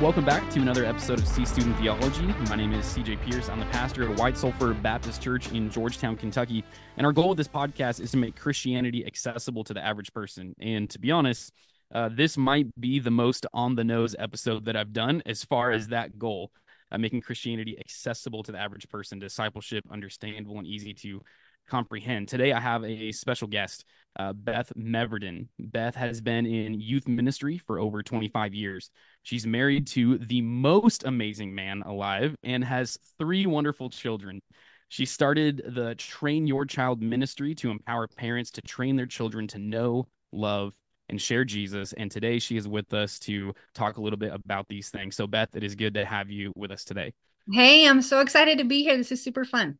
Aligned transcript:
Welcome 0.00 0.24
back 0.24 0.50
to 0.50 0.60
another 0.60 0.84
episode 0.84 1.18
of 1.18 1.28
C 1.28 1.44
Student 1.44 1.76
Theology. 1.76 2.26
My 2.48 2.56
name 2.56 2.72
is 2.72 2.86
CJ 2.86 3.22
Pierce. 3.22 3.48
I'm 3.48 3.60
the 3.60 3.66
pastor 3.66 4.10
at 4.10 4.18
White 4.18 4.36
Sulphur 4.36 4.72
Baptist 4.72 5.22
Church 5.22 5.52
in 5.52 5.70
Georgetown, 5.70 6.16
Kentucky. 6.16 6.64
And 6.96 7.06
our 7.06 7.12
goal 7.12 7.28
with 7.28 7.38
this 7.38 7.46
podcast 7.46 8.00
is 8.00 8.10
to 8.12 8.16
make 8.16 8.34
Christianity 8.34 9.06
accessible 9.06 9.62
to 9.64 9.74
the 9.74 9.84
average 9.84 10.12
person. 10.12 10.56
And 10.58 10.88
to 10.90 10.98
be 10.98 11.12
honest, 11.12 11.52
uh, 11.94 12.08
this 12.10 12.36
might 12.36 12.68
be 12.80 12.98
the 12.98 13.10
most 13.10 13.46
on 13.52 13.76
the 13.76 13.84
nose 13.84 14.16
episode 14.18 14.64
that 14.64 14.76
I've 14.76 14.92
done 14.94 15.22
as 15.26 15.44
far 15.44 15.70
as 15.70 15.88
that 15.88 16.18
goal, 16.18 16.50
uh, 16.90 16.98
making 16.98 17.20
Christianity 17.20 17.78
accessible 17.78 18.42
to 18.44 18.50
the 18.50 18.58
average 18.58 18.88
person, 18.88 19.18
discipleship 19.18 19.84
understandable 19.90 20.58
and 20.58 20.66
easy 20.66 20.94
to 20.94 21.20
comprehend. 21.68 22.28
Today, 22.28 22.52
I 22.52 22.60
have 22.60 22.82
a 22.84 23.12
special 23.12 23.46
guest 23.46 23.84
uh, 24.18 24.32
Beth 24.32 24.72
Meverden. 24.76 25.48
Beth 25.58 25.94
has 25.94 26.20
been 26.20 26.46
in 26.46 26.80
youth 26.80 27.08
ministry 27.08 27.58
for 27.58 27.78
over 27.78 28.02
25 28.02 28.54
years. 28.54 28.90
She's 29.22 29.46
married 29.46 29.86
to 29.88 30.18
the 30.18 30.42
most 30.42 31.04
amazing 31.04 31.54
man 31.54 31.82
alive 31.82 32.34
and 32.42 32.64
has 32.64 32.98
three 33.18 33.46
wonderful 33.46 33.88
children. 33.88 34.40
She 34.88 35.06
started 35.06 35.62
the 35.74 35.94
Train 35.94 36.46
Your 36.46 36.66
Child 36.66 37.00
ministry 37.00 37.54
to 37.56 37.70
empower 37.70 38.08
parents 38.08 38.50
to 38.52 38.62
train 38.62 38.96
their 38.96 39.06
children 39.06 39.46
to 39.48 39.58
know, 39.58 40.06
love, 40.32 40.74
and 41.08 41.20
share 41.20 41.44
Jesus. 41.44 41.92
And 41.92 42.10
today 42.10 42.38
she 42.38 42.56
is 42.56 42.66
with 42.66 42.92
us 42.92 43.18
to 43.20 43.54
talk 43.74 43.96
a 43.96 44.00
little 44.00 44.18
bit 44.18 44.34
about 44.34 44.68
these 44.68 44.90
things. 44.90 45.16
So, 45.16 45.26
Beth, 45.26 45.54
it 45.54 45.62
is 45.62 45.74
good 45.76 45.94
to 45.94 46.04
have 46.04 46.30
you 46.30 46.52
with 46.56 46.70
us 46.70 46.84
today. 46.84 47.14
Hey, 47.50 47.88
I'm 47.88 48.02
so 48.02 48.20
excited 48.20 48.58
to 48.58 48.64
be 48.64 48.82
here. 48.82 48.96
This 48.96 49.12
is 49.12 49.22
super 49.22 49.44
fun. 49.44 49.78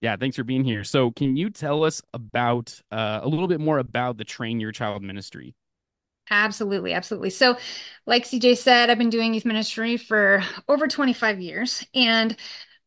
Yeah, 0.00 0.16
thanks 0.16 0.36
for 0.36 0.44
being 0.44 0.64
here. 0.64 0.84
So, 0.84 1.10
can 1.10 1.36
you 1.36 1.50
tell 1.50 1.84
us 1.84 2.00
about 2.14 2.80
uh, 2.90 3.20
a 3.22 3.28
little 3.28 3.48
bit 3.48 3.60
more 3.60 3.78
about 3.78 4.16
the 4.16 4.24
Train 4.24 4.60
Your 4.60 4.72
Child 4.72 5.02
ministry? 5.02 5.54
Absolutely, 6.30 6.92
absolutely. 6.92 7.30
So, 7.30 7.58
like 8.06 8.24
CJ 8.24 8.54
said, 8.54 8.88
I've 8.88 8.98
been 8.98 9.10
doing 9.10 9.34
youth 9.34 9.44
ministry 9.44 9.96
for 9.96 10.42
over 10.68 10.86
25 10.86 11.40
years. 11.40 11.84
And 11.94 12.36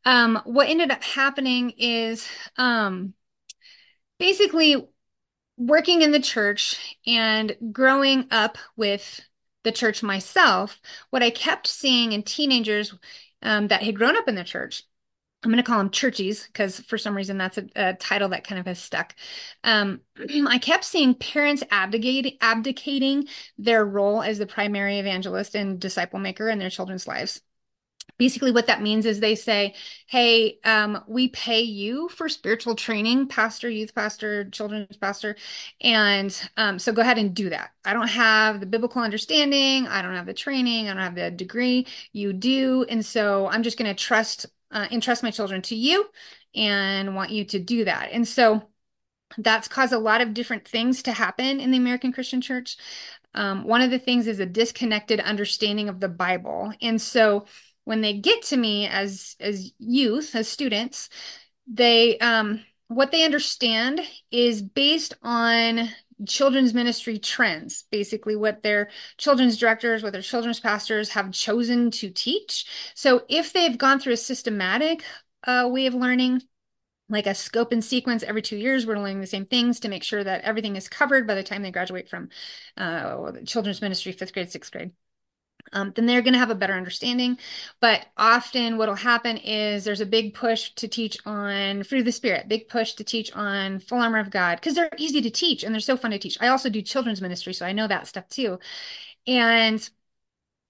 um, 0.05 0.41
what 0.45 0.69
ended 0.69 0.91
up 0.91 1.03
happening 1.03 1.71
is 1.77 2.27
um, 2.57 3.13
basically 4.19 4.87
working 5.57 6.01
in 6.03 6.11
the 6.11 6.19
church 6.21 6.97
and 7.07 7.55
growing 7.71 8.27
up 8.31 8.57
with 8.77 9.21
the 9.63 9.71
church 9.73 10.03
myself, 10.03 10.81
what 11.11 11.23
I 11.23 11.31
kept 11.31 11.67
seeing 11.67 12.13
in 12.13 12.23
teenagers 12.23 12.93
um, 13.43 13.67
that 13.69 13.83
had 13.83 13.97
grown 13.97 14.17
up 14.17 14.27
in 14.27 14.35
the 14.35 14.43
church 14.43 14.83
I'm 15.43 15.51
going 15.51 15.61
to 15.61 15.69
call 15.69 15.77
them 15.77 15.89
churchies 15.89 16.47
because 16.47 16.79
for 16.79 16.97
some 16.97 17.15
reason 17.15 17.37
that's 17.37 17.57
a, 17.57 17.65
a, 17.75 17.93
title 17.95 18.29
that 18.29 18.47
kind 18.47 18.59
of 18.59 18.65
has 18.65 18.79
stuck. 18.79 19.15
Um, 19.63 20.01
I 20.47 20.57
kept 20.57 20.85
seeing 20.85 21.15
parents 21.15 21.63
abdicate, 21.69 22.37
abdicating 22.41 23.27
their 23.57 23.85
role 23.85 24.21
as 24.21 24.37
the 24.37 24.47
primary 24.47 24.99
evangelist 24.99 25.55
and 25.55 25.79
disciple 25.79 26.19
maker 26.19 26.49
in 26.49 26.59
their 26.59 26.69
children's 26.69 27.07
lives. 27.07 27.41
Basically, 28.19 28.51
what 28.51 28.67
that 28.67 28.81
means 28.81 29.05
is 29.05 29.19
they 29.19 29.33
say, 29.33 29.73
Hey, 30.07 30.59
um, 30.63 31.03
we 31.07 31.29
pay 31.29 31.61
you 31.61 32.09
for 32.09 32.29
spiritual 32.29 32.75
training, 32.75 33.27
pastor, 33.27 33.69
youth 33.69 33.95
pastor, 33.95 34.49
children's 34.49 34.97
pastor. 34.97 35.35
And 35.81 36.49
um, 36.55 36.77
so 36.77 36.91
go 36.93 37.01
ahead 37.01 37.17
and 37.17 37.33
do 37.33 37.49
that. 37.49 37.71
I 37.83 37.93
don't 37.93 38.09
have 38.09 38.59
the 38.59 38.65
biblical 38.65 39.01
understanding. 39.01 39.87
I 39.87 40.01
don't 40.01 40.15
have 40.15 40.27
the 40.27 40.33
training. 40.33 40.87
I 40.87 40.93
don't 40.93 41.03
have 41.03 41.15
the 41.15 41.31
degree. 41.31 41.87
You 42.11 42.33
do. 42.33 42.85
And 42.87 43.03
so 43.03 43.47
I'm 43.47 43.63
just 43.63 43.79
going 43.79 43.93
to 43.93 43.99
trust 43.99 44.45
uh, 44.73 44.87
entrust 44.91 45.23
my 45.23 45.31
children 45.31 45.61
to 45.61 45.75
you 45.75 46.05
and 46.55 47.15
want 47.15 47.31
you 47.31 47.45
to 47.45 47.59
do 47.59 47.85
that. 47.85 48.09
And 48.11 48.27
so 48.27 48.63
that's 49.37 49.67
caused 49.67 49.93
a 49.93 49.99
lot 49.99 50.21
of 50.21 50.33
different 50.33 50.67
things 50.67 51.03
to 51.03 51.11
happen 51.11 51.59
in 51.59 51.71
the 51.71 51.77
American 51.77 52.11
Christian 52.11 52.41
church. 52.41 52.77
Um, 53.33 53.63
one 53.63 53.81
of 53.81 53.91
the 53.91 53.99
things 53.99 54.27
is 54.27 54.39
a 54.39 54.45
disconnected 54.45 55.19
understanding 55.19 55.89
of 55.89 55.99
the 55.99 56.09
Bible. 56.09 56.71
And 56.81 57.01
so 57.01 57.45
when 57.85 58.01
they 58.01 58.13
get 58.13 58.43
to 58.43 58.57
me 58.57 58.87
as 58.87 59.35
as 59.39 59.71
youth, 59.79 60.35
as 60.35 60.47
students, 60.47 61.09
they 61.67 62.17
um, 62.19 62.61
what 62.87 63.11
they 63.11 63.23
understand 63.25 64.01
is 64.31 64.61
based 64.61 65.15
on 65.23 65.89
children's 66.27 66.73
ministry 66.73 67.17
trends, 67.17 67.83
basically 67.91 68.35
what 68.35 68.63
their 68.63 68.89
children's 69.17 69.57
directors, 69.57 70.03
what 70.03 70.13
their 70.13 70.21
children's 70.21 70.59
pastors 70.59 71.09
have 71.09 71.31
chosen 71.31 71.91
to 71.91 72.09
teach. 72.09 72.65
So 72.95 73.23
if 73.29 73.53
they've 73.53 73.77
gone 73.77 73.99
through 73.99 74.13
a 74.13 74.17
systematic 74.17 75.03
uh, 75.45 75.69
way 75.71 75.85
of 75.87 75.93
learning, 75.93 76.41
like 77.09 77.27
a 77.27 77.35
scope 77.35 77.71
and 77.71 77.83
sequence 77.83 78.23
every 78.23 78.41
two 78.41 78.57
years, 78.57 78.85
we're 78.85 78.97
learning 78.97 79.21
the 79.21 79.27
same 79.27 79.45
things 79.45 79.79
to 79.81 79.89
make 79.89 80.03
sure 80.03 80.23
that 80.23 80.41
everything 80.41 80.75
is 80.75 80.87
covered 80.87 81.27
by 81.27 81.35
the 81.35 81.43
time 81.43 81.61
they 81.61 81.71
graduate 81.71 82.09
from 82.09 82.29
uh, 82.77 83.31
children's 83.45 83.81
ministry, 83.81 84.11
fifth 84.11 84.33
grade, 84.33 84.51
sixth 84.51 84.71
grade 84.71 84.91
um, 85.71 85.91
then 85.95 86.05
they're 86.05 86.21
going 86.21 86.33
to 86.33 86.39
have 86.39 86.49
a 86.49 86.55
better 86.55 86.73
understanding. 86.73 87.37
But 87.79 88.05
often, 88.17 88.77
what 88.77 88.89
will 88.89 88.95
happen 88.95 89.37
is 89.37 89.83
there's 89.83 90.01
a 90.01 90.05
big 90.05 90.33
push 90.33 90.71
to 90.75 90.87
teach 90.87 91.17
on 91.25 91.83
fruit 91.83 91.99
of 91.99 92.05
the 92.05 92.11
spirit, 92.11 92.47
big 92.47 92.67
push 92.67 92.93
to 92.93 93.03
teach 93.03 93.31
on 93.35 93.79
full 93.79 93.99
armor 93.99 94.19
of 94.19 94.29
God 94.29 94.55
because 94.59 94.75
they're 94.75 94.89
easy 94.97 95.21
to 95.21 95.29
teach 95.29 95.63
and 95.63 95.73
they're 95.73 95.79
so 95.79 95.97
fun 95.97 96.11
to 96.11 96.19
teach. 96.19 96.37
I 96.41 96.49
also 96.49 96.69
do 96.69 96.81
children's 96.81 97.21
ministry, 97.21 97.53
so 97.53 97.65
I 97.65 97.71
know 97.73 97.87
that 97.87 98.07
stuff 98.07 98.27
too. 98.29 98.59
And 99.27 99.87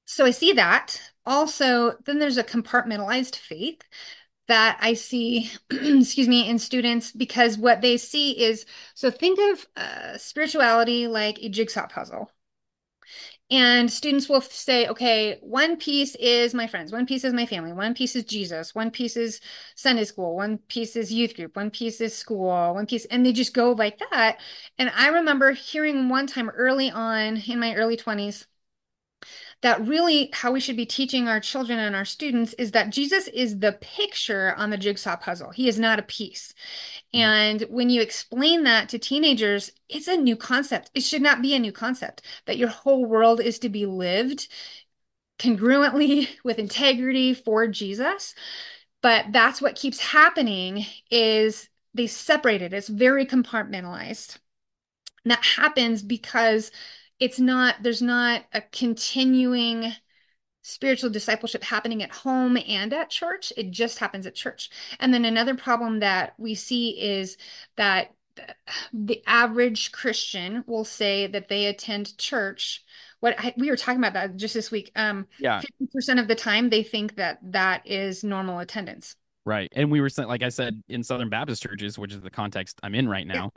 so 0.05 0.25
I 0.25 0.31
see 0.31 0.53
that. 0.53 1.01
Also, 1.25 1.97
then 2.05 2.19
there's 2.19 2.37
a 2.37 2.43
compartmentalized 2.43 3.35
faith 3.35 3.81
that 4.47 4.77
I 4.81 4.93
see, 4.93 5.49
excuse 5.71 6.27
me, 6.27 6.49
in 6.49 6.59
students 6.59 7.11
because 7.11 7.57
what 7.57 7.81
they 7.81 7.97
see 7.97 8.31
is 8.43 8.65
so 8.93 9.09
think 9.09 9.39
of 9.39 9.65
uh, 9.75 10.17
spirituality 10.17 11.07
like 11.07 11.39
a 11.41 11.49
jigsaw 11.49 11.87
puzzle 11.87 12.29
and 13.53 13.91
students 13.91 14.27
will 14.27 14.41
say, 14.41 14.87
okay, 14.87 15.37
one 15.41 15.77
piece 15.77 16.15
is 16.15 16.55
my 16.55 16.65
friends, 16.65 16.91
one 16.91 17.05
piece 17.05 17.23
is 17.23 17.33
my 17.33 17.45
family, 17.45 17.71
one 17.71 17.93
piece 17.93 18.15
is 18.15 18.23
Jesus, 18.23 18.73
one 18.73 18.89
piece 18.89 19.15
is 19.15 19.41
Sunday 19.75 20.05
school, 20.05 20.35
one 20.35 20.57
piece 20.57 20.95
is 20.95 21.13
youth 21.13 21.35
group, 21.35 21.55
one 21.55 21.69
piece 21.69 22.01
is 22.01 22.15
school, 22.17 22.73
one 22.73 22.87
piece, 22.87 23.05
and 23.05 23.23
they 23.23 23.31
just 23.31 23.53
go 23.53 23.73
like 23.73 23.99
that. 24.11 24.39
And 24.79 24.91
I 24.95 25.09
remember 25.09 25.51
hearing 25.51 26.09
one 26.09 26.25
time 26.25 26.49
early 26.49 26.89
on 26.89 27.37
in 27.37 27.59
my 27.59 27.75
early 27.75 27.95
20s 27.95 28.47
that 29.63 29.87
really 29.87 30.29
how 30.33 30.51
we 30.51 30.59
should 30.59 30.75
be 30.75 30.85
teaching 30.85 31.29
our 31.29 31.39
children 31.39 31.79
and 31.79 31.95
our 31.95 32.03
students 32.03 32.51
is 32.55 32.71
that 32.71 32.89
Jesus 32.89 33.29
is 33.29 33.59
the 33.59 33.71
picture 33.71 34.53
on 34.57 34.69
the 34.69 34.77
jigsaw 34.77 35.15
puzzle. 35.15 35.51
He 35.51 35.69
is 35.69 35.79
not 35.79 35.99
a 35.99 36.03
piece. 36.03 36.53
Mm. 37.15 37.19
And 37.19 37.61
when 37.69 37.89
you 37.89 38.01
explain 38.01 38.63
that 38.63 38.89
to 38.89 38.99
teenagers, 38.99 39.71
it's 39.87 40.09
a 40.09 40.17
new 40.17 40.35
concept. 40.35 40.91
It 40.93 40.99
should 40.99 41.21
not 41.21 41.41
be 41.41 41.55
a 41.55 41.59
new 41.59 41.71
concept 41.71 42.23
that 42.45 42.57
your 42.57 42.67
whole 42.67 43.05
world 43.05 43.39
is 43.39 43.57
to 43.59 43.69
be 43.69 43.85
lived 43.85 44.49
congruently 45.39 46.27
with 46.43 46.59
integrity 46.59 47.33
for 47.33 47.65
Jesus. 47.65 48.35
But 49.01 49.27
that's 49.31 49.61
what 49.61 49.75
keeps 49.75 49.99
happening 50.01 50.85
is 51.09 51.69
they 51.93 52.07
separate 52.07 52.61
it. 52.61 52.73
It's 52.73 52.89
very 52.89 53.25
compartmentalized. 53.25 54.37
And 55.23 55.31
that 55.31 55.45
happens 55.45 56.03
because 56.03 56.69
it's 57.19 57.39
not 57.39 57.75
there's 57.81 58.01
not 58.01 58.43
a 58.53 58.61
continuing 58.61 59.93
spiritual 60.63 61.09
discipleship 61.09 61.63
happening 61.63 62.01
at 62.01 62.11
home 62.11 62.57
and 62.67 62.93
at 62.93 63.09
church. 63.09 63.51
It 63.57 63.71
just 63.71 63.99
happens 63.99 64.25
at 64.25 64.33
church. 64.33 64.69
And 64.99 65.13
then 65.13 65.25
another 65.25 65.55
problem 65.55 65.99
that 65.99 66.33
we 66.37 66.55
see 66.55 66.91
is 67.01 67.37
that 67.75 68.13
the 68.91 69.21
average 69.27 69.91
christian 69.91 70.63
will 70.65 70.85
say 70.85 71.27
that 71.27 71.49
they 71.49 71.67
attend 71.67 72.17
church. 72.17 72.83
What 73.19 73.35
I, 73.37 73.53
we 73.57 73.69
were 73.69 73.77
talking 73.77 73.99
about 73.99 74.13
that 74.13 74.37
just 74.37 74.55
this 74.55 74.71
week. 74.71 74.91
Um 74.95 75.27
yeah. 75.37 75.61
50% 75.95 76.19
of 76.19 76.27
the 76.27 76.35
time 76.35 76.69
they 76.69 76.81
think 76.81 77.17
that 77.17 77.39
that 77.43 77.85
is 77.85 78.23
normal 78.23 78.57
attendance. 78.59 79.15
Right. 79.45 79.71
And 79.75 79.91
we 79.91 80.01
were 80.01 80.09
like 80.17 80.41
i 80.41 80.49
said 80.49 80.81
in 80.87 81.03
southern 81.03 81.29
baptist 81.29 81.61
churches 81.61 81.99
which 81.99 82.13
is 82.13 82.21
the 82.21 82.31
context 82.31 82.79
i'm 82.81 82.95
in 82.95 83.07
right 83.07 83.27
now 83.27 83.51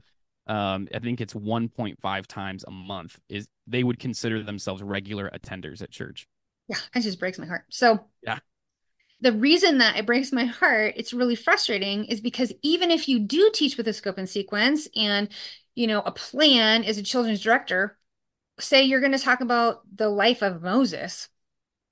um, 0.47 0.89
I 0.95 0.99
think 1.01 1.21
it's 1.21 1.35
1.5 1.35 2.27
times 2.27 2.65
a 2.67 2.71
month 2.71 3.19
is 3.29 3.49
they 3.67 3.83
would 3.83 3.99
consider 3.99 4.43
themselves 4.43 4.83
regular 4.83 5.31
attenders 5.31 5.83
at 5.83 5.91
church. 5.91 6.27
Yeah, 6.69 6.79
it 6.95 7.01
just 7.01 7.19
breaks 7.19 7.39
my 7.39 7.47
heart. 7.47 7.65
So 7.71 8.01
yeah, 8.23 8.39
the 9.21 9.33
reason 9.33 9.79
that 9.79 9.97
it 9.97 10.07
breaks 10.07 10.33
my 10.33 10.45
heart, 10.45 10.95
it's 10.97 11.13
really 11.13 11.35
frustrating, 11.35 12.05
is 12.07 12.21
because 12.21 12.53
even 12.63 12.91
if 12.91 13.09
you 13.09 13.19
do 13.19 13.51
teach 13.55 13.77
with 13.77 13.89
a 13.89 13.93
scope 13.93 14.19
and 14.19 14.29
sequence 14.29 14.89
and 14.95 15.29
you 15.75 15.87
know 15.87 16.01
a 16.01 16.13
plan 16.13 16.85
as 16.85 16.99
a 16.99 17.03
children's 17.03 17.43
director, 17.43 17.99
say 18.61 18.85
you're 18.85 19.01
going 19.01 19.13
to 19.13 19.19
talk 19.19 19.41
about 19.41 19.83
the 19.95 20.09
life 20.09 20.43
of 20.43 20.63
Moses, 20.63 21.29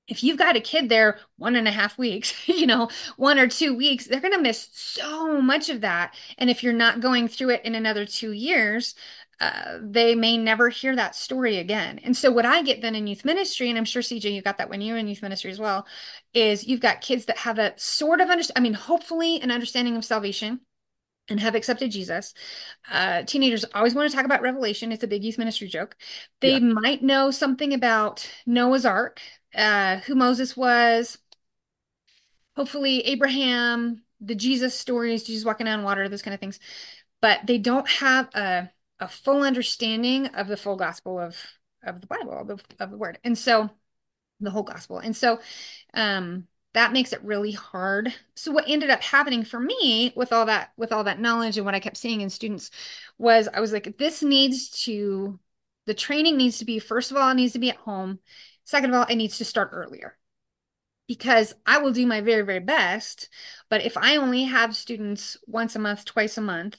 if 0.08 0.22
you've 0.22 0.38
got 0.38 0.56
a 0.56 0.60
kid 0.60 0.88
there 0.88 1.18
one 1.36 1.56
and 1.56 1.66
a 1.66 1.70
half 1.72 1.96
weeks, 1.98 2.48
you 2.48 2.66
know, 2.66 2.88
one 3.16 3.38
or 3.38 3.48
two 3.48 3.74
weeks, 3.74 4.06
they're 4.06 4.20
going 4.20 4.32
to 4.34 4.40
miss 4.40 4.68
so 4.72 5.40
much 5.40 5.68
of 5.70 5.80
that. 5.82 6.14
And 6.38 6.50
if 6.50 6.62
you're 6.62 6.72
not 6.72 7.00
going 7.00 7.28
through 7.28 7.50
it 7.50 7.64
in 7.64 7.74
another 7.74 8.04
two 8.04 8.32
years, 8.32 8.94
uh, 9.40 9.78
they 9.82 10.14
may 10.14 10.36
never 10.38 10.68
hear 10.68 10.94
that 10.94 11.16
story 11.16 11.58
again. 11.58 11.98
And 12.04 12.16
so, 12.16 12.30
what 12.30 12.46
I 12.46 12.62
get 12.62 12.80
then 12.82 12.94
in 12.94 13.06
youth 13.06 13.24
ministry, 13.24 13.68
and 13.68 13.76
I'm 13.76 13.84
sure 13.84 14.02
CJ, 14.02 14.30
you 14.30 14.42
got 14.42 14.58
that 14.58 14.70
when 14.70 14.80
you 14.80 14.92
were 14.92 14.98
in 14.98 15.08
youth 15.08 15.22
ministry 15.22 15.50
as 15.50 15.58
well, 15.58 15.86
is 16.32 16.66
you've 16.66 16.80
got 16.80 17.00
kids 17.00 17.24
that 17.26 17.38
have 17.38 17.58
a 17.58 17.72
sort 17.76 18.20
of 18.20 18.30
understand. 18.30 18.58
I 18.58 18.60
mean, 18.60 18.74
hopefully, 18.74 19.40
an 19.40 19.50
understanding 19.50 19.96
of 19.96 20.04
salvation, 20.04 20.60
and 21.28 21.40
have 21.40 21.54
accepted 21.54 21.90
Jesus. 21.90 22.34
Uh, 22.90 23.22
teenagers 23.22 23.64
always 23.74 23.94
want 23.94 24.10
to 24.10 24.14
talk 24.16 24.26
about 24.26 24.42
Revelation. 24.42 24.92
It's 24.92 25.04
a 25.04 25.08
big 25.08 25.24
youth 25.24 25.38
ministry 25.38 25.68
joke. 25.68 25.96
They 26.40 26.54
Yeah. 26.54 26.58
might 26.60 27.02
know 27.02 27.30
something 27.30 27.72
about 27.72 28.28
Noah's 28.46 28.84
Ark, 28.84 29.20
uh, 29.54 29.98
who 29.98 30.14
Moses 30.14 30.56
was, 30.56 31.18
hopefully 32.56 33.00
Abraham, 33.06 34.02
the 34.20 34.34
Jesus 34.34 34.78
stories, 34.78 35.24
Jesus 35.24 35.44
walking 35.44 35.68
on 35.68 35.82
water, 35.82 36.08
those 36.08 36.22
kind 36.22 36.34
of 36.34 36.40
things. 36.40 36.58
But 37.20 37.46
they 37.46 37.58
don't 37.58 37.88
have 37.88 38.28
a, 38.34 38.70
a 39.00 39.08
full 39.08 39.42
understanding 39.42 40.26
of 40.28 40.48
the 40.48 40.56
full 40.56 40.76
gospel 40.76 41.18
of, 41.18 41.36
of 41.84 42.00
the 42.00 42.06
Bible, 42.06 42.38
of 42.38 42.46
the, 42.48 42.58
of 42.80 42.90
the 42.90 42.96
word. 42.98 43.18
And 43.24 43.36
so 43.36 43.70
the 44.40 44.50
whole 44.50 44.62
gospel. 44.62 44.98
And 44.98 45.16
so 45.16 45.40
um 45.94 46.46
that 46.74 46.92
makes 46.92 47.12
it 47.12 47.22
really 47.22 47.52
hard. 47.52 48.12
So 48.34 48.50
what 48.50 48.64
ended 48.66 48.90
up 48.90 49.00
happening 49.00 49.44
for 49.44 49.60
me 49.60 50.12
with 50.16 50.32
all 50.32 50.46
that 50.46 50.72
with 50.76 50.92
all 50.92 51.04
that 51.04 51.20
knowledge 51.20 51.56
and 51.56 51.64
what 51.64 51.74
I 51.74 51.80
kept 51.80 51.96
seeing 51.96 52.20
in 52.20 52.30
students 52.30 52.70
was 53.18 53.48
I 53.52 53.60
was 53.60 53.72
like 53.72 53.96
this 53.98 54.22
needs 54.22 54.70
to 54.84 55.38
the 55.86 55.94
training 55.94 56.36
needs 56.36 56.58
to 56.58 56.64
be 56.64 56.78
first 56.78 57.10
of 57.10 57.16
all 57.16 57.30
it 57.30 57.34
needs 57.34 57.52
to 57.54 57.58
be 57.58 57.70
at 57.70 57.76
home. 57.76 58.18
Second 58.64 58.90
of 58.90 58.96
all 58.96 59.06
it 59.06 59.16
needs 59.16 59.38
to 59.38 59.44
start 59.44 59.70
earlier. 59.72 60.16
Because 61.06 61.54
I 61.66 61.78
will 61.78 61.92
do 61.92 62.06
my 62.06 62.20
very 62.22 62.42
very 62.42 62.60
best, 62.60 63.28
but 63.68 63.84
if 63.84 63.96
I 63.96 64.16
only 64.16 64.44
have 64.44 64.74
students 64.74 65.36
once 65.46 65.76
a 65.76 65.78
month, 65.78 66.04
twice 66.04 66.38
a 66.38 66.40
month, 66.40 66.76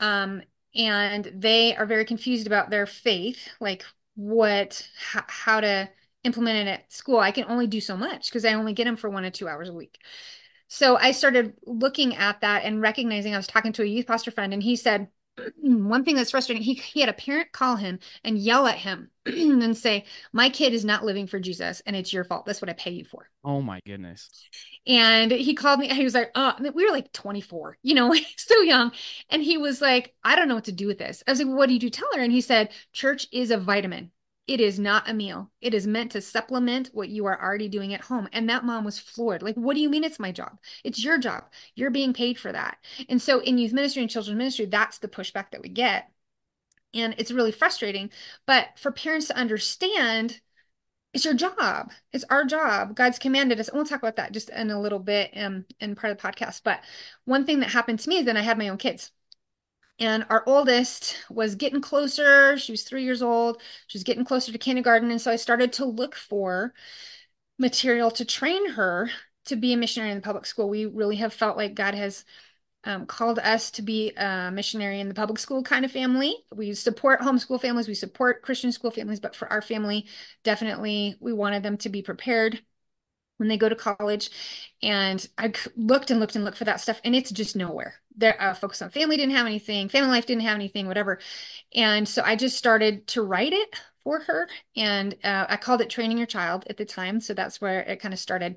um 0.00 0.42
and 0.74 1.30
they 1.34 1.74
are 1.76 1.86
very 1.86 2.04
confused 2.04 2.46
about 2.46 2.70
their 2.70 2.86
faith, 2.86 3.48
like 3.60 3.84
what 4.14 4.88
how 5.02 5.60
to 5.60 5.88
implement 6.24 6.68
it 6.68 6.70
at 6.70 6.92
school, 6.92 7.18
I 7.18 7.30
can 7.30 7.44
only 7.48 7.66
do 7.66 7.80
so 7.80 7.96
much 7.96 8.28
because 8.28 8.44
I 8.44 8.54
only 8.54 8.72
get 8.72 8.84
them 8.84 8.96
for 8.96 9.08
one 9.10 9.24
or 9.24 9.30
two 9.30 9.48
hours 9.48 9.68
a 9.68 9.74
week. 9.74 9.98
So 10.68 10.96
I 10.96 11.12
started 11.12 11.54
looking 11.64 12.16
at 12.16 12.40
that 12.40 12.64
and 12.64 12.82
recognizing 12.82 13.34
I 13.34 13.36
was 13.36 13.46
talking 13.46 13.72
to 13.74 13.82
a 13.82 13.86
youth 13.86 14.06
pastor 14.06 14.30
friend, 14.32 14.52
and 14.52 14.62
he 14.62 14.76
said, 14.76 15.08
Mm, 15.38 15.88
one 15.88 16.04
thing 16.04 16.16
that's 16.16 16.30
frustrating, 16.30 16.62
he, 16.62 16.74
he 16.74 17.00
had 17.00 17.08
a 17.08 17.12
parent 17.14 17.52
call 17.52 17.76
him 17.76 17.98
and 18.24 18.38
yell 18.38 18.66
at 18.66 18.78
him 18.78 19.10
and 19.26 19.76
say, 19.76 20.04
My 20.32 20.48
kid 20.48 20.72
is 20.72 20.84
not 20.84 21.04
living 21.04 21.26
for 21.26 21.38
Jesus, 21.38 21.82
and 21.86 21.94
it's 21.94 22.12
your 22.12 22.24
fault. 22.24 22.46
That's 22.46 22.62
what 22.62 22.70
I 22.70 22.74
pay 22.74 22.92
you 22.92 23.04
for. 23.04 23.28
Oh 23.44 23.62
my 23.62 23.80
goodness. 23.86 24.30
And 24.86 25.30
he 25.32 25.54
called 25.54 25.80
me, 25.80 25.88
he 25.88 26.04
was 26.04 26.14
like, 26.14 26.30
Oh, 26.34 26.54
we 26.74 26.84
were 26.84 26.92
like 26.92 27.12
24, 27.12 27.78
you 27.82 27.94
know, 27.94 28.14
so 28.36 28.60
young. 28.60 28.92
And 29.30 29.42
he 29.42 29.58
was 29.58 29.80
like, 29.80 30.14
I 30.24 30.36
don't 30.36 30.48
know 30.48 30.54
what 30.54 30.64
to 30.64 30.72
do 30.72 30.86
with 30.86 30.98
this. 30.98 31.22
I 31.26 31.32
was 31.32 31.40
like, 31.42 31.48
What 31.54 31.66
do 31.66 31.74
you 31.74 31.80
do? 31.80 31.90
tell 31.90 32.08
her? 32.14 32.20
And 32.20 32.32
he 32.32 32.40
said, 32.40 32.70
Church 32.92 33.26
is 33.32 33.50
a 33.50 33.58
vitamin. 33.58 34.10
It 34.46 34.60
is 34.60 34.78
not 34.78 35.08
a 35.08 35.14
meal. 35.14 35.50
It 35.60 35.74
is 35.74 35.86
meant 35.88 36.12
to 36.12 36.20
supplement 36.20 36.90
what 36.92 37.08
you 37.08 37.26
are 37.26 37.42
already 37.42 37.68
doing 37.68 37.92
at 37.94 38.02
home. 38.02 38.28
And 38.32 38.48
that 38.48 38.64
mom 38.64 38.84
was 38.84 38.98
floored. 38.98 39.42
Like, 39.42 39.56
what 39.56 39.74
do 39.74 39.80
you 39.80 39.90
mean 39.90 40.04
it's 40.04 40.20
my 40.20 40.30
job? 40.30 40.58
It's 40.84 41.02
your 41.02 41.18
job. 41.18 41.44
You're 41.74 41.90
being 41.90 42.12
paid 42.12 42.38
for 42.38 42.52
that. 42.52 42.78
And 43.08 43.20
so 43.20 43.40
in 43.40 43.58
youth 43.58 43.72
ministry 43.72 44.02
and 44.02 44.10
children's 44.10 44.38
ministry, 44.38 44.66
that's 44.66 44.98
the 44.98 45.08
pushback 45.08 45.50
that 45.50 45.62
we 45.62 45.68
get. 45.68 46.10
And 46.94 47.14
it's 47.18 47.32
really 47.32 47.50
frustrating. 47.52 48.10
But 48.46 48.68
for 48.78 48.92
parents 48.92 49.26
to 49.28 49.36
understand, 49.36 50.40
it's 51.12 51.24
your 51.24 51.34
job. 51.34 51.90
It's 52.12 52.24
our 52.30 52.44
job. 52.44 52.94
God's 52.94 53.18
commanded 53.18 53.58
us. 53.58 53.68
And 53.68 53.76
we'll 53.76 53.86
talk 53.86 54.00
about 54.00 54.16
that 54.16 54.32
just 54.32 54.50
in 54.50 54.70
a 54.70 54.80
little 54.80 54.98
bit 55.00 55.32
um, 55.36 55.64
in 55.80 55.96
part 55.96 56.12
of 56.12 56.18
the 56.18 56.22
podcast. 56.22 56.62
But 56.62 56.80
one 57.24 57.44
thing 57.46 57.60
that 57.60 57.70
happened 57.70 57.98
to 58.00 58.08
me 58.08 58.18
is 58.18 58.26
then 58.26 58.36
I 58.36 58.42
had 58.42 58.58
my 58.58 58.68
own 58.68 58.78
kids. 58.78 59.10
And 59.98 60.26
our 60.28 60.42
oldest 60.46 61.16
was 61.30 61.54
getting 61.54 61.80
closer. 61.80 62.58
She 62.58 62.72
was 62.72 62.82
three 62.82 63.04
years 63.04 63.22
old. 63.22 63.62
She 63.86 63.96
was 63.96 64.04
getting 64.04 64.24
closer 64.24 64.52
to 64.52 64.58
kindergarten. 64.58 65.10
And 65.10 65.20
so 65.20 65.30
I 65.30 65.36
started 65.36 65.72
to 65.74 65.86
look 65.86 66.14
for 66.14 66.74
material 67.58 68.10
to 68.12 68.24
train 68.24 68.70
her 68.70 69.10
to 69.46 69.56
be 69.56 69.72
a 69.72 69.76
missionary 69.76 70.10
in 70.10 70.18
the 70.18 70.22
public 70.22 70.44
school. 70.44 70.68
We 70.68 70.84
really 70.86 71.16
have 71.16 71.32
felt 71.32 71.56
like 71.56 71.74
God 71.74 71.94
has 71.94 72.24
um, 72.84 73.06
called 73.06 73.38
us 73.38 73.70
to 73.72 73.82
be 73.82 74.12
a 74.16 74.50
missionary 74.52 75.00
in 75.00 75.08
the 75.08 75.14
public 75.14 75.38
school 75.38 75.62
kind 75.62 75.84
of 75.84 75.90
family. 75.90 76.36
We 76.54 76.74
support 76.74 77.20
homeschool 77.20 77.60
families, 77.60 77.88
we 77.88 77.94
support 77.94 78.42
Christian 78.42 78.72
school 78.72 78.90
families, 78.90 79.18
but 79.20 79.34
for 79.34 79.50
our 79.50 79.62
family, 79.62 80.06
definitely 80.44 81.16
we 81.20 81.32
wanted 81.32 81.62
them 81.62 81.78
to 81.78 81.88
be 81.88 82.02
prepared 82.02 82.60
when 83.38 83.48
they 83.48 83.56
go 83.56 83.68
to 83.68 83.76
college. 83.76 84.30
And 84.82 85.26
I 85.38 85.52
looked 85.76 86.10
and 86.10 86.20
looked 86.20 86.36
and 86.36 86.44
looked 86.44 86.58
for 86.58 86.64
that 86.64 86.80
stuff, 86.80 87.00
and 87.04 87.14
it's 87.14 87.30
just 87.30 87.56
nowhere. 87.56 87.94
There, 88.16 88.40
uh, 88.40 88.54
Focus 88.54 88.82
on 88.82 88.90
Family 88.90 89.16
didn't 89.16 89.34
have 89.34 89.46
anything, 89.46 89.88
Family 89.88 90.10
Life 90.10 90.26
didn't 90.26 90.42
have 90.44 90.54
anything, 90.54 90.86
whatever. 90.86 91.18
And 91.74 92.08
so 92.08 92.22
I 92.24 92.36
just 92.36 92.56
started 92.56 93.06
to 93.08 93.22
write 93.22 93.52
it 93.52 93.74
for 94.04 94.20
her, 94.20 94.48
and 94.76 95.14
uh, 95.24 95.46
I 95.48 95.56
called 95.56 95.80
it 95.80 95.90
Training 95.90 96.18
Your 96.18 96.26
Child 96.26 96.66
at 96.70 96.76
the 96.76 96.84
time. 96.84 97.20
So 97.20 97.34
that's 97.34 97.60
where 97.60 97.80
it 97.80 98.00
kind 98.00 98.14
of 98.14 98.20
started. 98.20 98.56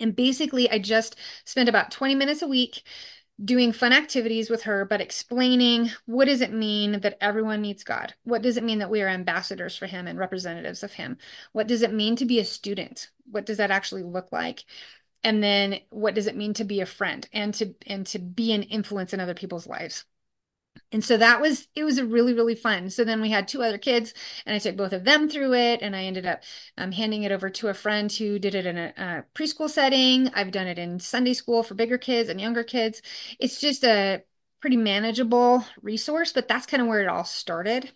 And 0.00 0.16
basically, 0.16 0.70
I 0.70 0.78
just 0.78 1.16
spent 1.44 1.68
about 1.68 1.90
20 1.90 2.14
minutes 2.14 2.42
a 2.42 2.48
week 2.48 2.82
doing 3.42 3.72
fun 3.72 3.92
activities 3.92 4.50
with 4.50 4.62
her, 4.62 4.84
but 4.84 5.00
explaining 5.00 5.90
what 6.06 6.26
does 6.26 6.40
it 6.40 6.52
mean 6.52 7.00
that 7.00 7.16
everyone 7.20 7.62
needs 7.62 7.84
God? 7.84 8.14
What 8.24 8.42
does 8.42 8.56
it 8.56 8.64
mean 8.64 8.78
that 8.80 8.90
we 8.90 9.02
are 9.02 9.08
ambassadors 9.08 9.76
for 9.76 9.86
Him 9.86 10.06
and 10.06 10.18
representatives 10.18 10.82
of 10.82 10.92
Him? 10.92 11.18
What 11.52 11.66
does 11.66 11.82
it 11.82 11.92
mean 11.92 12.16
to 12.16 12.26
be 12.26 12.38
a 12.38 12.44
student? 12.44 13.10
What 13.30 13.46
does 13.46 13.58
that 13.58 13.70
actually 13.70 14.02
look 14.02 14.32
like? 14.32 14.64
And 15.22 15.42
then 15.42 15.80
what 15.90 16.14
does 16.14 16.26
it 16.26 16.36
mean 16.36 16.54
to 16.54 16.64
be 16.64 16.80
a 16.80 16.86
friend 16.86 17.28
and 17.32 17.52
to 17.54 17.74
and 17.86 18.06
to 18.08 18.18
be 18.18 18.52
an 18.52 18.62
influence 18.64 19.12
in 19.12 19.20
other 19.20 19.34
people's 19.34 19.66
lives? 19.66 20.04
And 20.92 21.04
so 21.04 21.16
that 21.16 21.40
was 21.40 21.68
it 21.74 21.84
was 21.84 21.98
a 21.98 22.06
really 22.06 22.34
really 22.34 22.54
fun. 22.54 22.90
So 22.90 23.04
then 23.04 23.20
we 23.20 23.30
had 23.30 23.46
two 23.46 23.62
other 23.62 23.78
kids, 23.78 24.12
and 24.44 24.54
I 24.54 24.58
took 24.58 24.76
both 24.76 24.92
of 24.92 25.04
them 25.04 25.28
through 25.28 25.54
it, 25.54 25.82
and 25.82 25.94
I 25.94 26.04
ended 26.04 26.26
up 26.26 26.42
um, 26.76 26.92
handing 26.92 27.22
it 27.22 27.32
over 27.32 27.48
to 27.50 27.68
a 27.68 27.74
friend 27.74 28.10
who 28.10 28.38
did 28.38 28.54
it 28.54 28.66
in 28.66 28.76
a, 28.76 28.92
a, 28.96 29.24
preschool 29.34 29.70
setting. 29.70 30.28
I've 30.34 30.50
done 30.50 30.66
it 30.66 30.78
in 30.78 30.98
Sunday 30.98 31.34
school 31.34 31.62
for 31.62 31.74
bigger 31.74 31.98
kids 31.98 32.28
and 32.28 32.40
younger 32.40 32.64
kids. 32.64 33.02
It's 33.38 33.60
just 33.60 33.84
a 33.84 34.22
pretty 34.60 34.76
manageable 34.76 35.64
resource, 35.82 36.32
but 36.32 36.48
that's 36.48 36.66
kind 36.66 36.80
of 36.82 36.88
where 36.88 37.02
it 37.02 37.08
all 37.08 37.24
started. 37.24 37.92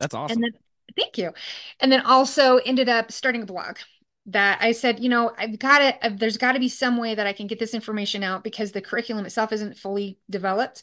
That's 0.00 0.14
awesome. 0.14 0.36
And 0.36 0.44
then 0.44 0.60
thank 0.96 1.18
you. 1.18 1.32
And 1.80 1.90
then 1.90 2.02
also 2.02 2.56
ended 2.58 2.88
up 2.88 3.12
starting 3.12 3.42
a 3.42 3.46
blog 3.46 3.78
that 4.26 4.58
I 4.62 4.72
said, 4.72 5.00
you 5.00 5.08
know, 5.08 5.32
I've 5.36 5.58
got 5.58 6.00
to, 6.00 6.10
there's 6.10 6.38
got 6.38 6.52
to 6.52 6.60
be 6.60 6.68
some 6.68 6.96
way 6.96 7.14
that 7.14 7.26
I 7.26 7.32
can 7.32 7.46
get 7.46 7.58
this 7.58 7.74
information 7.74 8.22
out 8.22 8.42
because 8.42 8.72
the 8.72 8.80
curriculum 8.80 9.26
itself 9.26 9.52
isn't 9.52 9.76
fully 9.76 10.18
developed. 10.30 10.82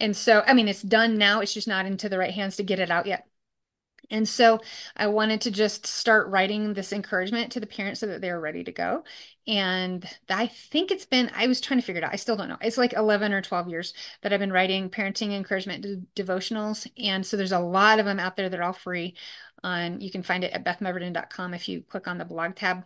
And 0.00 0.16
so, 0.16 0.42
I 0.46 0.54
mean, 0.54 0.68
it's 0.68 0.82
done 0.82 1.16
now, 1.16 1.40
it's 1.40 1.54
just 1.54 1.68
not 1.68 1.86
into 1.86 2.08
the 2.08 2.18
right 2.18 2.34
hands 2.34 2.56
to 2.56 2.64
get 2.64 2.80
it 2.80 2.90
out 2.90 3.06
yet. 3.06 3.26
And 4.10 4.28
so 4.28 4.60
I 4.96 5.06
wanted 5.06 5.42
to 5.42 5.50
just 5.52 5.86
start 5.86 6.28
writing 6.28 6.74
this 6.74 6.92
encouragement 6.92 7.52
to 7.52 7.60
the 7.60 7.66
parents 7.66 8.00
so 8.00 8.08
that 8.08 8.20
they're 8.20 8.40
ready 8.40 8.64
to 8.64 8.72
go. 8.72 9.04
And 9.46 10.04
I 10.28 10.48
think 10.48 10.90
it's 10.90 11.06
been, 11.06 11.30
I 11.34 11.46
was 11.46 11.60
trying 11.60 11.80
to 11.80 11.86
figure 11.86 12.02
it 12.02 12.04
out. 12.04 12.12
I 12.12 12.16
still 12.16 12.36
don't 12.36 12.48
know. 12.48 12.58
It's 12.60 12.76
like 12.76 12.92
11 12.92 13.32
or 13.32 13.40
12 13.40 13.68
years 13.68 13.94
that 14.22 14.32
I've 14.32 14.40
been 14.40 14.52
writing 14.52 14.90
parenting 14.90 15.32
encouragement 15.32 16.14
devotionals. 16.14 16.88
And 16.98 17.24
so 17.24 17.36
there's 17.36 17.52
a 17.52 17.60
lot 17.60 18.00
of 18.00 18.04
them 18.04 18.18
out 18.18 18.36
there 18.36 18.48
that 18.48 18.58
are 18.58 18.64
all 18.64 18.72
free 18.72 19.16
on 19.64 20.00
you 20.00 20.10
can 20.10 20.22
find 20.22 20.44
it 20.44 20.52
at 20.52 20.64
bethmeverden.com 20.64 21.54
if 21.54 21.68
you 21.68 21.82
click 21.82 22.08
on 22.08 22.18
the 22.18 22.24
blog 22.24 22.54
tab 22.54 22.84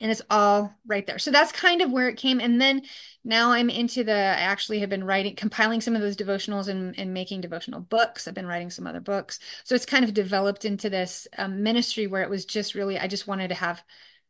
and 0.00 0.10
it's 0.10 0.22
all 0.28 0.74
right 0.86 1.06
there. 1.06 1.18
So 1.18 1.30
that's 1.30 1.52
kind 1.52 1.80
of 1.80 1.92
where 1.92 2.08
it 2.08 2.16
came. 2.16 2.40
And 2.40 2.60
then 2.60 2.82
now 3.24 3.52
I'm 3.52 3.70
into 3.70 4.02
the, 4.02 4.12
I 4.12 4.40
actually 4.40 4.80
have 4.80 4.90
been 4.90 5.04
writing, 5.04 5.36
compiling 5.36 5.80
some 5.80 5.94
of 5.94 6.02
those 6.02 6.16
devotionals 6.16 6.68
and, 6.68 6.98
and 6.98 7.14
making 7.14 7.40
devotional 7.40 7.80
books. 7.80 8.26
I've 8.26 8.34
been 8.34 8.46
writing 8.46 8.70
some 8.70 8.86
other 8.86 9.00
books. 9.00 9.38
So 9.62 9.74
it's 9.74 9.86
kind 9.86 10.04
of 10.04 10.12
developed 10.12 10.64
into 10.64 10.90
this 10.90 11.28
um, 11.38 11.62
ministry 11.62 12.06
where 12.06 12.22
it 12.22 12.30
was 12.30 12.44
just 12.44 12.74
really, 12.74 12.98
I 12.98 13.06
just 13.06 13.26
wanted 13.26 13.48
to 13.48 13.54
have 13.54 13.82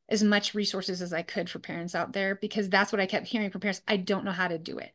as 0.09 0.23
much 0.23 0.55
resources 0.55 1.01
as 1.01 1.15
I 1.15 1.23
could 1.23 1.49
for 1.49 1.59
parents 1.59 1.95
out 1.95 2.13
there 2.13 2.35
because 2.35 2.69
that's 2.69 2.93
what 2.93 3.01
I 3.01 3.07
kept 3.07 3.27
hearing 3.27 3.51
from 3.51 3.63
parents. 3.63 3.81
I 3.89 3.97
don't 3.97 4.25
know 4.25 4.33
how 4.33 4.49
to 4.49 4.59
do 4.59 4.79
it. 4.79 4.93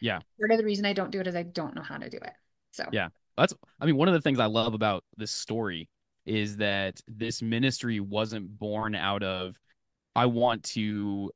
Yeah. 0.00 0.18
Part 0.40 0.50
of 0.50 0.58
the 0.58 0.64
reason 0.64 0.84
I 0.84 0.94
don't 0.94 1.10
do 1.10 1.20
it 1.20 1.28
is 1.28 1.36
I 1.36 1.44
don't 1.44 1.76
know 1.76 1.82
how 1.82 1.96
to 1.96 2.10
do 2.10 2.18
it. 2.18 2.32
So, 2.72 2.84
yeah, 2.92 3.08
that's, 3.36 3.54
I 3.80 3.86
mean, 3.86 3.96
one 3.96 4.08
of 4.08 4.14
the 4.14 4.20
things 4.20 4.40
I 4.40 4.46
love 4.46 4.74
about 4.74 5.04
this 5.16 5.30
story 5.30 5.88
is 6.28 6.58
that 6.58 7.00
this 7.08 7.42
ministry 7.42 8.00
wasn't 8.00 8.58
born 8.58 8.94
out 8.94 9.22
of 9.22 9.56
I 10.14 10.26
want 10.26 10.64
to 10.64 11.30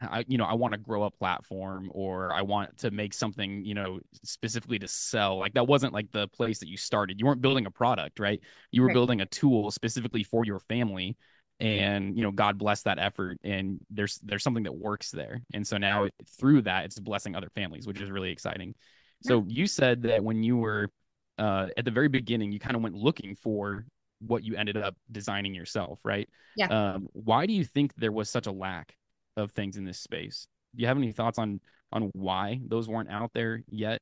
I, 0.00 0.24
you 0.28 0.38
know, 0.38 0.44
I 0.44 0.54
want 0.54 0.72
to 0.72 0.78
grow 0.78 1.04
a 1.04 1.10
platform 1.10 1.90
or 1.94 2.32
I 2.32 2.42
want 2.42 2.78
to 2.78 2.90
make 2.90 3.14
something, 3.14 3.64
you 3.64 3.74
know, 3.74 4.00
specifically 4.22 4.78
to 4.80 4.88
sell. 4.88 5.38
Like 5.38 5.54
that 5.54 5.66
wasn't 5.66 5.94
like 5.94 6.10
the 6.12 6.28
place 6.28 6.58
that 6.60 6.68
you 6.68 6.76
started. 6.76 7.18
You 7.18 7.26
weren't 7.26 7.40
building 7.40 7.66
a 7.66 7.70
product, 7.70 8.20
right? 8.20 8.40
You 8.70 8.82
were 8.82 8.88
right. 8.88 8.94
building 8.94 9.20
a 9.20 9.26
tool 9.26 9.70
specifically 9.70 10.22
for 10.22 10.44
your 10.44 10.60
family. 10.60 11.16
And, 11.60 12.16
you 12.16 12.22
know, 12.22 12.30
God 12.30 12.58
bless 12.58 12.82
that 12.82 12.98
effort. 12.98 13.38
And 13.42 13.80
there's 13.90 14.20
there's 14.22 14.44
something 14.44 14.64
that 14.64 14.76
works 14.76 15.10
there. 15.10 15.40
And 15.52 15.66
so 15.66 15.76
now 15.76 16.08
through 16.38 16.62
that, 16.62 16.84
it's 16.84 17.00
blessing 17.00 17.34
other 17.34 17.50
families, 17.54 17.86
which 17.86 18.00
is 18.00 18.10
really 18.10 18.30
exciting. 18.30 18.74
So 19.22 19.44
you 19.48 19.66
said 19.66 20.02
that 20.02 20.22
when 20.22 20.42
you 20.44 20.56
were 20.56 20.90
uh, 21.38 21.68
at 21.76 21.84
the 21.84 21.90
very 21.90 22.08
beginning, 22.08 22.52
you 22.52 22.60
kind 22.60 22.76
of 22.76 22.82
went 22.82 22.94
looking 22.94 23.34
for 23.34 23.86
what 24.20 24.44
you 24.44 24.56
ended 24.56 24.76
up 24.76 24.96
designing 25.10 25.54
yourself, 25.54 25.98
right? 26.04 26.28
Yeah. 26.56 26.66
Um, 26.66 27.08
why 27.12 27.46
do 27.46 27.52
you 27.52 27.64
think 27.64 27.94
there 27.96 28.12
was 28.12 28.28
such 28.28 28.46
a 28.46 28.52
lack 28.52 28.96
of 29.36 29.52
things 29.52 29.76
in 29.76 29.84
this 29.84 29.98
space? 29.98 30.46
Do 30.74 30.82
you 30.82 30.88
have 30.88 30.96
any 30.96 31.12
thoughts 31.12 31.38
on 31.38 31.60
on 31.90 32.10
why 32.12 32.60
those 32.66 32.88
weren't 32.88 33.10
out 33.10 33.32
there 33.32 33.62
yet? 33.68 34.00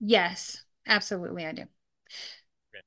Yes, 0.00 0.64
absolutely, 0.86 1.46
I 1.46 1.52
do. 1.52 1.62
Okay. 1.62 2.82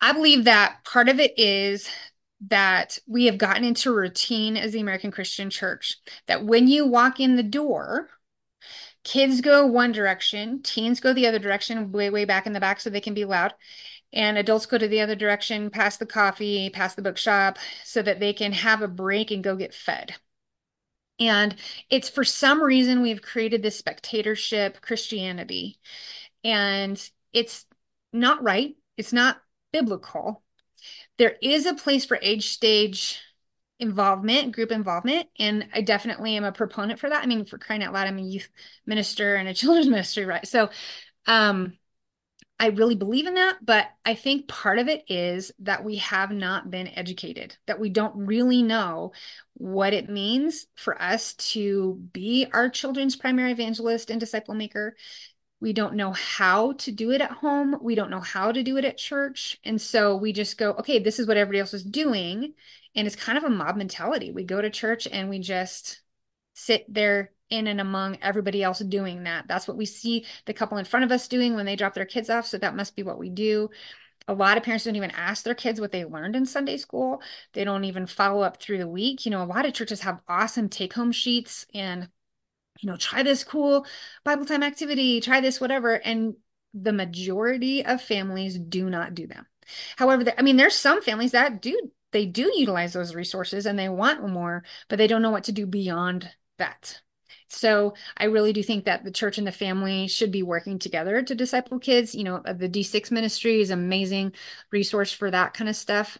I 0.00 0.12
believe 0.12 0.44
that 0.44 0.84
part 0.84 1.08
of 1.08 1.20
it 1.20 1.38
is 1.38 1.88
that 2.48 2.98
we 3.06 3.26
have 3.26 3.38
gotten 3.38 3.64
into 3.64 3.92
routine 3.92 4.56
as 4.56 4.72
the 4.72 4.80
American 4.80 5.10
Christian 5.10 5.50
Church. 5.50 5.96
That 6.26 6.44
when 6.44 6.68
you 6.68 6.86
walk 6.86 7.20
in 7.20 7.36
the 7.36 7.42
door, 7.42 8.08
kids 9.04 9.40
go 9.40 9.66
one 9.66 9.92
direction, 9.92 10.62
teens 10.62 11.00
go 11.00 11.12
the 11.12 11.26
other 11.26 11.38
direction, 11.38 11.92
way, 11.92 12.10
way 12.10 12.24
back 12.24 12.46
in 12.46 12.52
the 12.52 12.60
back 12.60 12.80
so 12.80 12.90
they 12.90 13.00
can 13.00 13.14
be 13.14 13.24
loud. 13.24 13.54
And 14.12 14.38
adults 14.38 14.66
go 14.66 14.78
to 14.78 14.88
the 14.88 15.00
other 15.00 15.14
direction, 15.14 15.70
past 15.70 15.98
the 15.98 16.06
coffee, 16.06 16.70
past 16.70 16.96
the 16.96 17.02
bookshop, 17.02 17.58
so 17.84 18.00
that 18.02 18.20
they 18.20 18.32
can 18.32 18.52
have 18.52 18.80
a 18.80 18.88
break 18.88 19.30
and 19.30 19.44
go 19.44 19.54
get 19.54 19.74
fed. 19.74 20.14
And 21.20 21.56
it's 21.90 22.08
for 22.08 22.24
some 22.24 22.62
reason 22.62 23.02
we've 23.02 23.22
created 23.22 23.62
this 23.62 23.76
spectatorship 23.76 24.80
Christianity. 24.80 25.78
And 26.44 26.98
it's 27.32 27.66
not 28.12 28.42
right. 28.42 28.76
It's 28.96 29.12
not 29.12 29.40
biblical. 29.72 30.42
There 31.18 31.36
is 31.42 31.66
a 31.66 31.74
place 31.74 32.04
for 32.04 32.18
age 32.22 32.50
stage 32.50 33.20
involvement, 33.80 34.52
group 34.54 34.72
involvement, 34.72 35.28
and 35.38 35.68
I 35.72 35.82
definitely 35.82 36.36
am 36.36 36.44
a 36.44 36.52
proponent 36.52 36.98
for 36.98 37.08
that. 37.08 37.22
I 37.22 37.26
mean, 37.26 37.44
for 37.44 37.58
crying 37.58 37.82
out 37.82 37.92
loud, 37.92 38.06
I'm 38.06 38.18
a 38.18 38.22
youth 38.22 38.48
minister 38.86 39.36
and 39.36 39.48
a 39.48 39.54
children's 39.54 39.88
ministry, 39.88 40.24
right? 40.24 40.46
So, 40.46 40.70
um, 41.26 41.77
I 42.60 42.68
really 42.68 42.96
believe 42.96 43.26
in 43.26 43.34
that, 43.34 43.58
but 43.64 43.86
I 44.04 44.14
think 44.14 44.48
part 44.48 44.80
of 44.80 44.88
it 44.88 45.04
is 45.08 45.52
that 45.60 45.84
we 45.84 45.96
have 45.96 46.32
not 46.32 46.70
been 46.70 46.88
educated, 46.88 47.56
that 47.66 47.78
we 47.78 47.88
don't 47.88 48.26
really 48.26 48.62
know 48.62 49.12
what 49.54 49.92
it 49.92 50.10
means 50.10 50.66
for 50.74 51.00
us 51.00 51.34
to 51.34 51.94
be 52.12 52.48
our 52.52 52.68
children's 52.68 53.14
primary 53.14 53.52
evangelist 53.52 54.10
and 54.10 54.18
disciple 54.18 54.54
maker. 54.54 54.96
We 55.60 55.72
don't 55.72 55.94
know 55.94 56.12
how 56.12 56.72
to 56.72 56.92
do 56.92 57.12
it 57.12 57.20
at 57.20 57.30
home. 57.30 57.76
We 57.80 57.94
don't 57.94 58.10
know 58.10 58.20
how 58.20 58.50
to 58.50 58.62
do 58.64 58.76
it 58.76 58.84
at 58.84 58.98
church. 58.98 59.58
And 59.64 59.80
so 59.80 60.16
we 60.16 60.32
just 60.32 60.58
go, 60.58 60.72
okay, 60.72 60.98
this 60.98 61.20
is 61.20 61.28
what 61.28 61.36
everybody 61.36 61.60
else 61.60 61.74
is 61.74 61.84
doing. 61.84 62.54
And 62.96 63.06
it's 63.06 63.16
kind 63.16 63.38
of 63.38 63.44
a 63.44 63.50
mob 63.50 63.76
mentality. 63.76 64.32
We 64.32 64.42
go 64.42 64.60
to 64.60 64.70
church 64.70 65.06
and 65.10 65.28
we 65.28 65.38
just 65.38 66.00
sit 66.54 66.92
there 66.92 67.30
in 67.50 67.66
and 67.66 67.80
among 67.80 68.18
everybody 68.22 68.62
else 68.62 68.80
doing 68.80 69.24
that. 69.24 69.46
That's 69.48 69.66
what 69.66 69.76
we 69.76 69.86
see 69.86 70.26
the 70.46 70.54
couple 70.54 70.78
in 70.78 70.84
front 70.84 71.04
of 71.04 71.12
us 71.12 71.28
doing 71.28 71.54
when 71.54 71.66
they 71.66 71.76
drop 71.76 71.94
their 71.94 72.04
kids 72.04 72.30
off. 72.30 72.46
So 72.46 72.58
that 72.58 72.76
must 72.76 72.96
be 72.96 73.02
what 73.02 73.18
we 73.18 73.30
do. 73.30 73.70
A 74.26 74.34
lot 74.34 74.58
of 74.58 74.62
parents 74.62 74.84
don't 74.84 74.96
even 74.96 75.10
ask 75.12 75.42
their 75.42 75.54
kids 75.54 75.80
what 75.80 75.90
they 75.90 76.04
learned 76.04 76.36
in 76.36 76.44
Sunday 76.44 76.76
school. 76.76 77.22
They 77.54 77.64
don't 77.64 77.84
even 77.84 78.06
follow 78.06 78.42
up 78.42 78.60
through 78.60 78.78
the 78.78 78.88
week. 78.88 79.24
You 79.24 79.30
know, 79.30 79.42
a 79.42 79.46
lot 79.46 79.64
of 79.64 79.72
churches 79.72 80.00
have 80.02 80.20
awesome 80.28 80.68
take 80.68 80.92
home 80.92 81.12
sheets 81.12 81.64
and, 81.74 82.08
you 82.80 82.90
know, 82.90 82.96
try 82.96 83.22
this 83.22 83.42
cool 83.42 83.86
Bible 84.24 84.44
time 84.44 84.62
activity, 84.62 85.20
try 85.22 85.40
this, 85.40 85.60
whatever. 85.60 85.94
And 85.94 86.34
the 86.74 86.92
majority 86.92 87.84
of 87.84 88.02
families 88.02 88.58
do 88.58 88.90
not 88.90 89.14
do 89.14 89.26
them. 89.26 89.46
However, 89.96 90.24
I 90.36 90.42
mean, 90.42 90.58
there's 90.58 90.76
some 90.76 91.02
families 91.02 91.32
that 91.32 91.62
do, 91.62 91.90
they 92.12 92.26
do 92.26 92.52
utilize 92.54 92.92
those 92.92 93.14
resources 93.14 93.64
and 93.64 93.78
they 93.78 93.88
want 93.88 94.26
more, 94.28 94.62
but 94.88 94.98
they 94.98 95.06
don't 95.06 95.22
know 95.22 95.30
what 95.30 95.44
to 95.44 95.52
do 95.52 95.66
beyond 95.66 96.30
that. 96.58 97.00
So 97.48 97.94
I 98.16 98.24
really 98.26 98.52
do 98.52 98.62
think 98.62 98.84
that 98.84 99.04
the 99.04 99.10
church 99.10 99.38
and 99.38 99.46
the 99.46 99.52
family 99.52 100.06
should 100.06 100.30
be 100.30 100.42
working 100.42 100.78
together 100.78 101.22
to 101.22 101.34
disciple 101.34 101.78
kids. 101.78 102.14
You 102.14 102.24
know, 102.24 102.42
the 102.42 102.68
D6 102.68 103.10
ministry 103.10 103.60
is 103.60 103.70
amazing 103.70 104.34
resource 104.70 105.12
for 105.12 105.30
that 105.30 105.54
kind 105.54 105.68
of 105.68 105.76
stuff. 105.76 106.18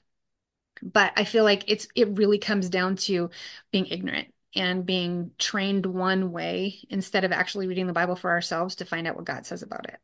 But 0.82 1.12
I 1.16 1.25
feel 1.25 1.44
like 1.44 1.64
it's 1.68 1.88
it 1.94 2.16
really 2.18 2.38
comes 2.38 2.68
down 2.70 2.97
to 2.97 3.30
being 3.73 3.87
ignorant 3.87 4.32
and 4.54 4.87
being 4.87 5.32
trained 5.38 5.87
one 5.87 6.32
way 6.32 6.78
instead 6.90 7.25
of 7.25 7.32
actually 7.32 7.66
reading 7.66 7.87
the 7.87 7.92
Bible 7.92 8.16
for 8.16 8.30
ourselves 8.30 8.76
to 8.76 8.85
find 8.85 9.06
out 9.06 9.16
what 9.16 9.25
God 9.25 9.47
says 9.47 9.62
about 9.62 9.87
it. 9.87 9.99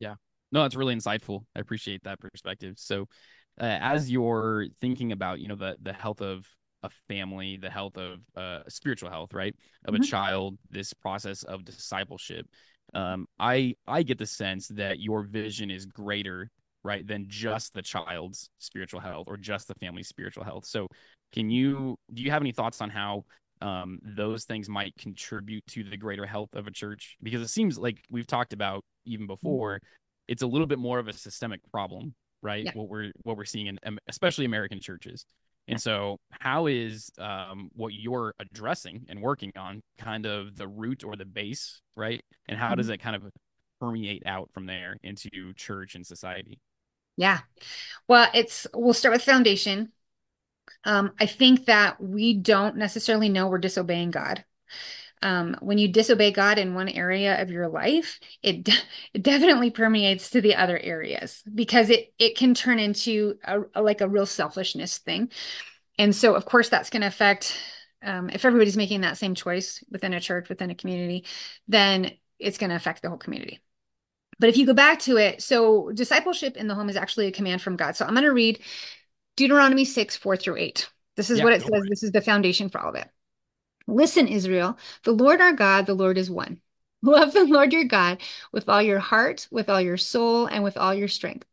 Yeah. 0.00 0.14
No, 0.50 0.62
that's 0.62 0.74
really 0.74 0.94
insightful. 0.94 1.44
I 1.54 1.60
appreciate 1.60 2.04
that 2.04 2.20
perspective. 2.20 2.74
So, 2.78 3.08
uh, 3.60 3.78
as 3.80 4.10
you're 4.10 4.66
thinking 4.80 5.12
about, 5.12 5.40
you 5.40 5.48
know, 5.48 5.54
the 5.54 5.76
the 5.80 5.92
health 5.92 6.22
of 6.22 6.46
a 6.82 6.90
family, 7.08 7.56
the 7.56 7.70
health 7.70 7.96
of 7.96 8.20
uh, 8.36 8.60
spiritual 8.68 9.10
health, 9.10 9.32
right, 9.32 9.54
of 9.84 9.94
mm-hmm. 9.94 10.02
a 10.02 10.06
child, 10.06 10.58
this 10.70 10.92
process 10.92 11.42
of 11.44 11.64
discipleship. 11.64 12.46
Um, 12.94 13.26
I 13.38 13.74
I 13.86 14.02
get 14.02 14.18
the 14.18 14.26
sense 14.26 14.68
that 14.68 15.00
your 15.00 15.22
vision 15.22 15.70
is 15.70 15.86
greater, 15.86 16.50
right, 16.84 17.06
than 17.06 17.26
just 17.28 17.72
the 17.74 17.82
child's 17.82 18.50
spiritual 18.58 19.00
health 19.00 19.28
or 19.28 19.36
just 19.36 19.68
the 19.68 19.74
family's 19.74 20.08
spiritual 20.08 20.44
health. 20.44 20.66
So, 20.66 20.88
can 21.32 21.50
you 21.50 21.96
do 22.12 22.22
you 22.22 22.30
have 22.30 22.42
any 22.42 22.52
thoughts 22.52 22.80
on 22.80 22.90
how 22.90 23.24
um, 23.60 23.98
those 24.02 24.44
things 24.44 24.68
might 24.68 24.94
contribute 24.96 25.64
to 25.68 25.84
the 25.84 25.96
greater 25.96 26.26
health 26.26 26.50
of 26.54 26.66
a 26.66 26.70
church? 26.70 27.16
Because 27.22 27.40
it 27.40 27.48
seems 27.48 27.78
like 27.78 28.02
we've 28.10 28.26
talked 28.26 28.52
about 28.52 28.84
even 29.06 29.26
before, 29.26 29.80
it's 30.28 30.42
a 30.42 30.46
little 30.46 30.66
bit 30.66 30.78
more 30.78 30.98
of 30.98 31.08
a 31.08 31.12
systemic 31.12 31.60
problem, 31.70 32.14
right? 32.42 32.64
Yeah. 32.64 32.72
What 32.74 32.88
we're 32.88 33.12
what 33.22 33.36
we're 33.36 33.44
seeing 33.44 33.66
in 33.66 33.98
especially 34.08 34.44
American 34.44 34.80
churches. 34.80 35.24
And 35.68 35.80
so, 35.80 36.18
how 36.30 36.66
is 36.66 37.10
um, 37.18 37.70
what 37.74 37.92
you're 37.94 38.34
addressing 38.40 39.06
and 39.08 39.22
working 39.22 39.52
on 39.56 39.80
kind 39.98 40.26
of 40.26 40.56
the 40.56 40.66
root 40.66 41.04
or 41.04 41.16
the 41.16 41.24
base, 41.24 41.80
right? 41.96 42.22
And 42.48 42.58
how 42.58 42.74
does 42.74 42.86
mm-hmm. 42.86 42.94
it 42.94 43.02
kind 43.02 43.16
of 43.16 43.22
permeate 43.80 44.24
out 44.26 44.50
from 44.52 44.66
there 44.66 44.96
into 45.02 45.28
church 45.54 45.94
and 45.94 46.06
society? 46.06 46.58
Yeah. 47.16 47.40
Well, 48.08 48.28
it's 48.34 48.66
we'll 48.74 48.94
start 48.94 49.14
with 49.14 49.22
foundation. 49.22 49.92
Um, 50.84 51.12
I 51.20 51.26
think 51.26 51.66
that 51.66 52.02
we 52.02 52.34
don't 52.34 52.76
necessarily 52.76 53.28
know 53.28 53.48
we're 53.48 53.58
disobeying 53.58 54.10
God. 54.10 54.44
Um, 55.22 55.56
when 55.60 55.78
you 55.78 55.88
disobey 55.88 56.32
God 56.32 56.58
in 56.58 56.74
one 56.74 56.88
area 56.88 57.40
of 57.40 57.50
your 57.50 57.68
life, 57.68 58.18
it, 58.42 58.68
it 59.14 59.22
definitely 59.22 59.70
permeates 59.70 60.30
to 60.30 60.40
the 60.40 60.56
other 60.56 60.78
areas 60.78 61.42
because 61.54 61.90
it 61.90 62.12
it 62.18 62.36
can 62.36 62.54
turn 62.54 62.78
into 62.78 63.38
a, 63.44 63.60
a 63.76 63.82
like 63.82 64.00
a 64.00 64.08
real 64.08 64.26
selfishness 64.26 64.98
thing. 64.98 65.30
And 65.98 66.14
so, 66.14 66.34
of 66.34 66.44
course, 66.44 66.68
that's 66.68 66.90
going 66.90 67.02
to 67.02 67.08
affect 67.08 67.56
um, 68.02 68.30
if 68.30 68.44
everybody's 68.44 68.76
making 68.76 69.02
that 69.02 69.18
same 69.18 69.34
choice 69.34 69.84
within 69.90 70.12
a 70.12 70.20
church, 70.20 70.48
within 70.48 70.70
a 70.70 70.74
community, 70.74 71.24
then 71.68 72.10
it's 72.38 72.58
going 72.58 72.70
to 72.70 72.76
affect 72.76 73.02
the 73.02 73.08
whole 73.08 73.18
community. 73.18 73.60
But 74.38 74.48
if 74.48 74.56
you 74.56 74.66
go 74.66 74.74
back 74.74 74.98
to 75.00 75.18
it, 75.18 75.42
so 75.42 75.92
discipleship 75.92 76.56
in 76.56 76.66
the 76.66 76.74
home 76.74 76.88
is 76.88 76.96
actually 76.96 77.28
a 77.28 77.32
command 77.32 77.62
from 77.62 77.76
God. 77.76 77.94
So 77.94 78.04
I'm 78.04 78.14
going 78.14 78.24
to 78.24 78.32
read 78.32 78.60
Deuteronomy 79.36 79.84
6, 79.84 80.16
4 80.16 80.36
through 80.36 80.56
8. 80.56 80.88
This 81.16 81.30
is 81.30 81.38
yeah, 81.38 81.44
what 81.44 81.52
it 81.52 81.62
says. 81.62 81.70
Worry. 81.70 81.88
This 81.88 82.02
is 82.02 82.10
the 82.10 82.20
foundation 82.20 82.68
for 82.68 82.80
all 82.80 82.90
of 82.90 82.96
it. 82.96 83.08
Listen, 83.86 84.28
Israel, 84.28 84.78
the 85.04 85.12
Lord 85.12 85.40
our 85.40 85.52
God, 85.52 85.86
the 85.86 85.94
Lord 85.94 86.18
is 86.18 86.30
one. 86.30 86.60
Love 87.02 87.32
the 87.32 87.44
Lord 87.44 87.72
your 87.72 87.84
God 87.84 88.22
with 88.52 88.68
all 88.68 88.80
your 88.80 89.00
heart, 89.00 89.48
with 89.50 89.68
all 89.68 89.80
your 89.80 89.96
soul, 89.96 90.46
and 90.46 90.62
with 90.62 90.76
all 90.76 90.94
your 90.94 91.08
strength. 91.08 91.46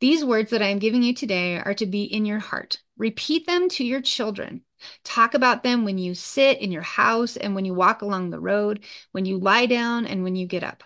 These 0.00 0.24
words 0.24 0.50
that 0.50 0.62
I 0.62 0.68
am 0.68 0.80
giving 0.80 1.02
you 1.02 1.14
today 1.14 1.58
are 1.58 1.74
to 1.74 1.86
be 1.86 2.04
in 2.04 2.24
your 2.24 2.40
heart. 2.40 2.82
Repeat 2.98 3.46
them 3.46 3.68
to 3.70 3.84
your 3.84 4.00
children. 4.00 4.62
Talk 5.04 5.34
about 5.34 5.62
them 5.62 5.84
when 5.84 5.96
you 5.98 6.14
sit 6.14 6.58
in 6.58 6.72
your 6.72 6.82
house 6.82 7.36
and 7.36 7.54
when 7.54 7.64
you 7.64 7.72
walk 7.72 8.02
along 8.02 8.30
the 8.30 8.40
road, 8.40 8.84
when 9.12 9.24
you 9.24 9.38
lie 9.38 9.66
down 9.66 10.06
and 10.06 10.24
when 10.24 10.34
you 10.34 10.46
get 10.46 10.64
up. 10.64 10.82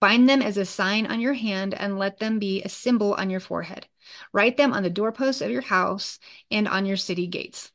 Bind 0.00 0.28
them 0.28 0.42
as 0.42 0.56
a 0.56 0.64
sign 0.64 1.06
on 1.06 1.20
your 1.20 1.34
hand 1.34 1.74
and 1.74 1.98
let 1.98 2.20
them 2.20 2.38
be 2.38 2.62
a 2.62 2.68
symbol 2.68 3.14
on 3.14 3.30
your 3.30 3.40
forehead. 3.40 3.86
Write 4.32 4.56
them 4.56 4.72
on 4.72 4.82
the 4.82 4.90
doorposts 4.90 5.42
of 5.42 5.50
your 5.50 5.62
house 5.62 6.18
and 6.50 6.68
on 6.68 6.86
your 6.86 6.96
city 6.96 7.26
gates. 7.26 7.72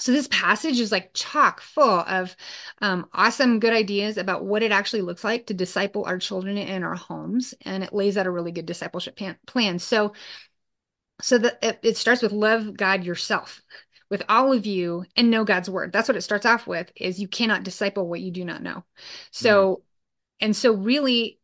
So 0.00 0.10
this 0.10 0.26
passage 0.28 0.80
is 0.80 0.90
like 0.90 1.14
chock 1.14 1.60
full 1.60 2.00
of 2.00 2.34
um, 2.82 3.06
awesome, 3.12 3.60
good 3.60 3.72
ideas 3.72 4.16
about 4.16 4.44
what 4.44 4.62
it 4.62 4.72
actually 4.72 5.02
looks 5.02 5.22
like 5.22 5.46
to 5.46 5.54
disciple 5.54 6.04
our 6.04 6.18
children 6.18 6.58
in 6.58 6.82
our 6.82 6.96
homes, 6.96 7.54
and 7.62 7.84
it 7.84 7.92
lays 7.92 8.16
out 8.16 8.26
a 8.26 8.30
really 8.30 8.50
good 8.50 8.66
discipleship 8.66 9.18
plan. 9.46 9.78
So, 9.78 10.14
so 11.22 11.38
that 11.38 11.58
it, 11.62 11.78
it 11.82 11.96
starts 11.96 12.22
with 12.22 12.32
love 12.32 12.76
God 12.76 13.04
yourself 13.04 13.62
with 14.10 14.24
all 14.28 14.52
of 14.52 14.66
you 14.66 15.04
and 15.16 15.30
know 15.30 15.44
God's 15.44 15.70
word. 15.70 15.92
That's 15.92 16.08
what 16.08 16.16
it 16.16 16.22
starts 16.22 16.44
off 16.44 16.66
with: 16.66 16.90
is 16.96 17.20
you 17.20 17.28
cannot 17.28 17.62
disciple 17.62 18.08
what 18.08 18.20
you 18.20 18.32
do 18.32 18.44
not 18.44 18.62
know. 18.62 18.84
So, 19.30 19.76
mm. 19.76 19.82
and 20.40 20.56
so 20.56 20.72
really, 20.72 21.38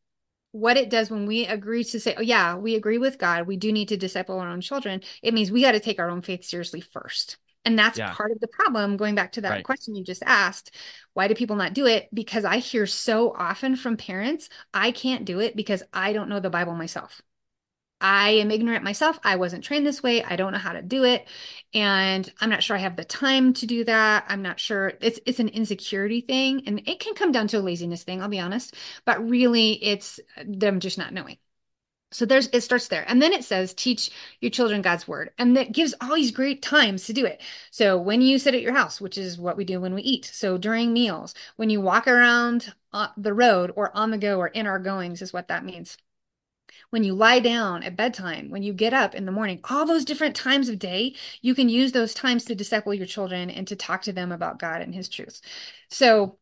what 0.51 0.77
it 0.77 0.91
does 0.91 1.09
when 1.09 1.27
we 1.27 1.47
agree 1.47 1.85
to 1.85 2.01
say, 2.01 2.17
oh, 2.19 2.23
yeah, 2.23 2.57
we 2.57 2.75
agree 2.75 2.99
with 2.99 3.19
God, 3.19 3.47
we 3.47 3.57
do 3.57 3.71
need 3.71 3.89
to 3.89 3.97
disciple 3.97 4.41
our 4.41 4.49
own 4.49 4.61
children, 4.61 5.03
it 5.23 5.35
means 5.35 5.53
we 5.53 5.63
got 5.63 5.73
to 5.73 5.81
take 5.81 6.01
our 6.01 6.11
own 6.11 6.23
faith 6.23 6.45
seriously 6.45 6.81
first. 6.81 7.39
And 7.65 7.79
that's 7.79 7.99
yeah. 7.99 8.13
part 8.15 8.33
of 8.33 8.41
the 8.41 8.49
problem. 8.49 8.97
Going 8.97 9.15
back 9.15 9.33
to 9.33 9.43
that 9.43 9.51
right. 9.51 9.65
question 9.65 9.95
you 9.95 10.03
just 10.03 10.23
asked, 10.25 10.75
why 11.13 11.29
do 11.29 11.35
people 11.35 11.57
not 11.57 11.75
do 11.75 11.87
it? 11.87 12.09
Because 12.13 12.45
I 12.45 12.59
hear 12.59 12.87
so 12.87 13.35
often 13.37 13.77
from 13.77 13.97
parents, 13.97 14.49
I 14.73 14.93
can't 14.93 15.25
do 15.25 15.41
it 15.41 15.57
because 15.57 15.83
I 15.93 16.13
don't 16.13 16.29
know 16.29 16.41
the 16.41 16.51
Bible 16.51 16.75
myself. 16.75 17.21
I 18.01 18.31
am 18.31 18.51
ignorant 18.51 18.83
myself. 18.83 19.19
I 19.23 19.37
wasn't 19.37 19.63
trained 19.63 19.87
this 19.87 20.03
way. 20.03 20.25
I 20.25 20.37
don't 20.37 20.53
know 20.53 20.59
how 20.59 20.73
to 20.73 20.81
do 20.81 21.05
it. 21.05 21.29
And 21.75 22.31
I'm 22.41 22.49
not 22.49 22.63
sure 22.63 22.77
I 22.77 22.81
have 22.81 22.97
the 22.97 23.05
time 23.05 23.53
to 23.55 23.67
do 23.67 23.85
that. 23.85 24.25
I'm 24.27 24.41
not 24.43 24.59
sure 24.59 24.95
it's 25.03 25.21
it's 25.27 25.39
an 25.41 25.49
insecurity 25.49 26.23
thing 26.23 26.63
and 26.67 26.81
it 26.89 26.99
can 27.01 27.15
come 27.15 27.31
down 27.31 27.49
to 27.49 27.59
a 27.59 27.61
laziness 27.61 28.03
thing, 28.03 28.23
I'll 28.23 28.29
be 28.29 28.41
honest, 28.41 28.75
but 29.05 29.29
really 29.29 29.73
it's 29.85 30.19
them 30.45 30.81
just 30.81 30.97
not 30.97 31.13
knowing. 31.13 31.37
So 32.13 32.25
there's 32.27 32.49
it 32.49 32.63
starts 32.63 32.89
there. 32.89 33.05
And 33.09 33.23
then 33.23 33.33
it 33.33 33.45
says 33.45 33.73
teach 33.73 34.11
your 34.41 34.51
children 34.51 34.83
God's 34.83 35.07
word. 35.07 35.31
And 35.39 35.57
that 35.57 35.73
gives 35.73 35.95
all 36.01 36.15
these 36.15 36.31
great 36.33 36.61
times 36.63 37.05
to 37.07 37.13
do 37.13 37.25
it. 37.25 37.41
So 37.71 37.97
when 37.99 38.21
you 38.21 38.39
sit 38.39 38.55
at 38.55 38.63
your 38.63 38.75
house, 38.75 39.01
which 39.01 39.17
is 39.17 39.39
what 39.39 39.57
we 39.57 39.65
do 39.65 39.81
when 39.81 39.95
we 39.95 40.03
eat. 40.03 40.25
So 40.33 40.59
during 40.59 40.93
meals, 40.93 41.35
when 41.57 41.71
you 41.71 41.81
walk 41.81 42.09
around 42.09 42.75
uh, 42.93 43.09
the 43.17 43.35
road 43.35 43.73
or 43.77 43.97
on 43.97 44.11
the 44.11 44.19
go 44.19 44.39
or 44.39 44.49
in 44.49 44.67
our 44.67 44.79
goings 44.79 45.23
is 45.23 45.33
what 45.33 45.49
that 45.49 45.65
means. 45.65 45.97
When 46.91 47.05
you 47.05 47.15
lie 47.15 47.39
down 47.39 47.85
at 47.85 47.97
bedtime, 47.97 48.51
when 48.51 48.65
you 48.65 48.73
get 48.73 48.93
up 48.93 49.15
in 49.15 49.25
the 49.25 49.33
morning, 49.33 49.61
all 49.71 49.87
those 49.87 50.05
different 50.05 50.35
times 50.35 50.69
of 50.69 50.79
day, 50.79 51.15
you 51.41 51.55
can 51.55 51.69
use 51.69 51.93
those 51.93 52.15
times 52.15 52.45
to 52.47 52.55
disciple 52.57 52.93
your 52.95 53.07
children 53.07 53.51
and 53.51 53.67
to 53.69 53.77
talk 53.77 54.03
to 54.03 54.13
them 54.13 54.33
about 54.33 54.59
God 54.59 54.83
and 54.83 54.95
his 54.95 55.09
truth. 55.09 55.41
So 55.89 56.39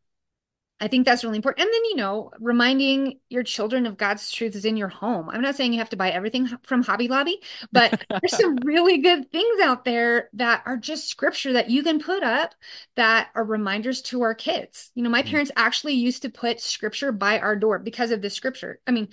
I 0.81 0.87
think 0.87 1.05
that's 1.05 1.23
really 1.23 1.35
important. 1.35 1.65
And 1.65 1.73
then, 1.73 1.85
you 1.85 1.95
know, 1.97 2.31
reminding 2.39 3.19
your 3.27 3.43
children 3.43 3.85
of 3.85 3.97
God's 3.97 4.31
truth 4.31 4.55
is 4.55 4.63
in 4.63 4.77
your 4.77 4.87
home. 4.87 5.29
I'm 5.29 5.41
not 5.41 5.55
saying 5.55 5.73
you 5.73 5.79
have 5.79 5.89
to 5.89 5.97
buy 5.97 6.09
everything 6.09 6.47
from 6.63 6.83
Hobby 6.83 7.09
Lobby, 7.09 7.41
but 7.71 8.05
there's 8.09 8.37
some 8.37 8.55
really 8.63 8.99
good 8.99 9.29
things 9.31 9.59
out 9.61 9.83
there 9.83 10.29
that 10.33 10.63
are 10.65 10.77
just 10.77 11.09
scripture 11.09 11.53
that 11.53 11.69
you 11.69 11.83
can 11.83 11.99
put 11.99 12.23
up 12.23 12.55
that 12.95 13.27
are 13.35 13.43
reminders 13.43 14.01
to 14.03 14.21
our 14.21 14.33
kids. 14.33 14.91
You 14.95 15.03
know, 15.03 15.09
my 15.09 15.21
mm-hmm. 15.21 15.31
parents 15.31 15.51
actually 15.57 15.95
used 15.95 16.21
to 16.21 16.29
put 16.29 16.61
scripture 16.61 17.11
by 17.11 17.39
our 17.39 17.57
door 17.57 17.79
because 17.79 18.11
of 18.11 18.21
the 18.21 18.29
scripture. 18.29 18.79
I 18.87 18.91
mean, 18.91 19.09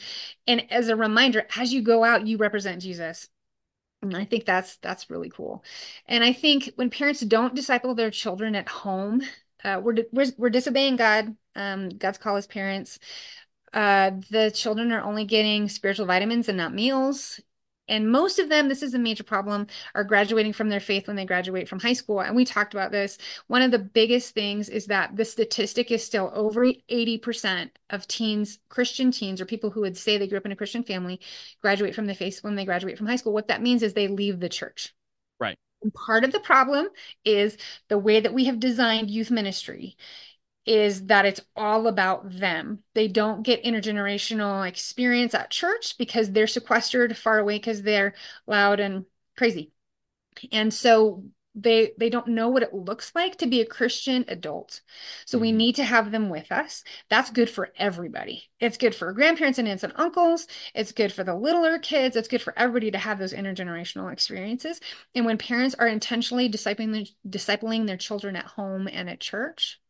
and 0.47 0.71
as 0.71 0.89
a 0.89 0.97
reminder, 0.97 1.47
as 1.57 1.73
you 1.73 1.83
go 1.83 2.05
out, 2.05 2.27
you 2.27 2.37
represent 2.37 2.81
Jesus. 2.81 3.29
And 4.03 4.17
I 4.17 4.25
think 4.25 4.45
that's 4.45 4.77
that's 4.77 5.11
really 5.11 5.31
cool. 5.31 5.65
And 6.07 6.23
I 6.23 6.33
think 6.33 6.71
when 6.77 6.91
parents 6.91 7.23
don't 7.23 7.55
disciple 7.57 7.95
their 7.95 8.11
children 8.11 8.55
at 8.55 8.69
home, 8.69 9.23
uh, 9.65 9.81
we're, 9.83 9.97
we're 10.13 10.27
we're 10.37 10.51
disobeying 10.51 10.97
God 10.97 11.35
um, 11.57 11.89
God's 11.91 12.19
call 12.19 12.37
as 12.37 12.47
parents. 12.47 12.99
Uh, 13.73 14.13
the 14.31 14.51
children 14.51 14.93
are 14.93 15.03
only 15.03 15.25
getting 15.25 15.69
spiritual 15.69 16.07
vitamins 16.07 16.49
and 16.49 16.57
not 16.57 16.73
meals. 16.73 17.41
And 17.89 18.11
most 18.11 18.39
of 18.39 18.49
them, 18.49 18.69
this 18.69 18.83
is 18.83 18.95
a 18.95 18.99
major 18.99 19.23
problem, 19.23 19.69
are 19.95 20.03
graduating 20.03 20.53
from 20.53 20.69
their 20.69 20.81
faith 20.81 21.07
when 21.07 21.15
they 21.15 21.25
graduate 21.25 21.69
from 21.69 21.79
high 21.79 21.93
school. 21.93 22.21
And 22.21 22.35
we 22.35 22.45
talked 22.45 22.75
about 22.75 22.91
this. 22.91 23.17
One 23.47 23.63
of 23.63 23.71
the 23.71 23.79
biggest 23.79 24.35
things 24.35 24.69
is 24.69 24.87
that 24.87 25.15
the 25.17 25.25
statistic 25.25 25.91
is 25.93 26.05
still 26.05 26.33
over 26.35 26.67
80% 26.67 27.71
of 27.91 28.09
teens, 28.09 28.59
Christian 28.69 29.13
teens, 29.13 29.41
or 29.41 29.47
people 29.47 29.71
who 29.71 29.83
would 29.83 29.97
say 29.97 30.19
they 30.19 30.27
grew 30.27 30.39
up 30.39 30.47
in 30.47 30.53
a 30.53 30.57
Christian 30.57 30.83
family, 30.83 31.21
graduate 31.63 31.95
from 31.95 32.07
the 32.07 32.15
faith 32.15 32.43
when 32.43 32.57
they 32.57 32.65
graduate 32.65 32.99
from 32.99 33.07
high 33.07 33.17
school. 33.17 33.33
What 33.33 33.49
that 33.49 33.63
means 33.63 33.83
is 33.85 33.95
they 33.95 34.09
leave 34.09 34.41
the 34.41 34.49
church. 34.49 34.93
Right. 35.39 35.57
And 35.83 35.95
part 35.95 36.25
of 36.25 36.33
the 36.33 36.41
problem 36.41 36.89
is 37.25 37.57
the 37.89 37.99
way 37.99 38.19
that 38.21 38.35
we 38.35 38.47
have 38.47 38.59
designed 38.59 39.11
youth 39.11 39.31
ministry 39.31 39.97
is 40.67 41.07
that 41.07 41.25
it's 41.25 41.41
all 41.55 41.87
about 41.87 42.31
them. 42.31 42.81
They 42.95 43.09
don't 43.09 43.43
get 43.43 43.65
intergenerational 43.65 44.69
experience 44.69 45.33
at 45.35 45.51
church 45.51 45.97
because 45.97 46.33
they're 46.33 46.47
sequestered 46.47 47.17
far 47.17 47.39
away 47.39 47.59
because 47.59 47.83
they're 47.83 48.15
loud 48.47 48.81
and 48.81 49.07
crazy. 49.37 49.73
And 50.53 50.75
so 50.75 51.25
they 51.57 51.93
they 51.99 52.11
don't 52.11 52.29
know 52.29 52.49
what 52.49 52.63
it 52.63 52.75
looks 52.75 53.13
like 53.15 53.39
to 53.39 53.47
be 53.47 53.63
a 53.63 53.67
Christian 53.67 54.27
adult. 54.29 54.83
So 55.25 55.39
we 55.39 55.49
mm-hmm. 55.49 55.57
need 55.57 55.77
to 55.77 55.85
have 55.85 56.11
them 56.11 56.29
with 56.29 56.53
us. 56.53 56.85
That's 57.09 57.31
good 57.31 57.49
for 57.49 57.73
everybody. 57.79 58.51
It's 58.61 58.77
good 58.77 58.95
for 58.95 59.13
grandparents 59.13 59.59
and 59.59 59.67
aunts 59.67 59.83
and 59.83 59.95
uncles. 59.97 60.47
It's 60.75 60.93
good 60.93 61.13
for 61.13 61.25
the 61.25 61.35
littler 61.35 61.79
kids. 61.79 62.15
It's 62.15 62.29
good 62.29 62.43
for 62.43 62.57
everybody 62.59 62.91
to 62.91 62.99
have 62.99 63.19
those 63.19 63.33
intergenerational 63.33 64.13
experiences. 64.13 64.81
And 65.15 65.25
when 65.25 65.39
parents 65.39 65.75
are 65.79 65.89
intentionally 65.89 66.51
discipling 66.51 67.09
discipling 67.27 67.87
their 67.87 67.97
children 67.97 68.37
at 68.37 68.45
home 68.45 68.87
and 68.93 69.09
at 69.09 69.21
church, 69.21 69.81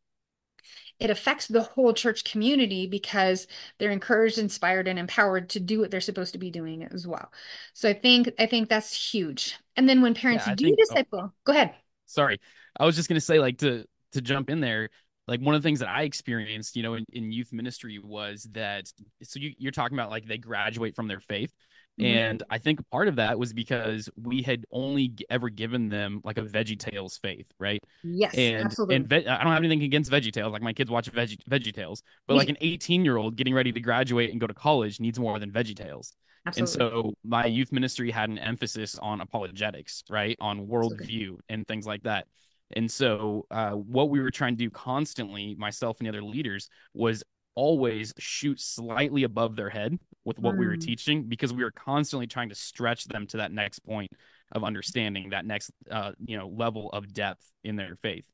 it 0.99 1.11
affects 1.11 1.47
the 1.47 1.63
whole 1.63 1.93
church 1.93 2.25
community 2.25 2.87
because 2.87 3.47
they're 3.79 3.91
encouraged 3.91 4.39
inspired 4.39 4.89
and 4.89 4.99
empowered 4.99 5.51
to 5.51 5.61
do 5.61 5.81
what 5.81 5.91
they're 5.91 6.01
supposed 6.01 6.33
to 6.33 6.39
be 6.39 6.51
doing 6.51 6.85
as 6.85 7.07
well. 7.07 7.33
So 7.75 7.89
i 7.89 7.93
think 7.93 8.31
i 8.39 8.47
think 8.47 8.69
that's 8.69 8.93
huge. 8.93 9.57
And 9.77 9.89
then 9.89 10.03
when 10.03 10.15
parents 10.15 10.47
yeah, 10.47 10.55
do 10.55 10.65
think, 10.65 10.79
oh, 10.81 10.85
disciple 10.85 11.21
oh, 11.25 11.33
go 11.45 11.53
ahead. 11.53 11.75
Sorry. 12.07 12.41
I 12.79 12.85
was 12.85 12.97
just 12.97 13.09
going 13.09 13.17
to 13.17 13.25
say 13.25 13.39
like 13.39 13.59
to 13.59 13.85
to 14.13 14.21
jump 14.21 14.51
in 14.51 14.61
there 14.61 14.91
like 15.29 15.41
one 15.41 15.55
of 15.55 15.63
the 15.63 15.67
things 15.67 15.81
that 15.81 15.89
I 15.89 16.03
experienced, 16.03 16.77
you 16.77 16.83
know, 16.83 16.95
in, 16.95 17.05
in 17.13 17.33
youth 17.33 17.53
ministry 17.53 17.99
was 17.99 18.49
that 18.53 18.87
so 19.23 19.41
you, 19.41 19.55
you're 19.59 19.73
talking 19.73 19.97
about 19.97 20.11
like 20.11 20.27
they 20.27 20.39
graduate 20.39 20.95
from 20.95 21.09
their 21.09 21.21
faith. 21.21 21.53
Mm-hmm. 22.01 22.19
And 22.19 22.43
I 22.51 22.59
think 22.59 22.81
part 22.91 23.09
of 23.09 23.17
that 23.17 23.39
was 23.39 23.53
because 23.55 24.11
we 24.23 24.43
had 24.43 24.67
only 24.71 25.15
ever 25.31 25.49
given 25.49 25.89
them 25.89 26.21
like 26.25 26.37
a 26.37 26.43
Veggie 26.43 26.79
Tales 26.79 27.17
faith, 27.17 27.47
right? 27.59 27.83
Yes, 28.05 28.35
and, 28.35 28.65
absolutely. 28.65 28.97
And 28.97 29.09
ve- 29.09 29.27
I 29.27 29.43
don't 29.43 29.53
have 29.53 29.65
anything 29.65 29.83
against 29.83 30.11
Veggie 30.11 30.33
Tales. 30.33 30.53
Like 30.53 30.63
my 30.63 30.75
kids 30.75 30.91
watch 30.91 31.11
Veggie 31.11 31.43
Veggie 31.49 31.75
Tales, 31.75 32.03
but 32.27 32.37
like 32.37 32.51
an 32.51 32.59
18 32.61 33.05
year 33.05 33.17
old 33.17 33.37
getting 33.37 33.55
ready 33.55 33.73
to 33.73 33.81
graduate 33.81 34.31
and 34.31 34.41
go 34.41 34.47
to 34.47 34.55
college 34.55 35.01
needs 35.01 35.19
more 35.19 35.39
than 35.39 35.51
Veggie 35.51 35.77
Tales. 35.77 36.13
Absolutely. 36.47 36.85
And 36.87 36.93
so 36.93 37.15
my 37.25 37.47
youth 37.47 37.73
ministry 37.73 38.11
had 38.11 38.29
an 38.29 38.39
emphasis 38.39 38.99
on 38.99 39.21
apologetics, 39.21 40.05
right? 40.09 40.37
On 40.41 40.67
worldview 40.67 41.39
and 41.49 41.67
things 41.67 41.87
like 41.87 42.03
that. 42.05 42.27
And 42.75 42.91
so, 42.91 43.47
uh, 43.51 43.73
what 43.73 44.11
we 44.11 44.21
were 44.21 44.31
trying 44.31 44.55
to 44.55 44.65
do 44.65 44.71
constantly, 44.71 45.55
myself 45.55 45.99
and 46.01 46.07
the 46.07 46.11
other 46.11 46.23
leaders, 46.23 46.69
was 46.95 47.23
always 47.57 48.15
shoot 48.19 48.61
slightly 48.61 49.25
above 49.25 49.57
their 49.57 49.71
head 49.71 49.99
with 50.25 50.39
what 50.39 50.55
mm. 50.55 50.59
we 50.59 50.67
were 50.67 50.77
mm. 50.77 50.85
teaching 50.85 51.25
because 51.25 51.53
we 51.53 51.65
were 51.65 51.73
constantly 51.73 52.27
trying 52.27 52.51
to 52.51 52.55
stretch 52.55 53.05
them 53.05 53.27
to 53.27 53.39
that 53.39 53.51
next 53.51 53.81
point 53.81 54.11
of 54.53 54.63
understanding 54.63 55.31
that 55.31 55.45
next 55.45 55.71
uh, 55.91 56.13
you 56.25 56.37
know 56.37 56.49
level 56.49 56.91
of 56.91 57.13
depth 57.13 57.45
in 57.65 57.75
their 57.75 57.97
faith 58.03 58.25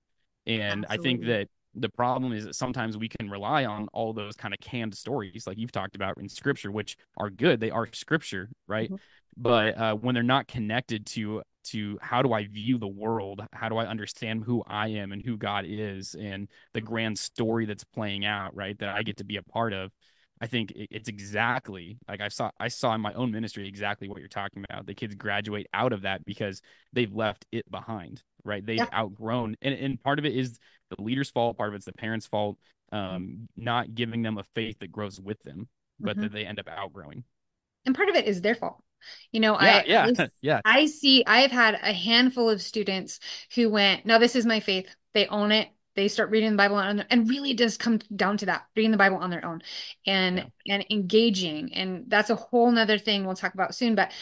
and 0.47 0.85
Absolutely. 0.85 0.97
i 0.99 1.03
think 1.03 1.25
that 1.27 1.49
the 1.75 1.89
problem 1.89 2.33
is 2.33 2.45
that 2.45 2.55
sometimes 2.55 2.97
we 2.97 3.09
can 3.09 3.31
rely 3.31 3.65
on 3.65 3.89
all 3.93 4.13
those 4.13 4.37
kind 4.37 4.53
of 4.53 4.61
canned 4.61 4.95
stories 4.95 5.47
like 5.47 5.59
you've 5.59 5.73
talked 5.73 5.97
about 5.97 6.19
in 6.19 6.29
scripture 6.29 6.71
which 6.71 6.97
are 7.17 7.31
good 7.31 7.61
they 7.61 7.71
are 7.71 7.89
scripture 7.93 8.49
right 8.67 8.91
mm-hmm. 8.91 8.97
but 9.37 9.77
uh, 9.79 9.95
when 9.95 10.15
they're 10.15 10.23
not 10.23 10.47
connected 10.47 11.07
to 11.07 11.43
to 11.65 11.99
how 12.03 12.23
do 12.23 12.33
I 12.33 12.47
view 12.47 12.79
the 12.79 12.89
world? 12.89 13.45
How 13.53 13.69
do 13.69 13.77
I 13.77 13.87
understand 13.87 14.45
who 14.45 14.63
I 14.67 14.89
am 14.89 15.13
and 15.13 15.23
who 15.23 15.37
God 15.37 15.65
is 15.67 16.15
and 16.15 16.49
the 16.75 16.81
grand 16.81 17.19
story 17.19 17.67
that's 17.67 17.85
playing 17.85 18.25
out, 18.25 18.55
right? 18.55 18.79
That 18.79 18.91
I 18.91 19.03
get 19.03 19.19
to 19.19 19.25
be 19.25 19.37
a 19.37 19.43
part 19.43 19.73
of. 19.73 19.93
I 20.41 20.49
think 20.49 20.73
it's 20.75 21.09
exactly 21.09 21.99
like 22.09 22.21
I 22.21 22.27
saw 22.27 22.51
I 22.59 22.67
saw 22.67 22.95
in 22.95 23.01
my 23.01 23.13
own 23.13 23.31
ministry 23.31 23.69
exactly 23.69 24.09
what 24.09 24.19
you're 24.19 24.27
talking 24.27 24.65
about. 24.69 24.87
The 24.87 24.95
kids 24.95 25.15
graduate 25.15 25.69
out 25.73 25.93
of 25.93 26.03
that 26.03 26.25
because 26.25 26.61
they've 26.93 27.13
left 27.15 27.47
it 27.53 27.71
behind, 27.71 28.23
right? 28.45 28.65
They've 28.65 28.79
yeah. 28.79 28.89
outgrown 28.93 29.57
and, 29.63 29.75
and 29.75 30.03
part 30.03 30.19
of 30.19 30.25
it 30.25 30.37
is 30.37 30.59
the 30.91 31.03
leader's 31.03 31.31
fault, 31.31 31.57
part 31.57 31.71
of 31.71 31.75
it's 31.75 31.85
the 31.85 31.93
parents' 31.93 32.27
fault, 32.27 32.59
um, 32.93 33.49
not 33.57 33.95
giving 33.95 34.23
them 34.23 34.39
a 34.39 34.45
faith 34.55 34.79
that 34.81 34.93
grows 34.93 35.21
with 35.21 35.43
them, 35.43 35.69
but 35.99 36.13
mm-hmm. 36.13 36.23
that 36.23 36.33
they 36.33 36.45
end 36.45 36.59
up 36.59 36.69
outgrowing. 36.69 37.25
And 37.87 37.95
part 37.95 38.09
of 38.09 38.15
it 38.15 38.27
is 38.27 38.41
their 38.41 38.55
fault. 38.55 38.83
You 39.33 39.41
know, 39.41 39.55
yeah, 39.61 39.77
I 39.77 39.85
yeah, 39.85 40.11
I, 40.17 40.29
yeah. 40.43 40.61
I 40.65 40.87
see 40.87 41.25
I've 41.27 41.51
had 41.51 41.75
a 41.75 41.93
handful 41.93 42.49
of 42.49 42.63
students 42.63 43.19
who 43.55 43.69
went, 43.69 44.07
now 44.07 44.19
this 44.19 44.37
is 44.37 44.47
my 44.47 44.61
faith. 44.61 44.87
They 45.15 45.27
own 45.27 45.51
it. 45.51 45.69
They 45.95 46.09
start 46.09 46.31
reading 46.31 46.53
the 46.53 46.57
Bible 46.57 46.77
on 46.77 46.97
their, 46.97 47.07
and 47.11 47.29
really 47.29 47.53
does 47.53 47.77
come 47.77 47.99
down 48.15 48.39
to 48.39 48.47
that, 48.47 48.63
reading 48.77 48.93
the 48.93 48.97
Bible 48.97 49.19
on 49.19 49.31
their 49.31 49.45
own 49.45 49.63
and 50.07 50.51
yeah. 50.65 50.75
and 50.75 50.87
engaging. 50.89 51.75
And 51.75 52.05
that's 52.09 52.31
a 52.31 52.37
whole 52.37 52.71
nother 52.71 52.97
thing 52.97 53.27
we'll 53.27 53.35
talk 53.35 53.55
about 53.55 53.75
soon. 53.75 53.95
But 53.95 54.13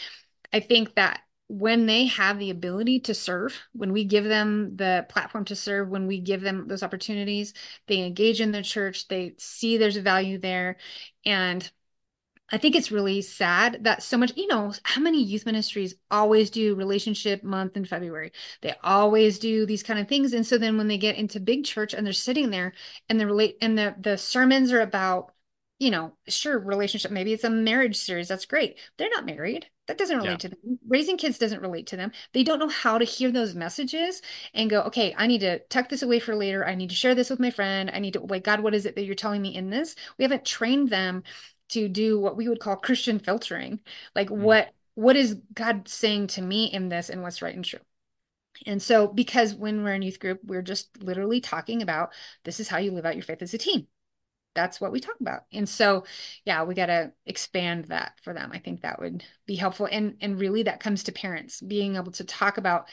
I 0.51 0.59
think 0.59 0.95
that 0.95 1.21
when 1.51 1.85
they 1.85 2.05
have 2.05 2.39
the 2.39 2.49
ability 2.49 3.01
to 3.01 3.13
serve, 3.13 3.59
when 3.73 3.91
we 3.91 4.05
give 4.05 4.23
them 4.23 4.75
the 4.77 5.05
platform 5.09 5.43
to 5.45 5.55
serve, 5.55 5.89
when 5.89 6.07
we 6.07 6.19
give 6.19 6.41
them 6.41 6.67
those 6.67 6.83
opportunities, 6.83 7.53
they 7.87 8.05
engage 8.05 8.39
in 8.39 8.51
the 8.51 8.61
church, 8.63 9.07
they 9.09 9.35
see 9.37 9.77
there's 9.77 9.97
a 9.97 10.01
value 10.01 10.37
there. 10.37 10.77
And 11.25 11.69
I 12.49 12.57
think 12.57 12.75
it's 12.75 12.91
really 12.91 13.21
sad 13.21 13.83
that 13.83 14.01
so 14.01 14.17
much, 14.17 14.33
you 14.37 14.47
know, 14.47 14.73
how 14.83 15.01
many 15.01 15.21
youth 15.23 15.45
ministries 15.45 15.95
always 16.09 16.49
do 16.49 16.75
relationship 16.75 17.43
month 17.43 17.75
in 17.75 17.85
February? 17.85 18.31
They 18.61 18.73
always 18.83 19.37
do 19.39 19.65
these 19.65 19.83
kind 19.83 19.99
of 19.99 20.07
things. 20.07 20.33
And 20.33 20.45
so 20.47 20.57
then 20.57 20.77
when 20.77 20.87
they 20.87 20.97
get 20.97 21.17
into 21.17 21.39
big 21.39 21.65
church 21.65 21.93
and 21.93 22.05
they're 22.05 22.13
sitting 22.13 22.49
there 22.49 22.73
and 23.09 23.19
the 23.19 23.25
relate 23.25 23.57
and 23.61 23.77
the 23.77 23.95
the 23.99 24.17
sermons 24.17 24.71
are 24.71 24.81
about, 24.81 25.33
you 25.81 25.89
know, 25.89 26.13
sure, 26.27 26.59
relationship, 26.59 27.09
maybe 27.09 27.33
it's 27.33 27.43
a 27.43 27.49
marriage 27.49 27.95
series. 27.95 28.27
That's 28.27 28.45
great. 28.45 28.77
They're 28.97 29.09
not 29.09 29.25
married. 29.25 29.65
That 29.87 29.97
doesn't 29.97 30.15
relate 30.15 30.29
yeah. 30.29 30.37
to 30.37 30.49
them. 30.49 30.79
Raising 30.87 31.17
kids 31.17 31.39
doesn't 31.39 31.63
relate 31.63 31.87
to 31.87 31.97
them. 31.97 32.11
They 32.33 32.43
don't 32.43 32.59
know 32.59 32.67
how 32.67 32.99
to 32.99 33.03
hear 33.03 33.31
those 33.31 33.55
messages 33.55 34.21
and 34.53 34.69
go, 34.69 34.81
okay, 34.83 35.15
I 35.17 35.25
need 35.25 35.41
to 35.41 35.57
tuck 35.69 35.89
this 35.89 36.03
away 36.03 36.19
for 36.19 36.35
later. 36.35 36.63
I 36.63 36.75
need 36.75 36.91
to 36.91 36.95
share 36.95 37.15
this 37.15 37.31
with 37.31 37.39
my 37.39 37.49
friend. 37.49 37.89
I 37.91 37.97
need 37.97 38.13
to, 38.13 38.19
like, 38.19 38.43
God, 38.43 38.59
what 38.59 38.75
is 38.75 38.85
it 38.85 38.95
that 38.95 39.05
you're 39.05 39.15
telling 39.15 39.41
me 39.41 39.55
in 39.55 39.71
this? 39.71 39.95
We 40.19 40.23
haven't 40.23 40.45
trained 40.45 40.89
them 40.89 41.23
to 41.69 41.89
do 41.89 42.19
what 42.19 42.37
we 42.37 42.47
would 42.47 42.59
call 42.59 42.75
Christian 42.75 43.17
filtering. 43.17 43.79
Like 44.15 44.29
mm. 44.29 44.37
what 44.37 44.69
what 44.93 45.15
is 45.15 45.37
God 45.53 45.87
saying 45.87 46.27
to 46.27 46.43
me 46.43 46.65
in 46.65 46.89
this 46.89 47.09
and 47.09 47.23
what's 47.23 47.41
right 47.41 47.55
and 47.55 47.65
true? 47.65 47.79
And 48.67 48.79
so 48.79 49.07
because 49.07 49.55
when 49.55 49.83
we're 49.83 49.95
in 49.95 50.03
youth 50.03 50.19
group, 50.19 50.41
we're 50.43 50.61
just 50.61 51.01
literally 51.01 51.41
talking 51.41 51.81
about 51.81 52.13
this 52.43 52.59
is 52.59 52.67
how 52.67 52.77
you 52.77 52.91
live 52.91 53.05
out 53.05 53.15
your 53.15 53.23
faith 53.23 53.41
as 53.41 53.55
a 53.55 53.57
team. 53.57 53.87
That's 54.53 54.81
what 54.81 54.91
we 54.91 54.99
talk 54.99 55.19
about. 55.19 55.43
And 55.53 55.67
so 55.67 56.03
yeah, 56.45 56.63
we 56.63 56.75
got 56.75 56.87
to 56.87 57.13
expand 57.25 57.85
that 57.85 58.13
for 58.23 58.33
them. 58.33 58.51
I 58.53 58.59
think 58.59 58.81
that 58.81 58.99
would 58.99 59.23
be 59.45 59.55
helpful 59.55 59.87
and 59.91 60.17
and 60.21 60.39
really 60.39 60.63
that 60.63 60.79
comes 60.79 61.03
to 61.03 61.11
parents 61.11 61.61
being 61.61 61.95
able 61.95 62.11
to 62.13 62.23
talk 62.23 62.57
about 62.57 62.87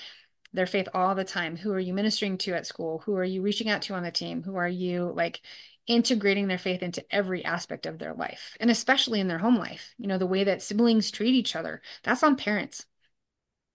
their 0.53 0.67
faith 0.67 0.89
all 0.95 1.15
the 1.15 1.25
time. 1.25 1.57
Who 1.57 1.73
are 1.73 1.81
you 1.81 1.93
ministering 1.93 2.39
to 2.39 2.55
at 2.55 2.67
school? 2.67 3.03
Who 3.05 3.17
are 3.17 3.25
you 3.25 3.43
reaching 3.43 3.69
out 3.69 3.83
to 3.83 3.95
on 3.95 4.03
the 4.03 4.11
team? 4.11 4.43
Who 4.43 4.57
are 4.57 4.69
you 4.69 5.13
like 5.15 5.41
integrating 5.89 6.47
their 6.47 6.59
faith 6.59 6.83
into 6.83 7.05
every 7.11 7.45
aspect 7.45 7.87
of 7.87 7.99
their 7.99 8.13
life 8.13 8.57
and 8.61 8.71
especially 8.71 9.21
in 9.21 9.27
their 9.27 9.39
home 9.39 9.57
life 9.57 9.95
you 9.97 10.07
know 10.07 10.19
the 10.19 10.27
way 10.27 10.45
that 10.45 10.61
siblings 10.61 11.11
treat 11.11 11.35
each 11.35 11.57
other 11.57 11.81
that's 12.03 12.23
on 12.23 12.37
parents 12.37 12.85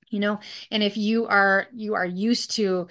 you 0.10 0.20
know 0.20 0.40
and 0.70 0.84
if 0.84 0.96
you 0.96 1.26
are 1.26 1.68
you 1.74 1.96
are 1.96 2.06
used 2.06 2.52
to 2.52 2.88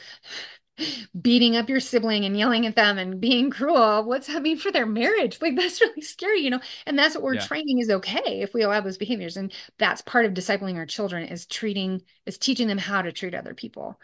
beating 1.20 1.56
up 1.56 1.68
your 1.68 1.80
sibling 1.80 2.24
and 2.24 2.36
yelling 2.36 2.66
at 2.66 2.76
them 2.76 2.98
and 2.98 3.20
being 3.20 3.50
cruel, 3.50 4.04
what's 4.04 4.26
that 4.28 4.42
mean 4.42 4.58
for 4.58 4.72
their 4.72 4.86
marriage? 4.86 5.38
Like 5.40 5.56
that's 5.56 5.80
really 5.82 6.02
scary, 6.02 6.40
you 6.40 6.50
know? 6.50 6.60
And 6.86 6.98
that's 6.98 7.14
what 7.14 7.24
we're 7.24 7.36
Yeah. 7.36 7.46
training 7.46 7.78
is 7.80 7.90
okay 7.90 8.40
if 8.42 8.54
we 8.54 8.62
allow 8.62 8.80
those 8.80 8.98
behaviors. 8.98 9.36
And 9.36 9.52
that's 9.78 10.02
part 10.02 10.24
of 10.26 10.34
discipling 10.34 10.76
our 10.76 10.86
children 10.86 11.26
is 11.28 11.46
treating, 11.46 12.02
is 12.26 12.38
teaching 12.38 12.68
them 12.68 12.78
how 12.78 13.02
to 13.02 13.12
treat 13.12 13.34
other 13.34 13.54
people 13.54 14.00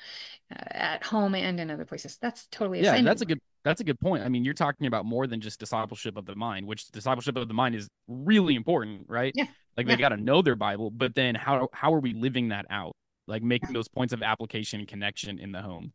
uh, 0.52 0.64
at 0.70 1.04
home 1.04 1.35
and 1.35 1.61
in 1.61 1.70
other 1.70 1.85
places. 1.87 2.18
That's 2.20 2.46
totally 2.48 2.81
Yeah, 2.81 2.96
that's 2.98 3.22
a 3.22 3.26
good 3.26 3.40
that's 3.64 3.81
a 3.81 3.85
good 3.85 4.00
point. 4.00 4.22
I 4.24 4.28
mean, 4.28 4.44
you're 4.44 4.54
talking 4.54 4.87
about 4.87 5.04
more 5.04 5.26
than 5.26 5.40
just 5.40 5.59
discipleship 5.61 6.16
of 6.16 6.26
the 6.26 6.37
mind, 6.37 6.66
which 6.66 6.87
discipleship 6.88 7.37
of 7.37 7.48
the 7.48 7.54
mind 7.54 7.74
is 7.74 7.88
really 8.07 8.54
important, 8.54 9.07
right? 9.09 9.35
Yeah. 9.35 9.46
Like 9.76 9.87
they 9.87 9.96
got 9.96 10.11
to 10.11 10.16
know 10.16 10.42
their 10.42 10.57
Bible, 10.57 10.90
but 10.90 11.14
then 11.14 11.35
how 11.35 11.68
how 11.72 11.92
are 11.94 12.00
we 12.00 12.14
living 12.14 12.48
that 12.48 12.66
out? 12.70 12.94
Like 13.26 13.42
making 13.42 13.72
those 13.72 13.88
points 13.88 14.12
of 14.12 14.22
application 14.22 14.81
and 14.81 14.88
connection 14.88 15.38
in 15.38 15.52
the 15.52 15.61
home. 15.62 15.92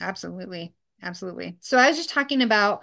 Absolutely. 0.00 0.74
Absolutely. 1.02 1.56
So 1.60 1.78
I 1.78 1.88
was 1.88 1.96
just 1.96 2.10
talking 2.10 2.42
about 2.42 2.82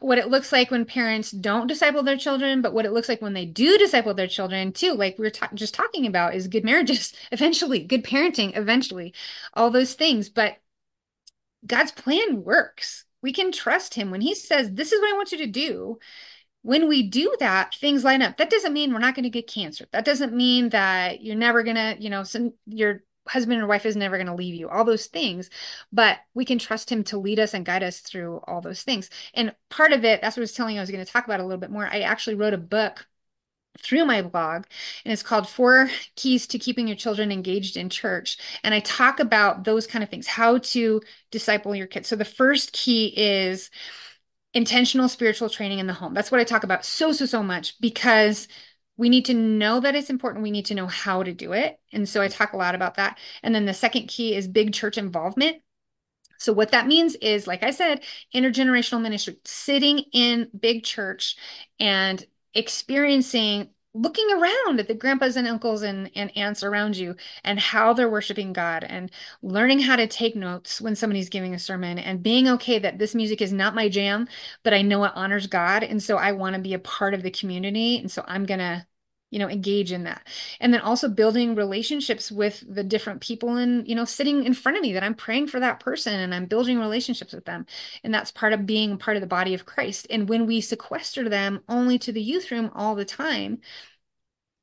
what 0.00 0.18
it 0.18 0.28
looks 0.28 0.50
like 0.50 0.70
when 0.70 0.84
parents 0.84 1.30
don't 1.30 1.66
disciple 1.66 2.02
their 2.02 2.16
children, 2.16 2.62
but 2.62 2.72
what 2.72 2.84
it 2.84 2.92
looks 2.92 3.08
like 3.08 3.22
when 3.22 3.34
they 3.34 3.44
do 3.46 3.78
disciple 3.78 4.14
their 4.14 4.26
children 4.26 4.72
too. 4.72 4.92
Like 4.94 5.18
we 5.18 5.24
were 5.24 5.30
ta- 5.30 5.50
just 5.54 5.74
talking 5.74 6.06
about 6.06 6.34
is 6.34 6.48
good 6.48 6.64
marriages 6.64 7.12
eventually, 7.32 7.80
good 7.84 8.04
parenting 8.04 8.56
eventually, 8.56 9.14
all 9.54 9.70
those 9.70 9.94
things. 9.94 10.28
But 10.28 10.56
God's 11.66 11.92
plan 11.92 12.42
works. 12.44 13.04
We 13.22 13.32
can 13.32 13.50
trust 13.52 13.94
him 13.94 14.10
when 14.10 14.20
he 14.20 14.34
says, 14.34 14.72
This 14.72 14.92
is 14.92 15.00
what 15.00 15.10
I 15.12 15.16
want 15.16 15.32
you 15.32 15.38
to 15.38 15.46
do. 15.46 15.98
When 16.62 16.88
we 16.88 17.04
do 17.04 17.34
that, 17.40 17.74
things 17.76 18.04
line 18.04 18.22
up. 18.22 18.36
That 18.38 18.50
doesn't 18.50 18.72
mean 18.72 18.92
we're 18.92 19.00
not 19.00 19.14
going 19.14 19.24
to 19.24 19.30
get 19.30 19.48
cancer. 19.48 19.86
That 19.92 20.04
doesn't 20.04 20.34
mean 20.34 20.70
that 20.70 21.22
you're 21.22 21.36
never 21.36 21.62
going 21.62 21.76
to, 21.76 21.96
you 21.98 22.10
know, 22.10 22.24
some, 22.24 22.54
your 22.66 23.02
husband 23.28 23.58
and 23.60 23.68
wife 23.68 23.86
is 23.86 23.96
never 23.96 24.16
going 24.16 24.26
to 24.26 24.34
leave 24.34 24.54
you, 24.54 24.68
all 24.68 24.84
those 24.84 25.06
things. 25.06 25.50
But 25.92 26.18
we 26.34 26.44
can 26.44 26.58
trust 26.58 26.90
him 26.90 27.04
to 27.04 27.18
lead 27.18 27.38
us 27.38 27.54
and 27.54 27.66
guide 27.66 27.82
us 27.82 28.00
through 28.00 28.40
all 28.46 28.60
those 28.60 28.82
things. 28.82 29.10
And 29.34 29.54
part 29.70 29.92
of 29.92 30.04
it, 30.04 30.20
that's 30.20 30.36
what 30.36 30.42
I 30.42 30.44
was 30.44 30.52
telling 30.52 30.74
you, 30.74 30.80
I 30.80 30.82
was 30.82 30.90
going 30.90 31.04
to 31.04 31.10
talk 31.10 31.24
about 31.24 31.40
a 31.40 31.44
little 31.44 31.60
bit 31.60 31.70
more. 31.70 31.86
I 31.86 32.00
actually 32.00 32.36
wrote 32.36 32.54
a 32.54 32.58
book 32.58 33.06
through 33.80 34.04
my 34.04 34.22
blog 34.22 34.64
and 35.04 35.12
it's 35.12 35.22
called 35.22 35.48
four 35.48 35.90
keys 36.16 36.46
to 36.48 36.58
keeping 36.58 36.88
your 36.88 36.96
children 36.96 37.30
engaged 37.30 37.76
in 37.76 37.88
church 37.88 38.38
and 38.64 38.74
i 38.74 38.80
talk 38.80 39.20
about 39.20 39.64
those 39.64 39.86
kind 39.86 40.02
of 40.02 40.10
things 40.10 40.26
how 40.26 40.58
to 40.58 41.00
disciple 41.30 41.74
your 41.74 41.86
kids 41.86 42.08
so 42.08 42.16
the 42.16 42.24
first 42.24 42.72
key 42.72 43.12
is 43.16 43.70
intentional 44.54 45.08
spiritual 45.08 45.48
training 45.48 45.78
in 45.78 45.86
the 45.86 45.92
home 45.92 46.12
that's 46.14 46.30
what 46.30 46.40
i 46.40 46.44
talk 46.44 46.64
about 46.64 46.84
so 46.84 47.12
so 47.12 47.24
so 47.26 47.42
much 47.42 47.80
because 47.80 48.48
we 48.98 49.08
need 49.08 49.24
to 49.24 49.34
know 49.34 49.80
that 49.80 49.94
it's 49.94 50.10
important 50.10 50.42
we 50.42 50.50
need 50.50 50.66
to 50.66 50.74
know 50.74 50.86
how 50.86 51.22
to 51.22 51.32
do 51.32 51.52
it 51.52 51.80
and 51.92 52.06
so 52.06 52.20
i 52.20 52.28
talk 52.28 52.52
a 52.52 52.56
lot 52.58 52.74
about 52.74 52.96
that 52.96 53.18
and 53.42 53.54
then 53.54 53.64
the 53.64 53.72
second 53.72 54.06
key 54.08 54.34
is 54.34 54.46
big 54.46 54.74
church 54.74 54.98
involvement 54.98 55.56
so 56.38 56.52
what 56.52 56.72
that 56.72 56.86
means 56.86 57.14
is 57.16 57.46
like 57.46 57.62
i 57.62 57.70
said 57.70 58.02
intergenerational 58.34 59.00
ministry 59.00 59.38
sitting 59.44 60.00
in 60.12 60.50
big 60.60 60.84
church 60.84 61.36
and 61.80 62.26
experiencing 62.54 63.70
looking 63.94 64.30
around 64.30 64.78
at 64.78 64.86
the 64.86 64.94
grandpas 64.94 65.36
and 65.36 65.48
uncles 65.48 65.82
and, 65.82 66.10
and 66.14 66.30
aunts 66.36 66.62
around 66.62 66.96
you 66.96 67.16
and 67.44 67.58
how 67.58 67.92
they're 67.92 68.10
worshiping 68.10 68.52
God 68.52 68.84
and 68.84 69.10
learning 69.42 69.80
how 69.80 69.96
to 69.96 70.06
take 70.06 70.36
notes 70.36 70.80
when 70.80 70.94
somebody's 70.94 71.28
giving 71.28 71.54
a 71.54 71.58
sermon 71.58 71.98
and 71.98 72.22
being 72.22 72.48
okay 72.48 72.78
that 72.78 72.98
this 72.98 73.14
music 73.14 73.40
is 73.40 73.52
not 73.52 73.74
my 73.74 73.88
jam, 73.88 74.28
but 74.62 74.74
I 74.74 74.82
know 74.82 75.04
it 75.04 75.12
honors 75.14 75.46
God. 75.46 75.82
And 75.82 76.02
so 76.02 76.16
I 76.16 76.32
want 76.32 76.54
to 76.54 76.62
be 76.62 76.74
a 76.74 76.78
part 76.78 77.14
of 77.14 77.22
the 77.22 77.30
community. 77.30 77.98
And 77.98 78.10
so 78.10 78.22
I'm 78.26 78.44
going 78.44 78.60
to 78.60 78.86
you 79.30 79.38
know 79.38 79.48
engage 79.48 79.92
in 79.92 80.04
that. 80.04 80.26
And 80.60 80.72
then 80.72 80.80
also 80.80 81.08
building 81.08 81.54
relationships 81.54 82.30
with 82.30 82.64
the 82.68 82.84
different 82.84 83.20
people 83.20 83.56
and 83.56 83.86
you 83.86 83.94
know 83.94 84.04
sitting 84.04 84.44
in 84.44 84.54
front 84.54 84.76
of 84.78 84.82
me 84.82 84.92
that 84.92 85.04
i'm 85.04 85.14
praying 85.14 85.48
for 85.48 85.60
that 85.60 85.80
person 85.80 86.18
and 86.18 86.34
i'm 86.34 86.46
building 86.46 86.78
relationships 86.78 87.32
with 87.32 87.44
them. 87.44 87.66
And 88.04 88.12
that's 88.14 88.30
part 88.30 88.52
of 88.52 88.66
being 88.66 88.98
part 88.98 89.16
of 89.16 89.20
the 89.20 89.26
body 89.26 89.54
of 89.54 89.66
christ. 89.66 90.06
And 90.10 90.28
when 90.28 90.46
we 90.46 90.60
sequester 90.60 91.28
them 91.28 91.62
only 91.68 91.98
to 92.00 92.12
the 92.12 92.22
youth 92.22 92.50
room 92.50 92.70
all 92.74 92.94
the 92.94 93.04
time 93.04 93.60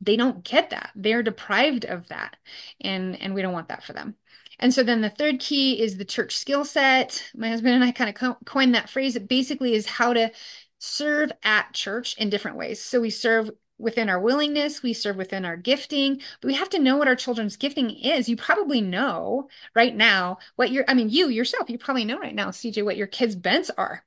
they 0.02 0.16
don't 0.18 0.44
get 0.44 0.70
that. 0.70 0.92
They're 0.96 1.24
deprived 1.24 1.86
of 1.86 2.08
that. 2.10 2.38
And 2.82 3.20
and 3.22 3.34
we 3.34 3.42
don't 3.42 3.54
want 3.54 3.70
that 3.70 3.84
for 3.84 3.94
them. 3.94 4.16
And 4.60 4.74
so 4.74 4.84
then 4.84 5.02
the 5.02 5.10
third 5.10 5.40
key 5.40 5.82
is 5.82 5.98
the 5.98 6.06
church 6.06 6.38
skill 6.38 6.64
set. 6.64 7.30
My 7.36 7.50
husband 7.50 7.76
and 7.76 7.84
i 7.84 7.92
kind 7.92 8.10
of 8.10 8.16
co- 8.16 8.38
coined 8.46 8.76
that 8.76 8.90
phrase. 8.90 9.16
It 9.16 9.28
basically 9.28 9.74
is 9.74 9.86
how 9.86 10.14
to 10.14 10.32
serve 10.80 11.32
at 11.44 11.74
church 11.74 12.16
in 12.18 12.30
different 12.30 12.58
ways. 12.58 12.82
So 12.82 13.02
we 13.02 13.10
serve 13.10 13.52
within 13.78 14.10
our 14.10 14.20
willingness, 14.20 14.82
we 14.84 14.94
serve 14.94 15.18
within 15.18 15.46
our 15.46 15.58
gifting, 15.58 16.22
but 16.42 16.48
we 16.48 16.54
have 16.56 16.70
to 16.70 16.80
know 16.80 16.98
what 16.98 17.08
our 17.08 17.16
children's 17.16 17.58
gifting 17.58 17.90
is. 17.90 18.30
You 18.30 18.38
probably 18.38 18.82
know 18.82 19.50
right 19.76 19.96
now 19.96 20.38
what 20.56 20.72
you're, 20.72 20.86
I 20.88 20.94
mean, 20.94 21.10
you 21.10 21.30
yourself, 21.30 21.70
you 21.70 21.78
probably 21.78 22.06
know 22.06 22.20
right 22.20 22.36
now, 22.36 22.52
CJ, 22.52 22.84
what 22.84 22.98
your 22.98 23.08
kids' 23.08 23.36
bents 23.36 23.70
are. 23.78 24.04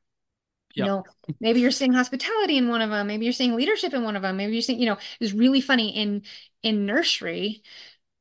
You 0.74 0.85
know, 0.85 1.07
maybe 1.40 1.61
you're 1.61 1.70
seeing 1.72 1.92
hospitality 1.92 2.57
in 2.59 2.68
one 2.68 2.83
of 2.83 2.90
them, 2.90 3.07
maybe 3.09 3.24
you're 3.24 3.33
seeing 3.33 3.57
leadership 3.57 3.94
in 3.94 4.04
one 4.04 4.16
of 4.16 4.22
them, 4.22 4.37
maybe 4.37 4.52
you're 4.52 4.62
seeing, 4.62 4.81
you 4.81 4.87
know, 4.87 4.94
it 4.94 5.20
was 5.20 5.33
really 5.35 5.61
funny 5.61 5.90
in 5.96 6.22
in 6.62 6.87
nursery, 6.87 7.62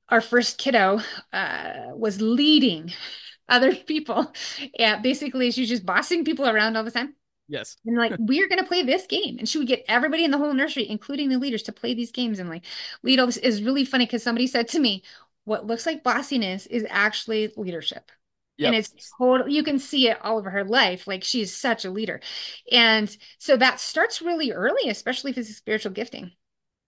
our 0.09 0.21
first 0.21 0.59
kiddo 0.59 1.01
uh, 1.33 1.89
was 1.95 2.21
leading 2.21 2.93
other 3.49 3.75
people. 3.75 4.33
Yeah, 4.79 4.99
basically 4.99 5.51
she's 5.51 5.69
just 5.69 5.85
bossing 5.85 6.25
people 6.25 6.47
around 6.49 6.77
all 6.77 6.85
the 6.85 6.91
time. 6.91 7.15
Yes. 7.47 7.77
And 7.85 7.97
like, 7.97 8.13
we're 8.19 8.47
gonna 8.47 8.63
play 8.65 8.83
this 8.83 9.05
game. 9.05 9.37
And 9.39 9.47
she 9.47 9.57
would 9.57 9.67
get 9.67 9.85
everybody 9.87 10.23
in 10.23 10.31
the 10.31 10.37
whole 10.37 10.53
nursery, 10.53 10.87
including 10.89 11.29
the 11.29 11.37
leaders, 11.37 11.63
to 11.63 11.71
play 11.71 11.93
these 11.93 12.11
games 12.11 12.39
and 12.39 12.49
like 12.49 12.65
lead 13.03 13.19
all 13.19 13.25
this 13.25 13.37
is 13.37 13.63
really 13.63 13.85
funny 13.85 14.05
because 14.05 14.23
somebody 14.23 14.47
said 14.47 14.67
to 14.69 14.79
me, 14.79 15.03
what 15.45 15.65
looks 15.65 15.85
like 15.85 16.03
bossiness 16.03 16.67
is 16.67 16.85
actually 16.89 17.51
leadership. 17.55 18.11
Yep. 18.57 18.67
And 18.67 18.75
it's 18.75 19.13
total 19.17 19.47
you 19.47 19.63
can 19.63 19.79
see 19.79 20.09
it 20.09 20.17
all 20.21 20.37
over 20.37 20.49
her 20.49 20.63
life. 20.63 21.07
Like 21.07 21.23
she's 21.23 21.55
such 21.55 21.85
a 21.85 21.91
leader. 21.91 22.19
And 22.71 23.15
so 23.37 23.55
that 23.57 23.79
starts 23.79 24.21
really 24.21 24.51
early, 24.51 24.89
especially 24.89 25.31
if 25.31 25.37
it's 25.37 25.49
a 25.49 25.53
spiritual 25.53 25.91
gifting. 25.91 26.31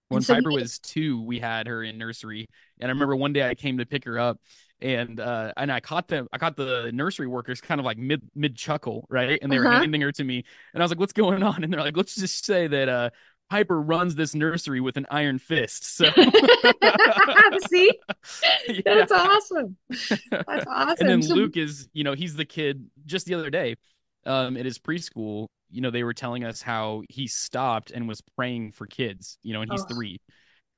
When 0.10 0.24
so 0.24 0.34
Piper 0.34 0.52
was 0.52 0.80
two, 0.80 1.22
we 1.22 1.40
had 1.40 1.68
her 1.68 1.84
in 1.84 2.00
nursery, 2.00 2.48
and 2.80 2.90
I 2.90 2.94
remember 2.94 3.16
one 3.16 3.32
day 3.32 3.48
I 3.48 3.54
came 3.54 3.78
to 3.78 3.86
pick 3.86 4.06
her 4.06 4.18
up, 4.18 4.40
and 4.82 5.20
uh, 5.20 5.54
and 5.58 5.72
I 5.72 5.80
caught 5.80 6.08
them, 6.08 6.28
I 6.32 6.38
caught 6.38 6.56
the 6.56 6.92
nursery 6.94 7.28
workers 7.28 7.62
kind 7.62 7.80
of 7.80 7.86
like 7.86 7.98
mid 7.98 8.22
mid 8.36 8.56
chuckle, 8.56 9.06
right? 9.10 9.40
And 9.42 9.52
they 9.52 9.60
were 9.60 9.66
Uh-huh. 9.66 9.70
handing 9.70 10.02
her 10.02 10.12
to 10.14 10.24
me, 10.24 10.44
and 10.74 10.82
I 10.82 10.86
was 10.86 10.92
like, 10.92 11.00
"What's 11.00 11.14
going 11.14 11.44
on?" 11.44 11.64
And 11.64 11.72
they're 11.74 11.82
like, 11.82 11.98
"Let's 11.98 12.16
just 12.16 12.46
say 12.46 12.68
that 12.68 12.90
uh, 12.90 13.10
Piper 13.50 13.82
runs 13.82 14.16
this 14.16 14.36
nursery 14.36 14.82
with 14.82 14.98
an 14.98 15.06
iron 15.12 15.40
fist." 15.40 15.86
So 15.98 16.12
See, 17.70 18.00
yeah. 18.86 19.06
that's 19.06 19.12
awesome. 19.12 19.78
That's 20.48 20.68
awesome. 20.68 20.96
and 21.00 21.10
then 21.10 21.32
Luke 21.32 21.58
is, 21.58 21.88
you 21.94 22.04
know, 22.04 22.14
he's 22.14 22.36
the 22.36 22.46
kid. 22.46 22.90
Just 23.06 23.26
the 23.26 23.36
other 23.36 23.50
day, 23.50 23.76
um, 24.26 24.58
at 24.58 24.66
his 24.66 24.80
preschool, 24.80 25.48
you 25.70 25.82
know, 25.82 25.92
they 25.92 26.04
were 26.04 26.14
telling 26.14 26.44
us 26.44 26.62
how 26.62 27.04
he 27.10 27.28
stopped 27.28 27.92
and 27.92 28.08
was 28.08 28.22
praying 28.36 28.72
for 28.72 28.88
kids. 28.88 29.38
You 29.44 29.54
know, 29.54 29.62
and 29.62 29.70
he's 29.72 29.84
Oh. 29.84 29.86
three, 29.86 30.20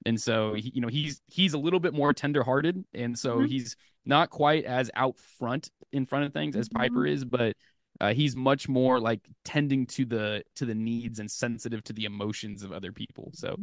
and 0.06 0.20
so 0.22 0.54
he, 0.54 0.72
you 0.74 0.82
know, 0.82 0.88
he's 0.88 1.22
he's 1.28 1.54
a 1.54 1.58
little 1.58 1.80
bit 1.80 1.94
more 1.94 2.14
tenderhearted, 2.14 2.84
and 2.94 3.18
so 3.18 3.42
Mhm. 3.42 3.46
he's 3.46 3.76
not 4.06 4.30
quite 4.30 4.66
as 4.66 4.90
out 4.96 5.18
front 5.20 5.70
in 5.92 6.06
front 6.06 6.26
of 6.26 6.34
things 6.34 6.56
as 6.56 6.70
Piper 6.70 7.06
Mhm. 7.06 7.08
is, 7.08 7.26
but. 7.26 7.56
Uh, 8.00 8.16
he's 8.16 8.36
much 8.36 8.68
more 8.68 9.00
like 9.00 9.20
tending 9.46 9.86
to 9.86 10.06
the 10.06 10.44
to 10.56 10.66
the 10.66 10.74
needs 10.74 11.20
and 11.20 11.30
sensitive 11.30 11.84
to 11.84 11.94
the 11.94 12.06
emotions 12.06 12.64
of 12.64 12.72
other 12.72 12.92
people. 12.92 13.30
So 13.34 13.60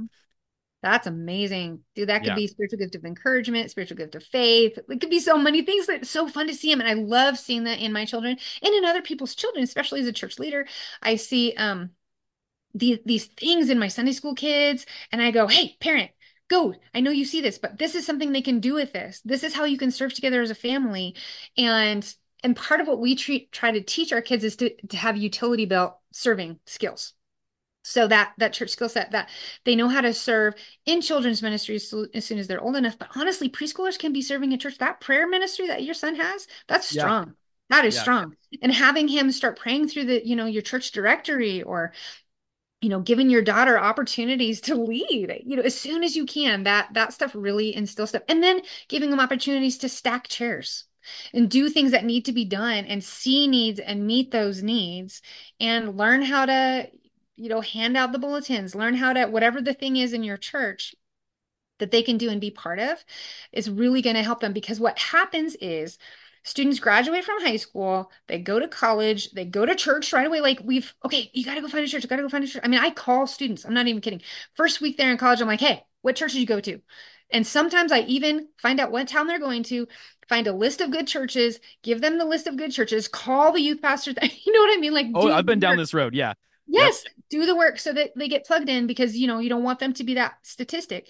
That's 0.80 1.08
amazing. 1.08 1.80
Dude, 1.96 2.08
that 2.08 2.22
could 2.22 2.26
Yeah. 2.26 2.36
be 2.36 2.46
spiritual 2.46 2.78
gift 2.78 2.94
of 2.94 3.04
encouragement, 3.04 3.68
spiritual 3.70 3.96
gift 3.96 4.14
of 4.14 4.22
faith. 4.22 4.78
It 4.88 5.00
could 5.00 5.10
be 5.10 5.18
so 5.18 5.36
many 5.36 5.62
things 5.62 5.86
that 5.86 6.02
it's 6.02 6.10
so 6.10 6.28
fun 6.28 6.46
to 6.46 6.54
see 6.54 6.70
him, 6.70 6.80
And 6.80 6.88
I 6.88 6.92
love 6.94 7.36
seeing 7.36 7.64
that 7.64 7.80
in 7.80 7.92
my 7.92 8.04
children 8.04 8.36
and 8.62 8.74
in 8.74 8.84
other 8.84 9.02
people's 9.02 9.34
children, 9.34 9.64
especially 9.64 10.00
as 10.00 10.06
a 10.06 10.12
church 10.12 10.38
leader. 10.38 10.66
I 11.02 11.16
see 11.16 11.52
um 11.56 11.90
these 12.74 12.98
these 13.06 13.26
things 13.26 13.70
in 13.70 13.78
my 13.78 13.88
Sunday 13.88 14.12
school 14.12 14.34
kids, 14.34 14.86
and 15.12 15.22
I 15.22 15.30
go, 15.32 15.46
hey, 15.48 15.76
parent, 15.80 16.10
go. 16.48 16.74
I 16.94 17.00
know 17.00 17.10
you 17.10 17.24
see 17.24 17.40
this, 17.40 17.58
but 17.58 17.78
this 17.78 17.94
is 17.94 18.06
something 18.06 18.32
they 18.32 18.42
can 18.42 18.60
do 18.60 18.74
with 18.74 18.92
this. 18.92 19.20
This 19.24 19.44
is 19.44 19.54
how 19.54 19.64
you 19.64 19.78
can 19.78 19.90
serve 19.90 20.14
together 20.14 20.42
as 20.42 20.50
a 20.50 20.54
family. 20.54 21.14
And 21.56 22.12
and 22.44 22.54
part 22.56 22.80
of 22.80 22.86
what 22.88 23.00
we 23.00 23.16
treat 23.16 23.50
try 23.52 23.72
to 23.72 23.80
teach 23.82 24.12
our 24.12 24.22
kids 24.22 24.44
is 24.44 24.56
to, 24.56 24.74
to 24.88 24.96
have 24.96 25.16
utility 25.16 25.66
belt 25.66 25.98
serving 26.12 26.58
skills 26.66 27.14
so 27.82 28.06
that 28.08 28.34
that 28.38 28.52
church 28.52 28.70
skill 28.70 28.88
set 28.88 29.12
that 29.12 29.28
they 29.64 29.74
know 29.76 29.88
how 29.88 30.00
to 30.00 30.12
serve 30.12 30.54
in 30.84 31.00
children's 31.00 31.42
ministries 31.42 31.92
as 32.14 32.24
soon 32.24 32.38
as 32.38 32.46
they're 32.46 32.60
old 32.60 32.76
enough 32.76 32.98
but 32.98 33.08
honestly 33.16 33.48
preschoolers 33.48 33.98
can 33.98 34.12
be 34.12 34.20
serving 34.22 34.52
at 34.52 34.60
church 34.60 34.78
that 34.78 35.00
prayer 35.00 35.26
ministry 35.28 35.66
that 35.68 35.82
your 35.84 35.94
son 35.94 36.16
has 36.16 36.46
that's 36.66 36.86
Yeah. 36.90 37.12
strong 37.12 37.34
that 37.70 37.84
is 37.84 37.94
Yeah. 37.94 38.00
strong 38.00 38.34
and 38.62 38.72
having 38.72 39.08
him 39.08 39.30
start 39.30 39.58
praying 39.58 39.88
through 39.88 40.04
the 40.04 40.26
you 40.26 40.36
know 40.36 40.46
your 40.46 40.62
church 40.62 40.90
directory 40.92 41.62
or 41.62 41.92
you 42.80 42.88
know 42.88 43.00
giving 43.00 43.30
your 43.30 43.42
daughter 43.42 43.78
opportunities 43.78 44.60
to 44.60 44.74
lead 44.74 45.42
you 45.44 45.56
know 45.56 45.62
as 45.62 45.78
soon 45.78 46.04
as 46.04 46.14
you 46.16 46.24
can 46.24 46.62
that 46.62 46.88
that 46.94 47.12
stuff 47.12 47.32
really 47.34 47.74
instills 47.74 48.10
stuff. 48.10 48.22
And 48.28 48.42
then 48.42 48.62
giving 48.88 49.10
them 49.10 49.20
opportunities 49.20 49.78
to 49.78 49.88
stack 49.88 50.28
chairs 50.28 50.84
and 51.32 51.50
do 51.50 51.68
things 51.68 51.92
that 51.92 52.04
need 52.04 52.24
to 52.26 52.32
be 52.32 52.44
done 52.44 52.84
and 52.84 53.02
see 53.02 53.46
needs 53.46 53.80
and 53.80 54.06
meet 54.06 54.30
those 54.30 54.62
needs 54.62 55.22
and 55.58 55.96
learn 55.96 56.22
how 56.22 56.46
to 56.46 56.88
you 57.36 57.48
know 57.48 57.60
hand 57.60 57.96
out 57.96 58.12
the 58.12 58.18
bulletins 58.18 58.74
learn 58.74 58.94
how 58.94 59.12
to 59.12 59.26
whatever 59.26 59.60
the 59.60 59.74
thing 59.74 59.96
is 59.96 60.12
in 60.12 60.22
your 60.22 60.36
church 60.36 60.94
that 61.78 61.90
they 61.90 62.02
can 62.02 62.18
do 62.18 62.28
and 62.28 62.40
be 62.40 62.50
part 62.50 62.78
of 62.78 63.04
is 63.52 63.70
really 63.70 64.02
going 64.02 64.16
to 64.16 64.22
help 64.22 64.40
them 64.40 64.52
because 64.52 64.80
what 64.80 64.98
happens 64.98 65.56
is 65.60 65.98
Students 66.42 66.78
graduate 66.78 67.24
from 67.24 67.40
high 67.42 67.56
school, 67.56 68.10
they 68.26 68.38
go 68.38 68.58
to 68.58 68.68
college, 68.68 69.30
they 69.32 69.44
go 69.44 69.66
to 69.66 69.74
church 69.74 70.12
right 70.12 70.26
away. 70.26 70.40
Like 70.40 70.60
we've, 70.64 70.92
okay, 71.04 71.30
you 71.34 71.44
got 71.44 71.54
to 71.54 71.60
go 71.60 71.68
find 71.68 71.84
a 71.84 71.88
church. 71.88 72.02
You 72.02 72.08
got 72.08 72.16
to 72.16 72.22
go 72.22 72.28
find 72.28 72.44
a 72.44 72.46
church. 72.46 72.62
I 72.64 72.68
mean, 72.68 72.80
I 72.80 72.90
call 72.90 73.26
students. 73.26 73.64
I'm 73.64 73.74
not 73.74 73.86
even 73.86 74.00
kidding. 74.00 74.22
First 74.54 74.80
week 74.80 74.96
there 74.96 75.10
in 75.10 75.18
college, 75.18 75.40
I'm 75.40 75.48
like, 75.48 75.60
hey, 75.60 75.84
what 76.02 76.16
church 76.16 76.32
did 76.32 76.40
you 76.40 76.46
go 76.46 76.60
to? 76.60 76.80
And 77.30 77.46
sometimes 77.46 77.92
I 77.92 78.00
even 78.00 78.48
find 78.56 78.80
out 78.80 78.90
what 78.90 79.08
town 79.08 79.26
they're 79.26 79.38
going 79.38 79.62
to, 79.64 79.86
find 80.28 80.46
a 80.46 80.52
list 80.52 80.80
of 80.80 80.90
good 80.90 81.06
churches, 81.06 81.58
give 81.82 82.00
them 82.00 82.18
the 82.18 82.24
list 82.24 82.46
of 82.46 82.56
good 82.56 82.70
churches, 82.70 83.08
call 83.08 83.52
the 83.52 83.60
youth 83.60 83.82
pastor. 83.82 84.12
You 84.22 84.52
know 84.52 84.60
what 84.60 84.76
I 84.76 84.80
mean? 84.80 84.94
Like, 84.94 85.06
oh, 85.14 85.32
I've 85.32 85.46
been 85.46 85.60
down 85.60 85.76
this 85.76 85.92
road. 85.92 86.14
Yeah. 86.14 86.34
Yes, 86.66 87.04
yep. 87.04 87.14
do 87.30 87.46
the 87.46 87.56
work 87.56 87.78
so 87.78 87.92
that 87.94 88.10
they 88.14 88.28
get 88.28 88.46
plugged 88.46 88.68
in 88.68 88.86
because 88.86 89.16
you 89.16 89.26
know 89.26 89.38
you 89.38 89.48
don't 89.48 89.62
want 89.62 89.78
them 89.78 89.94
to 89.94 90.04
be 90.04 90.14
that 90.14 90.34
statistic. 90.42 91.08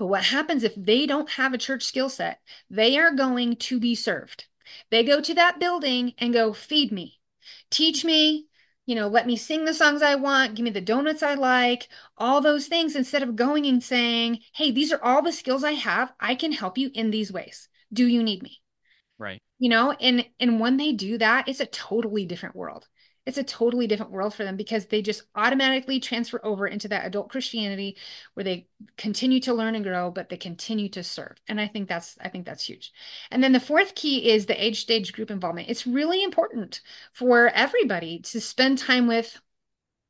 But 0.00 0.06
what 0.06 0.24
happens 0.24 0.64
if 0.64 0.74
they 0.76 1.04
don't 1.04 1.28
have 1.32 1.52
a 1.52 1.58
church 1.58 1.82
skill 1.82 2.08
set? 2.08 2.40
They 2.70 2.96
are 2.96 3.12
going 3.12 3.56
to 3.56 3.78
be 3.78 3.94
served. 3.94 4.46
They 4.90 5.04
go 5.04 5.20
to 5.20 5.34
that 5.34 5.60
building 5.60 6.14
and 6.16 6.32
go, 6.32 6.54
feed 6.54 6.90
me, 6.90 7.20
teach 7.68 8.02
me, 8.02 8.46
you 8.86 8.94
know, 8.94 9.08
let 9.08 9.26
me 9.26 9.36
sing 9.36 9.66
the 9.66 9.74
songs 9.74 10.00
I 10.00 10.14
want, 10.14 10.54
give 10.54 10.64
me 10.64 10.70
the 10.70 10.80
donuts 10.80 11.22
I 11.22 11.34
like, 11.34 11.90
all 12.16 12.40
those 12.40 12.66
things, 12.66 12.96
instead 12.96 13.22
of 13.22 13.36
going 13.36 13.66
and 13.66 13.82
saying, 13.82 14.38
hey, 14.54 14.70
these 14.70 14.90
are 14.90 15.04
all 15.04 15.20
the 15.20 15.32
skills 15.32 15.64
I 15.64 15.72
have. 15.72 16.14
I 16.18 16.34
can 16.34 16.52
help 16.52 16.78
you 16.78 16.90
in 16.94 17.10
these 17.10 17.30
ways. 17.30 17.68
Do 17.92 18.06
you 18.06 18.22
need 18.22 18.42
me? 18.42 18.62
Right. 19.18 19.42
You 19.58 19.68
know, 19.68 19.92
and 19.92 20.24
and 20.40 20.60
when 20.60 20.78
they 20.78 20.92
do 20.92 21.18
that, 21.18 21.46
it's 21.46 21.60
a 21.60 21.66
totally 21.66 22.24
different 22.24 22.56
world 22.56 22.88
it's 23.26 23.38
a 23.38 23.44
totally 23.44 23.86
different 23.86 24.12
world 24.12 24.34
for 24.34 24.44
them 24.44 24.56
because 24.56 24.86
they 24.86 25.02
just 25.02 25.22
automatically 25.34 26.00
transfer 26.00 26.40
over 26.42 26.66
into 26.66 26.88
that 26.88 27.06
adult 27.06 27.28
Christianity 27.28 27.96
where 28.34 28.44
they 28.44 28.66
continue 28.96 29.40
to 29.40 29.54
learn 29.54 29.74
and 29.74 29.84
grow, 29.84 30.10
but 30.10 30.28
they 30.28 30.36
continue 30.36 30.88
to 30.90 31.04
serve. 31.04 31.36
And 31.46 31.60
I 31.60 31.68
think 31.68 31.88
that's 31.88 32.16
I 32.20 32.28
think 32.28 32.46
that's 32.46 32.64
huge. 32.64 32.92
And 33.30 33.44
then 33.44 33.52
the 33.52 33.60
fourth 33.60 33.94
key 33.94 34.30
is 34.30 34.46
the 34.46 34.64
age 34.64 34.80
stage 34.80 35.12
group 35.12 35.30
involvement. 35.30 35.68
It's 35.68 35.86
really 35.86 36.22
important 36.22 36.80
for 37.12 37.48
everybody 37.48 38.20
to 38.20 38.40
spend 38.40 38.78
time 38.78 39.06
with 39.06 39.38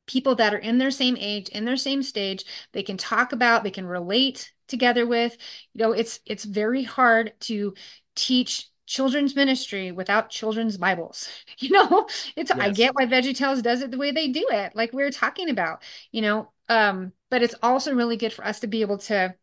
people 0.07 0.35
that 0.35 0.53
are 0.53 0.57
in 0.57 0.77
their 0.77 0.91
same 0.91 1.15
age, 1.19 1.49
in 1.49 1.65
their 1.65 1.77
same 1.77 2.03
stage, 2.03 2.43
they 2.73 2.83
can 2.83 2.97
talk 2.97 3.31
about, 3.33 3.63
they 3.63 3.71
can 3.71 3.85
relate 3.85 4.51
together 4.67 5.05
with. 5.05 5.37
You 5.73 5.83
know, 5.83 5.91
it's 5.91 6.19
it's 6.25 6.43
very 6.43 6.83
hard 6.83 7.33
to 7.41 7.73
teach 8.15 8.67
children's 8.91 9.35
ministry 9.37 9.91
without 9.91 10.29
children's 10.29 10.77
Bibles. 10.77 11.29
You 11.59 11.71
know, 11.71 12.07
it's 12.35 12.51
yes. 12.55 12.59
I 12.59 12.71
get 12.71 12.95
why 12.95 13.05
VeggieTales 13.05 13.61
does 13.61 13.81
it 13.81 13.91
the 13.91 13.97
way 13.97 14.11
they 14.11 14.29
do 14.29 14.45
it, 14.51 14.75
like 14.75 14.93
we 14.93 15.03
are 15.03 15.11
talking 15.11 15.49
about, 15.49 15.83
you 16.11 16.21
know. 16.21 16.51
Um, 16.69 17.13
but 17.29 17.43
it's 17.43 17.55
also 17.61 17.93
really 17.93 18.17
good 18.17 18.33
for 18.33 18.45
us 18.45 18.59
to 18.61 18.67
be 18.67 18.81
able 18.81 18.97
to 18.99 19.35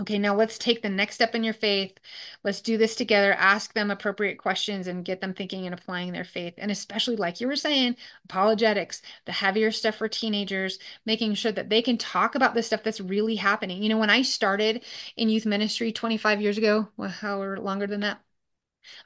okay, 0.00 0.18
now 0.18 0.34
let's 0.34 0.58
take 0.58 0.82
the 0.82 0.88
next 0.90 1.14
step 1.14 1.34
in 1.34 1.42
your 1.42 1.54
faith. 1.54 1.98
Let's 2.44 2.60
do 2.60 2.76
this 2.76 2.94
together, 2.94 3.32
ask 3.32 3.72
them 3.72 3.90
appropriate 3.90 4.38
questions 4.38 4.86
and 4.86 5.04
get 5.04 5.20
them 5.22 5.32
thinking 5.34 5.64
and 5.66 5.74
applying 5.74 6.12
their 6.12 6.24
faith. 6.24 6.54
And 6.58 6.70
especially, 6.70 7.16
like 7.16 7.40
you 7.40 7.46
were 7.46 7.56
saying, 7.56 7.96
apologetics, 8.26 9.00
the 9.24 9.32
heavier 9.32 9.70
stuff 9.72 9.96
for 9.96 10.08
teenagers, 10.08 10.78
making 11.06 11.34
sure 11.34 11.52
that 11.52 11.70
they 11.70 11.80
can 11.82 11.96
talk 11.98 12.34
about 12.34 12.54
the 12.54 12.62
stuff 12.62 12.82
that's 12.82 13.00
really 13.00 13.36
happening. 13.36 13.82
You 13.82 13.88
know, 13.88 13.98
when 13.98 14.10
I 14.10 14.22
started 14.22 14.84
in 15.16 15.30
youth 15.30 15.46
ministry 15.46 15.92
25 15.92 16.42
years 16.42 16.58
ago, 16.58 16.88
well, 16.98 17.08
however 17.08 17.58
longer 17.58 17.86
than 17.86 18.00
that, 18.00 18.20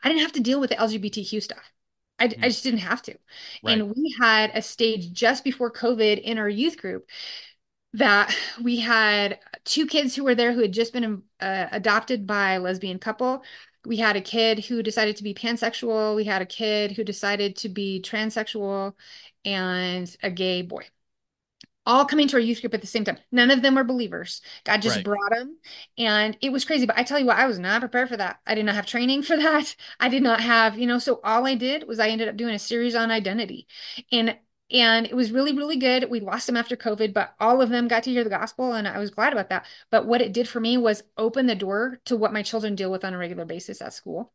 I 0.03 0.09
didn't 0.09 0.23
have 0.23 0.33
to 0.33 0.41
deal 0.41 0.61
with 0.61 0.71
the 0.71 0.77
LGBTQ 0.77 1.43
stuff. 1.43 1.73
I, 2.19 2.29
mm. 2.29 2.45
I 2.45 2.49
just 2.49 2.63
didn't 2.63 2.81
have 2.81 3.03
to. 3.03 3.17
Right. 3.63 3.79
And 3.79 3.95
we 3.95 4.15
had 4.21 4.51
a 4.55 4.63
stage 4.63 5.13
just 5.13 5.45
before 5.45 5.73
COVID 5.73 6.21
in 6.21 6.39
our 6.39 6.49
youth 6.49 6.77
group 6.77 7.09
that 7.95 8.35
we 8.63 8.77
had 8.77 9.39
two 9.65 9.87
kids 9.87 10.15
who 10.15 10.25
were 10.25 10.35
there 10.35 10.53
who 10.53 10.63
had 10.63 10.73
just 10.73 10.93
been 10.93 11.23
uh, 11.41 11.67
adopted 11.73 12.27
by 12.27 12.53
a 12.53 12.61
lesbian 12.61 12.99
couple. 12.99 13.43
We 13.85 13.97
had 13.97 14.17
a 14.17 14.21
kid 14.21 14.65
who 14.67 14.83
decided 14.83 15.17
to 15.17 15.25
be 15.25 15.35
pansexual. 15.35 16.15
We 16.15 16.25
had 16.25 16.43
a 16.43 16.47
kid 16.47 16.93
who 16.93 17.03
decided 17.03 17.57
to 17.57 17.69
be 17.69 18.03
transsexual 18.05 18.95
and 19.45 20.15
a 20.23 20.31
gay 20.31 20.63
boy 20.63 20.85
all 21.87 22.05
coming 22.05 22.29
to 22.29 22.37
our 22.37 22.41
youth 22.41 22.61
group 22.61 22.75
at 22.75 22.81
the 22.81 22.87
same 22.87 23.05
time. 23.05 23.19
None 23.33 23.51
of 23.51 23.63
them 23.63 23.75
were 23.75 23.85
believers. 23.85 24.43
God 24.65 24.83
just 24.83 24.97
right. 24.97 25.05
brought 25.05 25.31
them. 25.31 25.57
And 25.99 26.37
it 26.41 26.53
was 26.53 26.65
crazy. 26.65 26.87
But 26.87 26.99
I 26.99 27.03
tell 27.03 27.19
you 27.19 27.27
what, 27.27 27.39
I 27.39 27.47
was 27.47 27.59
not 27.59 27.81
prepared 27.81 28.09
for 28.09 28.17
that. 28.17 28.41
I 28.47 28.55
did 28.55 28.65
not 28.67 28.75
have 28.75 28.87
training 28.87 29.23
for 29.25 29.37
that. 29.37 29.75
I 29.99 30.09
did 30.09 30.23
not 30.23 30.41
have, 30.41 30.79
you 30.79 30.87
know, 30.87 30.99
so 30.99 31.21
all 31.25 31.47
I 31.47 31.55
did 31.55 31.89
was 31.89 31.99
I 31.99 32.09
ended 32.09 32.29
up 32.29 32.37
doing 32.37 32.55
a 32.55 32.59
series 32.59 32.95
on 32.95 33.11
identity. 33.11 33.67
And 34.13 34.37
and 34.73 35.07
it 35.07 35.17
was 35.17 35.33
really 35.33 35.53
really 35.53 35.77
good 35.77 36.09
we 36.11 36.21
lost 36.21 36.47
them 36.47 36.57
after 36.57 36.77
covid 36.77 37.13
but 37.13 37.35
all 37.41 37.61
of 37.61 37.71
them 37.71 37.89
got 37.89 38.05
to 38.05 38.11
hear 38.11 38.23
the 38.23 38.31
gospel 38.31 38.73
and 38.73 38.87
i 38.87 38.99
was 38.99 39.11
glad 39.11 39.33
about 39.33 39.49
that 39.49 39.67
but 39.91 40.07
what 40.07 40.23
it 40.23 40.33
did 40.33 40.49
for 40.49 40.61
me 40.61 40.77
was 40.77 41.03
open 41.17 41.47
the 41.47 41.55
door 41.55 41.99
to 42.05 42.17
what 42.17 42.33
my 42.33 42.43
children 42.43 42.75
deal 42.77 42.91
with 42.91 43.05
on 43.05 43.13
a 43.13 43.19
regular 43.19 43.45
basis 43.45 43.83
at 43.83 43.93
school 43.93 44.33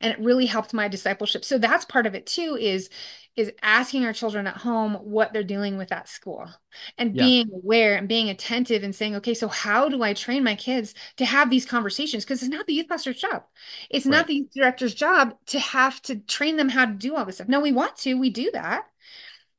and 0.00 0.12
it 0.12 0.20
really 0.20 0.46
helped 0.46 0.74
my 0.74 0.88
discipleship. 0.88 1.44
So 1.44 1.58
that's 1.58 1.84
part 1.84 2.06
of 2.06 2.14
it 2.14 2.26
too 2.26 2.56
is 2.60 2.90
is 3.38 3.52
asking 3.62 4.04
our 4.04 4.12
children 4.12 4.48
at 4.48 4.56
home 4.56 4.94
what 4.94 5.32
they're 5.32 5.44
dealing 5.44 5.78
with 5.78 5.92
at 5.92 6.08
school 6.08 6.48
and 6.98 7.14
yeah. 7.14 7.22
being 7.22 7.48
aware 7.54 7.94
and 7.94 8.08
being 8.08 8.28
attentive 8.28 8.82
and 8.82 8.92
saying 8.92 9.14
okay 9.14 9.32
so 9.32 9.46
how 9.46 9.88
do 9.88 10.02
i 10.02 10.12
train 10.12 10.42
my 10.42 10.56
kids 10.56 10.92
to 11.16 11.24
have 11.24 11.48
these 11.48 11.64
conversations? 11.64 12.24
Because 12.24 12.42
it's 12.42 12.50
not 12.50 12.66
the 12.66 12.74
youth 12.74 12.88
pastor's 12.88 13.20
job. 13.20 13.44
It's 13.90 14.06
right. 14.06 14.12
not 14.12 14.26
the 14.26 14.34
youth 14.34 14.50
director's 14.54 14.94
job 14.94 15.34
to 15.46 15.60
have 15.60 16.02
to 16.02 16.16
train 16.16 16.56
them 16.56 16.68
how 16.68 16.86
to 16.86 16.92
do 16.92 17.14
all 17.14 17.24
this 17.24 17.36
stuff. 17.36 17.48
No 17.48 17.60
we 17.60 17.72
want 17.72 17.96
to 17.98 18.14
we 18.14 18.30
do 18.30 18.50
that. 18.52 18.84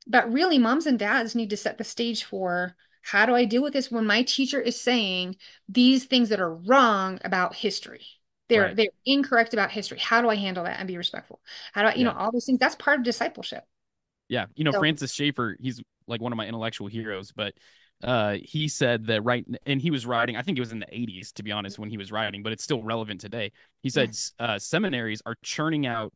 But 0.06 0.32
really 0.32 0.58
moms 0.58 0.86
and 0.86 1.00
dads 1.00 1.36
need 1.36 1.52
to 1.52 1.58
set 1.58 1.78
the 1.78 1.84
stage 1.84 2.24
for 2.26 2.76
how 3.02 3.26
do 3.26 3.34
i 3.34 3.46
deal 3.46 3.64
with 3.64 3.74
this? 3.74 3.90
When 3.90 4.06
my 4.06 4.24
teacher 4.24 4.60
is 4.60 4.80
saying 4.80 5.38
these 5.70 6.04
things 6.06 6.30
that 6.30 6.42
are 6.42 6.54
wrong 6.54 7.20
about 7.24 7.56
history 7.56 8.06
they're 8.50 8.64
right. 8.64 8.76
they're 8.76 8.90
incorrect 9.06 9.54
about 9.54 9.72
history. 9.72 10.00
How 10.00 10.22
do 10.22 10.30
I 10.30 10.36
handle 10.36 10.64
that 10.66 10.80
and 10.80 10.88
be 10.88 10.98
respectful? 10.98 11.40
How 11.74 11.84
do 11.84 11.88
I, 11.90 11.94
you 11.94 12.00
yeah. 12.00 12.12
know, 12.12 12.18
all 12.18 12.32
those 12.32 12.46
things? 12.46 12.60
That's 12.60 12.76
part 12.76 13.00
of 13.00 13.06
discipleship. 13.06 13.64
Yeah, 14.28 14.46
you 14.56 14.64
know, 14.64 14.72
so, 14.72 14.80
Francis 14.80 15.12
Schaeffer, 15.12 15.56
he's 15.60 15.82
like 16.08 16.22
one 16.22 16.32
of 16.32 16.38
my 16.38 16.46
intellectual 16.46 16.88
heroes, 16.88 17.32
but 17.32 17.54
uh 18.04 18.38
he 18.42 18.68
said 18.68 19.08
that 19.08 19.22
right 19.24 19.46
and 19.66 19.82
he 19.82 19.92
was 19.92 20.06
writing 20.06 20.38
i 20.38 20.42
think 20.42 20.58
it 20.58 20.62
was 20.62 20.72
in 20.72 20.80
the 20.80 20.86
80s 20.86 21.34
to 21.34 21.44
be 21.44 21.52
honest 21.52 21.78
when 21.78 21.90
he 21.90 21.98
was 21.98 22.12
writing 22.12 22.44
but 22.44 22.54
it's 22.54 22.64
still 22.64 22.82
relevant 22.82 23.20
today 23.20 23.52
he 23.82 23.90
said 23.90 24.10
yes. 24.10 24.32
uh 24.40 24.58
seminaries 24.58 25.22
are 25.26 25.36
churning 25.44 25.86
out 25.86 26.14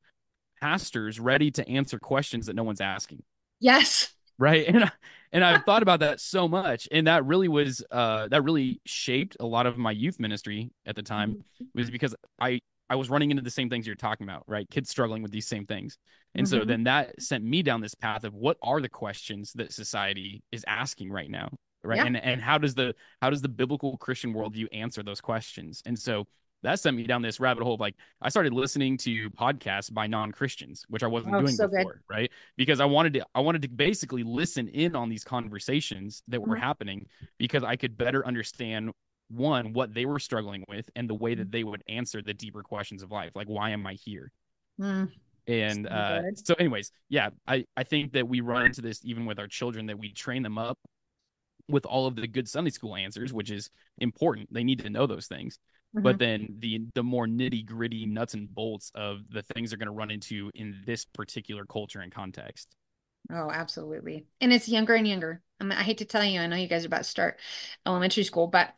pastors 0.62 1.20
ready 1.20 1.52
to 1.52 1.68
answer 1.68 2.00
questions 2.00 2.46
that 2.46 2.56
no 2.56 2.64
one's 2.64 2.80
asking 2.80 3.22
yes 3.60 4.13
right 4.40 4.66
and 4.68 4.86
I, 4.86 4.92
and 5.32 5.44
i've 5.44 5.64
thought 5.64 5.84
about 5.84 6.00
that 6.02 6.20
so 6.20 6.48
much 6.48 6.88
and 6.92 7.08
that 7.08 7.26
really 7.26 7.48
was 7.48 7.84
uh 7.92 8.28
that 8.30 8.44
really 8.44 8.82
shaped 8.86 9.38
a 9.40 9.46
lot 9.46 9.66
of 9.66 9.78
my 9.78 9.92
youth 9.92 10.20
ministry 10.20 10.72
at 10.86 10.96
the 10.96 11.04
time 11.04 11.36
mm-hmm. 11.36 11.66
was 11.76 11.90
because 11.90 12.16
i 12.40 12.60
i 12.90 12.96
was 12.96 13.10
running 13.10 13.32
into 13.32 13.44
the 13.44 13.52
same 13.52 13.70
things 13.70 13.86
you're 13.86 13.96
talking 13.96 14.28
about 14.28 14.44
right 14.48 14.70
kids 14.70 14.90
struggling 14.90 15.22
with 15.22 15.32
these 15.32 15.48
same 15.48 15.66
things 15.66 15.98
and 16.36 16.48
mm-hmm. 16.48 16.60
so 16.60 16.66
then 16.66 16.84
that 16.84 17.22
sent 17.22 17.44
me 17.44 17.62
down 17.62 17.82
this 17.82 17.96
path 17.96 18.24
of 18.24 18.34
what 18.34 18.58
are 18.62 18.82
the 18.82 18.90
questions 18.90 19.54
that 19.54 19.72
society 19.72 20.44
is 20.52 20.64
asking 20.68 21.12
right 21.12 21.30
now 21.30 21.50
right 21.84 21.98
yeah. 21.98 22.06
and 22.06 22.18
and 22.18 22.42
how 22.42 22.58
does 22.58 22.76
the 22.76 22.94
how 23.22 23.30
does 23.30 23.42
the 23.42 23.50
biblical 23.50 23.98
christian 23.98 24.34
worldview 24.34 24.68
answer 24.72 25.04
those 25.04 25.22
questions 25.22 25.82
and 25.86 25.98
so 25.98 26.26
that 26.64 26.80
sent 26.80 26.98
me 26.98 27.04
down 27.04 27.22
this 27.22 27.40
rabbit 27.40 27.64
hole. 27.64 27.78
Like 27.80 27.96
I 28.22 28.30
started 28.30 28.54
listening 28.54 28.98
to 29.00 29.30
podcasts 29.32 29.94
by 29.94 30.08
non-Christians, 30.08 30.86
which 30.90 31.04
I 31.04 31.08
wasn't 31.08 31.36
oh, 31.36 31.42
doing 31.42 31.56
so 31.56 31.68
before, 31.68 31.94
good. 31.94 32.02
right? 32.10 32.32
Because 32.58 32.80
I 32.80 32.86
wanted 32.86 33.14
to, 33.14 33.26
I 33.36 33.42
wanted 33.42 33.62
to 33.64 33.68
basically 33.68 34.24
listen 34.24 34.68
in 34.70 34.96
on 34.96 35.10
these 35.10 35.24
conversations 35.24 36.24
that 36.28 36.42
were 36.42 36.56
mm-hmm. 36.56 36.64
happening 36.64 37.06
because 37.38 37.64
I 37.64 37.76
could 37.76 37.98
better 37.98 38.26
understand 38.26 38.92
one 39.30 39.74
what 39.74 39.94
they 39.94 40.06
were 40.06 40.20
struggling 40.20 40.64
with 40.68 40.90
and 40.96 41.10
the 41.10 41.16
way 41.16 41.36
that 41.36 41.52
they 41.52 41.64
would 41.64 41.84
answer 41.88 42.22
the 42.22 42.34
deeper 42.34 42.64
questions 42.64 43.04
of 43.04 43.12
life, 43.12 43.32
like 43.36 43.48
why 43.48 43.72
am 43.72 43.86
I 43.86 43.94
here? 43.94 44.32
Mm. 44.80 45.10
And 45.48 45.86
so, 45.86 45.94
uh, 45.94 46.22
so, 46.36 46.54
anyways, 46.58 46.92
yeah, 47.10 47.30
I 47.48 47.66
I 47.76 47.84
think 47.84 48.14
that 48.14 48.28
we 48.28 48.40
run 48.40 48.66
into 48.66 48.82
this 48.82 49.02
even 49.04 49.26
with 49.26 49.40
our 49.40 49.48
children 49.48 49.88
that 49.88 50.00
we 50.00 50.14
train 50.14 50.42
them 50.42 50.58
up 50.58 50.78
with 51.68 51.86
all 51.86 52.08
of 52.08 52.16
the 52.16 52.28
good 52.28 52.48
Sunday 52.48 52.72
school 52.72 52.96
answers, 52.96 53.34
which 53.34 53.52
is 53.52 53.70
important. 53.98 54.54
They 54.54 54.64
need 54.64 54.80
to 54.80 54.90
know 54.90 55.06
those 55.06 55.28
things. 55.28 55.60
Mm-hmm. 55.96 56.04
But 56.04 56.18
then 56.18 56.56
the 56.60 56.82
the 56.96 57.04
more 57.04 57.28
nitty 57.28 57.66
gritty 57.66 58.06
nuts 58.06 58.34
and 58.34 58.54
bolts 58.54 58.92
of 58.96 59.20
the 59.30 59.44
things 59.44 59.70
they're 59.70 59.78
going 59.78 59.88
to 59.88 59.94
run 59.94 60.10
into 60.10 60.50
in 60.56 60.82
this 60.86 61.06
particular 61.06 61.66
culture 61.66 62.00
and 62.00 62.12
context. 62.12 62.76
Oh, 63.32 63.50
absolutely. 63.52 64.26
And 64.42 64.52
it's 64.52 64.68
younger 64.68 64.96
and 64.96 65.08
younger. 65.08 65.42
I, 65.60 65.64
mean, 65.64 65.74
I 65.74 65.84
hate 65.84 66.00
to 66.00 66.06
tell 66.06 66.26
you, 66.26 66.42
I 66.42 66.48
know 66.48 66.58
you 66.58 66.68
guys 66.68 66.84
are 66.84 66.88
about 66.88 67.00
to 67.00 67.04
start 67.04 67.40
elementary 67.86 68.24
school, 68.24 68.48
but 68.48 68.74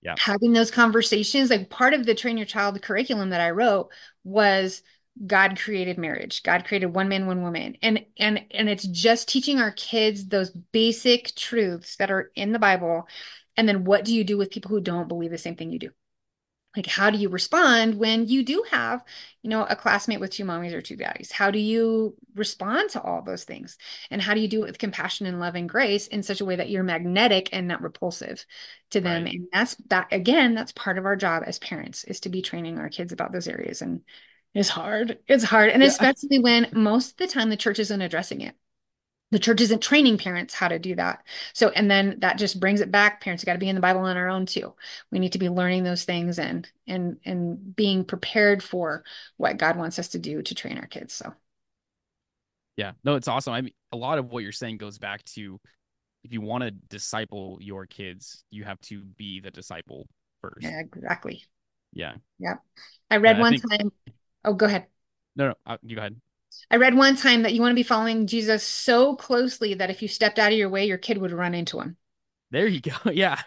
yeah. 0.00 0.14
having 0.18 0.52
those 0.52 0.70
conversations, 0.70 1.50
like 1.50 1.68
part 1.68 1.92
of 1.92 2.06
the 2.06 2.14
train 2.14 2.38
your 2.38 2.46
child 2.46 2.80
curriculum 2.80 3.30
that 3.30 3.40
I 3.40 3.50
wrote 3.50 3.90
was 4.24 4.82
God 5.26 5.58
created 5.58 5.98
marriage. 5.98 6.42
God 6.42 6.64
created 6.64 6.94
one 6.94 7.08
man, 7.08 7.26
one 7.26 7.42
woman. 7.42 7.76
And 7.82 8.06
and 8.18 8.44
and 8.52 8.68
it's 8.68 8.86
just 8.86 9.28
teaching 9.28 9.58
our 9.58 9.72
kids 9.72 10.26
those 10.26 10.50
basic 10.50 11.34
truths 11.34 11.96
that 11.96 12.10
are 12.10 12.30
in 12.34 12.52
the 12.52 12.58
Bible. 12.58 13.06
And 13.56 13.68
then 13.68 13.84
what 13.84 14.04
do 14.04 14.14
you 14.14 14.24
do 14.24 14.38
with 14.38 14.50
people 14.50 14.70
who 14.70 14.80
don't 14.80 15.08
believe 15.08 15.30
the 15.30 15.38
same 15.38 15.56
thing 15.56 15.72
you 15.72 15.78
do? 15.78 15.90
Like 16.76 16.86
how 16.86 17.10
do 17.10 17.18
you 17.18 17.28
respond 17.28 17.96
when 17.96 18.26
you 18.26 18.44
do 18.44 18.64
have 18.70 19.04
you 19.42 19.50
know 19.50 19.64
a 19.64 19.76
classmate 19.76 20.20
with 20.20 20.30
two 20.30 20.44
mommies 20.44 20.72
or 20.72 20.80
two 20.80 20.96
daddies 20.96 21.32
how 21.32 21.50
do 21.50 21.58
you 21.58 22.14
respond 22.34 22.88
to 22.90 23.02
all 23.02 23.22
those 23.22 23.44
things 23.44 23.76
and 24.10 24.22
how 24.22 24.34
do 24.34 24.40
you 24.40 24.48
do 24.48 24.62
it 24.62 24.66
with 24.66 24.78
compassion 24.78 25.26
and 25.26 25.40
love 25.40 25.54
and 25.54 25.68
grace 25.68 26.06
in 26.06 26.22
such 26.22 26.40
a 26.40 26.44
way 26.44 26.56
that 26.56 26.70
you're 26.70 26.82
magnetic 26.82 27.48
and 27.52 27.66
not 27.66 27.82
repulsive 27.82 28.44
to 28.90 29.00
them 29.00 29.24
right. 29.24 29.34
and 29.34 29.48
that's 29.52 29.74
that 29.88 30.06
again 30.12 30.54
that's 30.54 30.72
part 30.72 30.98
of 30.98 31.06
our 31.06 31.16
job 31.16 31.42
as 31.46 31.58
parents 31.58 32.04
is 32.04 32.20
to 32.20 32.28
be 32.28 32.42
training 32.42 32.78
our 32.78 32.88
kids 32.88 33.12
about 33.12 33.32
those 33.32 33.48
areas 33.48 33.82
and 33.82 34.02
It's 34.54 34.68
hard. 34.68 35.18
It's 35.28 35.44
hard. 35.44 35.70
And 35.70 35.82
yeah. 35.82 35.88
especially 35.88 36.38
when 36.40 36.68
most 36.72 37.12
of 37.12 37.16
the 37.18 37.26
time 37.28 37.50
the 37.50 37.56
church 37.56 37.78
isn't 37.78 38.00
addressing 38.00 38.40
it. 38.40 38.56
The 39.30 39.38
church 39.38 39.60
isn't 39.60 39.82
training 39.82 40.18
parents 40.18 40.54
how 40.54 40.68
to 40.68 40.78
do 40.78 40.96
that. 40.96 41.22
So, 41.52 41.68
and 41.68 41.90
then 41.90 42.16
that 42.18 42.38
just 42.38 42.58
brings 42.58 42.80
it 42.80 42.90
back. 42.90 43.20
Parents 43.20 43.44
got 43.44 43.52
to 43.52 43.58
be 43.58 43.68
in 43.68 43.76
the 43.76 43.80
Bible 43.80 44.00
on 44.00 44.16
our 44.16 44.28
own 44.28 44.46
too. 44.46 44.74
We 45.12 45.18
need 45.20 45.32
to 45.32 45.38
be 45.38 45.48
learning 45.48 45.84
those 45.84 46.04
things 46.04 46.38
and 46.38 46.68
and 46.86 47.18
and 47.24 47.76
being 47.76 48.04
prepared 48.04 48.62
for 48.62 49.04
what 49.36 49.58
God 49.58 49.76
wants 49.76 49.98
us 49.98 50.08
to 50.08 50.18
do 50.18 50.42
to 50.42 50.54
train 50.54 50.78
our 50.78 50.86
kids. 50.86 51.14
So, 51.14 51.32
yeah, 52.76 52.92
no, 53.04 53.14
it's 53.14 53.28
awesome. 53.28 53.52
I 53.52 53.60
mean, 53.60 53.74
a 53.92 53.96
lot 53.96 54.18
of 54.18 54.30
what 54.30 54.42
you're 54.42 54.52
saying 54.52 54.78
goes 54.78 54.98
back 54.98 55.24
to 55.36 55.60
if 56.24 56.32
you 56.32 56.40
want 56.40 56.64
to 56.64 56.70
disciple 56.70 57.58
your 57.60 57.86
kids, 57.86 58.44
you 58.50 58.64
have 58.64 58.80
to 58.82 59.02
be 59.02 59.40
the 59.40 59.50
disciple 59.50 60.06
first. 60.40 60.62
Yeah, 60.62 60.80
exactly. 60.80 61.44
Yeah. 61.92 62.14
Yeah. 62.38 62.54
I 63.10 63.16
read 63.16 63.38
one 63.38 63.54
I 63.54 63.56
think... 63.56 63.70
time. 63.70 63.92
Oh, 64.44 64.54
go 64.54 64.66
ahead. 64.66 64.86
No, 65.36 65.48
no, 65.48 65.54
uh, 65.66 65.76
you 65.82 65.96
go 65.96 66.00
ahead. 66.00 66.16
I 66.70 66.76
read 66.76 66.94
one 66.94 67.16
time 67.16 67.42
that 67.42 67.52
you 67.52 67.60
want 67.60 67.72
to 67.72 67.76
be 67.76 67.82
following 67.82 68.26
Jesus 68.26 68.64
so 68.64 69.16
closely 69.16 69.74
that 69.74 69.90
if 69.90 70.02
you 70.02 70.08
stepped 70.08 70.38
out 70.38 70.52
of 70.52 70.58
your 70.58 70.68
way, 70.68 70.86
your 70.86 70.98
kid 70.98 71.18
would 71.18 71.32
run 71.32 71.54
into 71.54 71.80
him. 71.80 71.96
There 72.50 72.66
you 72.66 72.80
go. 72.80 72.92
Yeah. 73.12 73.40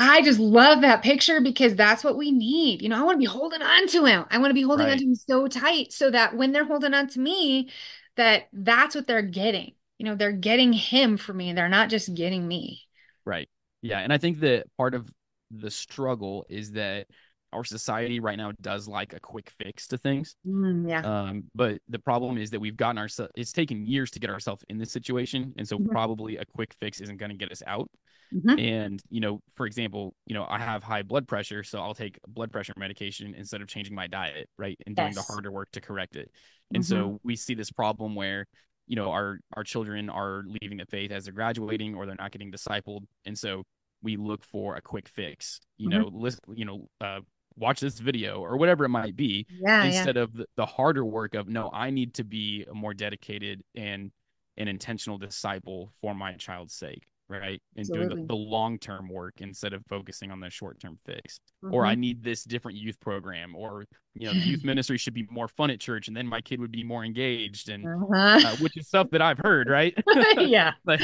I 0.00 0.22
just 0.22 0.40
love 0.40 0.80
that 0.80 1.04
picture 1.04 1.40
because 1.40 1.76
that's 1.76 2.02
what 2.02 2.16
we 2.16 2.32
need. 2.32 2.82
You 2.82 2.88
know, 2.88 2.98
I 2.98 3.04
want 3.04 3.14
to 3.14 3.20
be 3.20 3.26
holding 3.26 3.62
on 3.62 3.86
to 3.86 4.04
him. 4.04 4.24
I 4.28 4.38
want 4.38 4.50
to 4.50 4.54
be 4.54 4.62
holding 4.62 4.86
right. 4.86 4.92
on 4.94 4.98
to 4.98 5.04
him 5.04 5.14
so 5.14 5.46
tight 5.46 5.92
so 5.92 6.10
that 6.10 6.36
when 6.36 6.50
they're 6.50 6.64
holding 6.64 6.94
on 6.94 7.06
to 7.10 7.20
me, 7.20 7.70
that 8.16 8.48
that's 8.52 8.96
what 8.96 9.06
they're 9.06 9.22
getting. 9.22 9.72
You 9.98 10.06
know, 10.06 10.16
they're 10.16 10.32
getting 10.32 10.72
him 10.72 11.16
for 11.16 11.32
me. 11.32 11.52
They're 11.52 11.68
not 11.68 11.90
just 11.90 12.12
getting 12.12 12.46
me. 12.46 12.82
Right. 13.24 13.48
Yeah. 13.82 14.00
And 14.00 14.12
I 14.12 14.18
think 14.18 14.40
that 14.40 14.64
part 14.76 14.94
of 14.94 15.08
the 15.52 15.70
struggle 15.70 16.44
is 16.48 16.72
that 16.72 17.06
our 17.54 17.64
society 17.64 18.20
right 18.20 18.36
now 18.36 18.52
does 18.60 18.88
like 18.88 19.12
a 19.12 19.20
quick 19.20 19.50
fix 19.58 19.86
to 19.88 19.98
things. 19.98 20.36
Mm, 20.46 20.88
yeah. 20.88 21.00
Um, 21.00 21.44
but 21.54 21.78
the 21.88 21.98
problem 21.98 22.36
is 22.36 22.50
that 22.50 22.60
we've 22.60 22.76
gotten 22.76 22.98
ourselves, 22.98 23.32
it's 23.36 23.52
taken 23.52 23.86
years 23.86 24.10
to 24.12 24.20
get 24.20 24.30
ourselves 24.30 24.64
in 24.68 24.78
this 24.78 24.92
situation. 24.92 25.54
And 25.56 25.66
so 25.66 25.78
mm-hmm. 25.78 25.90
probably 25.90 26.36
a 26.36 26.44
quick 26.44 26.74
fix 26.80 27.00
isn't 27.00 27.16
going 27.16 27.30
to 27.30 27.36
get 27.36 27.52
us 27.52 27.62
out. 27.66 27.88
Mm-hmm. 28.34 28.58
And, 28.58 29.02
you 29.10 29.20
know, 29.20 29.40
for 29.54 29.66
example, 29.66 30.14
you 30.26 30.34
know, 30.34 30.44
I 30.48 30.58
have 30.58 30.82
high 30.82 31.02
blood 31.02 31.28
pressure, 31.28 31.62
so 31.62 31.78
I'll 31.78 31.94
take 31.94 32.18
blood 32.26 32.50
pressure 32.50 32.72
medication 32.76 33.34
instead 33.34 33.60
of 33.60 33.68
changing 33.68 33.94
my 33.94 34.08
diet, 34.08 34.48
right? 34.58 34.78
And 34.86 34.96
doing 34.96 35.12
yes. 35.12 35.16
the 35.16 35.32
harder 35.32 35.52
work 35.52 35.70
to 35.72 35.80
correct 35.80 36.16
it. 36.16 36.30
And 36.74 36.82
mm-hmm. 36.82 36.92
so 36.92 37.20
we 37.22 37.36
see 37.36 37.54
this 37.54 37.70
problem 37.70 38.14
where, 38.14 38.46
you 38.86 38.96
know, 38.96 39.10
our 39.10 39.38
our 39.56 39.64
children 39.64 40.10
are 40.10 40.42
leaving 40.46 40.78
the 40.78 40.86
faith 40.86 41.10
as 41.12 41.24
they're 41.24 41.32
graduating 41.32 41.94
or 41.94 42.06
they're 42.06 42.16
not 42.18 42.32
getting 42.32 42.50
discipled. 42.50 43.02
And 43.24 43.38
so 43.38 43.62
we 44.02 44.16
look 44.16 44.44
for 44.44 44.76
a 44.76 44.82
quick 44.82 45.08
fix, 45.08 45.60
you 45.78 45.88
mm-hmm. 45.88 46.02
know, 46.02 46.10
list, 46.12 46.40
you 46.52 46.64
know, 46.64 46.88
uh, 47.00 47.20
watch 47.56 47.80
this 47.80 47.98
video 47.98 48.40
or 48.40 48.56
whatever 48.56 48.84
it 48.84 48.88
might 48.88 49.16
be 49.16 49.46
yeah, 49.60 49.84
instead 49.84 50.16
yeah. 50.16 50.22
of 50.22 50.32
the, 50.34 50.46
the, 50.56 50.66
harder 50.66 51.04
work 51.04 51.34
of 51.34 51.48
no 51.48 51.70
i 51.72 51.90
need 51.90 52.14
to 52.14 52.24
be 52.24 52.64
a 52.70 52.74
more 52.74 52.94
dedicated 52.94 53.62
and 53.74 54.10
an 54.56 54.68
intentional 54.68 55.18
disciple 55.18 55.90
for 56.00 56.14
my 56.14 56.32
child's 56.34 56.74
sake 56.74 57.06
right 57.28 57.62
and 57.76 57.80
Absolutely. 57.80 58.08
doing 58.08 58.26
the, 58.26 58.34
the 58.34 58.36
long-term 58.36 59.08
work 59.08 59.34
instead 59.38 59.72
of 59.72 59.82
focusing 59.88 60.30
on 60.30 60.40
the 60.40 60.50
short-term 60.50 60.96
fix 61.06 61.40
mm-hmm. 61.64 61.74
or 61.74 61.86
i 61.86 61.94
need 61.94 62.22
this 62.22 62.44
different 62.44 62.76
youth 62.76 63.00
program 63.00 63.54
or 63.56 63.84
you 64.14 64.26
know 64.26 64.32
youth 64.32 64.62
ministry 64.64 64.98
should 64.98 65.14
be 65.14 65.26
more 65.30 65.48
fun 65.48 65.70
at 65.70 65.80
church 65.80 66.08
and 66.08 66.16
then 66.16 66.26
my 66.26 66.40
kid 66.40 66.60
would 66.60 66.72
be 66.72 66.84
more 66.84 67.04
engaged 67.04 67.70
and 67.70 67.86
uh-huh. 67.86 68.40
uh, 68.44 68.56
which 68.56 68.76
is 68.76 68.86
stuff 68.86 69.08
that 69.10 69.22
i've 69.22 69.38
heard 69.38 69.70
right 69.70 69.96
yeah 70.38 70.72
like 70.84 71.00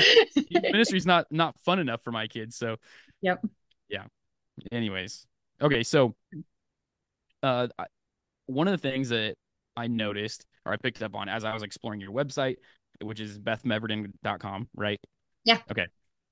ministry 0.70 0.98
is 0.98 1.06
not 1.06 1.26
not 1.30 1.58
fun 1.60 1.78
enough 1.78 2.02
for 2.02 2.12
my 2.12 2.26
kids 2.26 2.56
so 2.56 2.76
yep 3.22 3.40
yeah 3.88 4.04
anyways 4.70 5.26
Okay, 5.62 5.82
so 5.82 6.14
uh, 7.42 7.68
one 8.46 8.68
of 8.68 8.80
the 8.80 8.90
things 8.90 9.10
that 9.10 9.34
I 9.76 9.86
noticed 9.86 10.44
or 10.64 10.72
I 10.72 10.76
picked 10.76 11.02
up 11.02 11.14
on 11.14 11.28
as 11.28 11.44
I 11.44 11.54
was 11.54 11.62
exploring 11.62 12.00
your 12.00 12.12
website, 12.12 12.56
which 13.02 13.20
is 13.20 13.38
bethmeverden.com, 13.38 14.68
right? 14.74 15.00
Yeah. 15.44 15.58
Okay. 15.70 15.86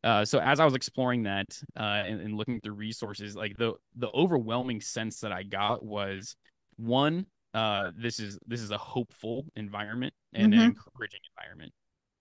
Uh, 0.05 0.25
so 0.25 0.39
as 0.39 0.61
I 0.61 0.65
was 0.65 0.75
exploring 0.75 1.25
that 1.25 1.47
uh, 1.77 2.03
and, 2.07 2.21
and, 2.21 2.37
looking 2.37 2.61
through 2.61 2.75
resources, 2.75 3.35
like 3.35 3.57
the 3.57 3.73
the 3.97 4.09
overwhelming 4.15 4.81
sense 4.81 5.21
that 5.21 5.33
I 5.33 5.43
got 5.43 5.85
was 5.85 6.37
one, 6.77 7.27
uh, 7.53 7.91
this 7.97 8.21
is 8.21 8.39
this 8.47 8.61
is 8.61 8.71
a 8.71 8.79
hopeful 8.79 9.47
environment 9.57 10.15
and 10.35 10.53
mm-hmm. 10.53 10.63
an 10.63 10.67
encouraging 10.69 11.21
environment. 11.37 11.73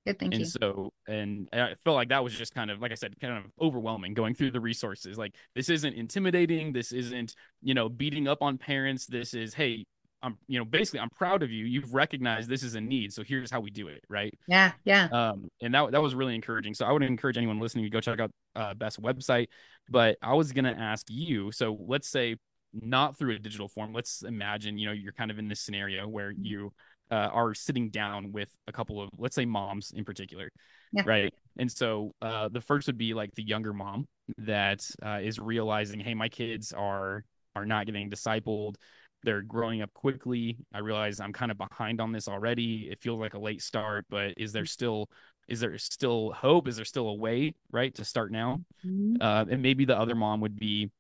Good, 0.08 0.20
thank 0.20 0.34
and 0.34 0.40
you. 0.40 0.46
so, 0.48 0.94
and 1.08 1.50
I 1.52 1.76
felt 1.84 1.96
like 1.96 2.10
that 2.10 2.24
was 2.24 2.34
just 2.34 2.56
kind 2.56 2.72
of, 2.72 2.82
like 2.82 2.94
I 2.94 2.96
said, 2.96 3.20
kind 3.20 3.38
of 3.38 3.44
overwhelming 3.62 4.14
going 4.14 4.34
through 4.34 4.52
the 4.52 4.62
resources. 4.62 5.18
Like, 5.18 5.36
this 5.54 5.70
isn't 5.70 5.94
intimidating. 5.94 6.72
This 6.72 6.94
isn't, 6.94 7.36
you 7.62 7.74
know, 7.74 7.90
beating 7.90 8.26
up 8.28 8.42
on 8.42 8.58
parents. 8.58 9.06
This 9.06 9.34
is, 9.34 9.54
hey, 9.54 9.86
I'm, 10.24 10.38
you 10.48 10.58
know, 10.58 10.66
basically, 10.66 11.02
I'm 11.02 11.10
proud 11.10 11.44
of 11.44 11.52
you. 11.52 11.66
You've 11.66 11.94
recognized 11.94 12.50
this 12.50 12.64
is 12.64 12.76
a 12.76 12.82
need. 12.82 13.12
So 13.12 13.22
here's 13.22 13.52
how 13.52 13.60
we 13.60 13.70
do 13.70 13.90
it. 13.90 14.02
Right. 14.10 14.34
Yeah. 14.48 14.72
Yeah. 14.86 15.10
Um, 15.12 15.50
and 15.62 15.74
that, 15.74 15.92
that 15.92 16.02
was 16.02 16.16
really 16.16 16.36
encouraging. 16.36 16.74
So 16.74 16.86
I 16.86 16.92
would 16.94 17.04
encourage 17.04 17.38
anyone 17.38 17.60
listening 17.60 17.84
to 17.84 17.90
go 17.90 18.00
check 18.00 18.22
out 18.22 18.32
uh, 18.56 18.74
Beth's 18.76 18.98
website. 18.98 19.50
But 19.90 20.18
I 20.22 20.36
was 20.36 20.54
going 20.54 20.66
to 20.66 20.80
ask 20.80 21.06
you. 21.10 21.52
So 21.52 21.78
let's 21.86 22.08
say, 22.08 22.38
not 22.74 23.18
through 23.18 23.34
a 23.34 23.40
digital 23.40 23.68
form. 23.68 23.94
Let's 23.94 24.24
imagine, 24.24 24.78
you 24.78 24.88
know, 24.88 24.92
you're 24.92 25.14
kind 25.14 25.32
of 25.32 25.40
in 25.40 25.48
this 25.48 25.62
scenario 25.62 26.08
where 26.08 26.32
you 26.32 26.74
uh, 27.12 27.30
are 27.32 27.54
sitting 27.54 27.90
down 27.90 28.32
with 28.32 28.50
a 28.68 28.72
couple 28.72 29.02
of 29.02 29.10
let's 29.18 29.36
say 29.36 29.46
moms 29.46 29.92
in 29.96 30.04
particular 30.04 30.50
yeah. 30.92 31.04
right 31.06 31.34
and 31.58 31.72
so 31.72 32.12
uh, 32.22 32.50
the 32.50 32.62
first 32.62 32.88
would 32.88 32.98
be 32.98 33.14
like 33.14 33.34
the 33.36 33.44
younger 33.44 33.74
mom 33.74 34.08
that 34.38 34.88
uh, 35.06 35.20
is 35.22 35.40
realizing 35.40 36.00
hey 36.00 36.14
my 36.14 36.30
kids 36.30 36.74
are 36.74 37.24
are 37.56 37.66
not 37.66 37.86
getting 37.86 38.10
discipled 38.10 38.76
they're 39.24 39.42
growing 39.42 39.82
up 39.82 39.92
quickly 39.94 40.58
i 40.74 40.80
realize 40.80 41.20
i'm 41.20 41.34
kind 41.34 41.52
of 41.52 41.58
behind 41.58 42.00
on 42.00 42.12
this 42.12 42.28
already 42.28 42.88
it 42.92 43.02
feels 43.02 43.20
like 43.20 43.34
a 43.34 43.40
late 43.40 43.62
start 43.62 44.06
but 44.10 44.34
is 44.38 44.52
there 44.52 44.66
still 44.66 45.10
is 45.48 45.60
there 45.60 45.78
still 45.78 46.32
hope 46.34 46.68
is 46.68 46.76
there 46.76 46.86
still 46.86 47.08
a 47.08 47.16
way 47.16 47.54
right 47.72 47.96
to 47.96 48.06
start 48.06 48.32
now 48.32 48.60
mm-hmm. 48.86 49.16
uh, 49.22 49.46
and 49.50 49.62
maybe 49.62 49.86
the 49.86 49.98
other 49.98 50.16
mom 50.16 50.42
would 50.42 50.56
be 50.56 50.92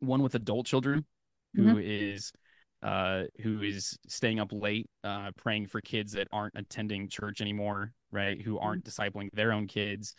one 0.00 0.22
with 0.22 0.34
adult 0.34 0.66
children 0.66 1.04
who 1.54 1.62
mm-hmm. 1.62 1.78
is 1.80 2.32
uh, 2.82 3.24
who 3.40 3.62
is 3.62 3.98
staying 4.06 4.40
up 4.40 4.52
late, 4.52 4.88
uh, 5.04 5.30
praying 5.36 5.66
for 5.66 5.80
kids 5.80 6.12
that 6.12 6.28
aren't 6.32 6.54
attending 6.56 7.08
church 7.08 7.40
anymore, 7.40 7.92
right? 8.12 8.40
Who 8.40 8.58
aren't 8.58 8.84
mm-hmm. 8.84 9.18
discipling 9.18 9.30
their 9.32 9.52
own 9.52 9.66
kids, 9.66 10.14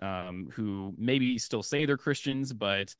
um, 0.00 0.48
who 0.52 0.94
maybe 0.98 1.38
still 1.38 1.62
say 1.62 1.86
they're 1.86 1.96
Christians, 1.96 2.52
but 2.52 2.94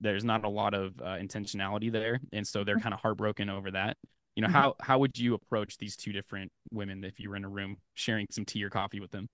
there's 0.00 0.24
not 0.24 0.44
a 0.44 0.48
lot 0.48 0.74
of 0.74 1.00
uh, 1.00 1.16
intentionality 1.16 1.92
there, 1.92 2.20
and 2.32 2.46
so 2.46 2.64
they're 2.64 2.76
mm-hmm. 2.76 2.82
kind 2.82 2.94
of 2.94 3.00
heartbroken 3.00 3.50
over 3.50 3.70
that. 3.70 3.96
You 4.34 4.42
know, 4.42 4.48
mm-hmm. 4.48 4.56
how 4.56 4.74
how 4.80 4.98
would 4.98 5.18
you 5.18 5.34
approach 5.34 5.76
these 5.78 5.96
two 5.96 6.12
different 6.12 6.50
women 6.72 7.04
if 7.04 7.20
you 7.20 7.30
were 7.30 7.36
in 7.36 7.44
a 7.44 7.48
room 7.48 7.76
sharing 7.94 8.26
some 8.30 8.44
tea 8.44 8.64
or 8.64 8.70
coffee 8.70 9.00
with 9.00 9.10
them? 9.10 9.28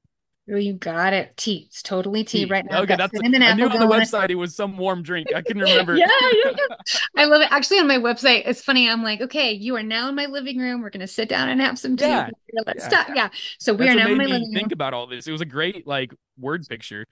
Oh, 0.53 0.57
you 0.57 0.73
got 0.73 1.13
it. 1.13 1.37
Tea. 1.37 1.65
It's 1.69 1.83
totally 1.83 2.25
tea, 2.25 2.45
tea. 2.45 2.51
right 2.51 2.65
now. 2.65 2.83
Okay, 2.83 2.97
that's. 2.97 3.13
I 3.23 3.29
knew 3.29 3.69
on 3.69 3.79
the 3.79 3.87
website 3.87 4.31
it 4.31 4.35
was 4.35 4.55
some 4.55 4.77
warm 4.77 5.03
drink. 5.03 5.29
I 5.35 5.43
can 5.43 5.59
remember. 5.61 5.97
yeah, 5.97 6.07
yeah, 6.21 6.51
yeah. 6.51 6.77
I 7.17 7.27
love 7.27 7.43
it. 7.43 7.49
Actually, 7.53 7.79
on 7.79 7.87
my 7.87 7.99
website, 7.99 8.43
it's 8.47 8.63
funny. 8.63 8.89
I'm 8.89 9.03
like, 9.03 9.21
okay, 9.21 9.53
you 9.53 9.77
are 9.77 9.83
now 9.83 10.09
in 10.09 10.15
my 10.15 10.27
living 10.27 10.59
room. 10.59 10.83
We're 10.83 10.91
gonna 10.91 11.07
sit 11.07 11.29
down 11.29 11.49
and 11.49 11.61
have 11.61 11.79
some 11.79 11.97
tea. 11.97 12.07
Yeah, 12.07 12.31
Let's 12.67 12.83
yeah. 12.83 12.89
stop. 12.89 13.09
Yeah. 13.15 13.29
So 13.59 13.75
we 13.75 13.87
that's 13.87 13.97
are 13.97 14.05
now 14.05 14.11
in 14.11 14.19
my 14.19 14.25
living 14.25 14.43
room. 14.43 14.55
Think 14.55 14.73
about 14.73 14.95
all 14.95 15.07
this. 15.07 15.27
It 15.27 15.33
was 15.33 15.41
a 15.41 15.47
great 15.47 15.87
like 15.87 16.13
word 16.39 16.67
picture. 16.69 17.07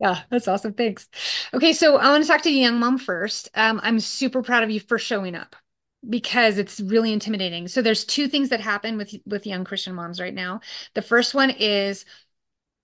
Yeah, 0.00 0.20
that's 0.30 0.48
awesome. 0.48 0.74
Thanks. 0.74 1.08
Okay, 1.54 1.72
so 1.72 1.96
I 1.96 2.10
want 2.10 2.24
to 2.24 2.28
talk 2.28 2.42
to 2.42 2.50
young 2.50 2.80
mom 2.80 2.98
first. 2.98 3.48
Um, 3.54 3.80
I'm 3.84 4.00
super 4.00 4.42
proud 4.42 4.64
of 4.64 4.70
you 4.70 4.80
for 4.80 4.98
showing 4.98 5.36
up 5.36 5.54
because 6.08 6.58
it's 6.58 6.80
really 6.80 7.12
intimidating. 7.12 7.68
So 7.68 7.80
there's 7.80 8.04
two 8.04 8.26
things 8.26 8.48
that 8.48 8.60
happen 8.60 8.98
with 8.98 9.14
with 9.24 9.46
young 9.46 9.64
Christian 9.64 9.94
moms 9.94 10.20
right 10.20 10.34
now. 10.34 10.60
The 10.94 11.02
first 11.02 11.34
one 11.34 11.50
is 11.50 12.04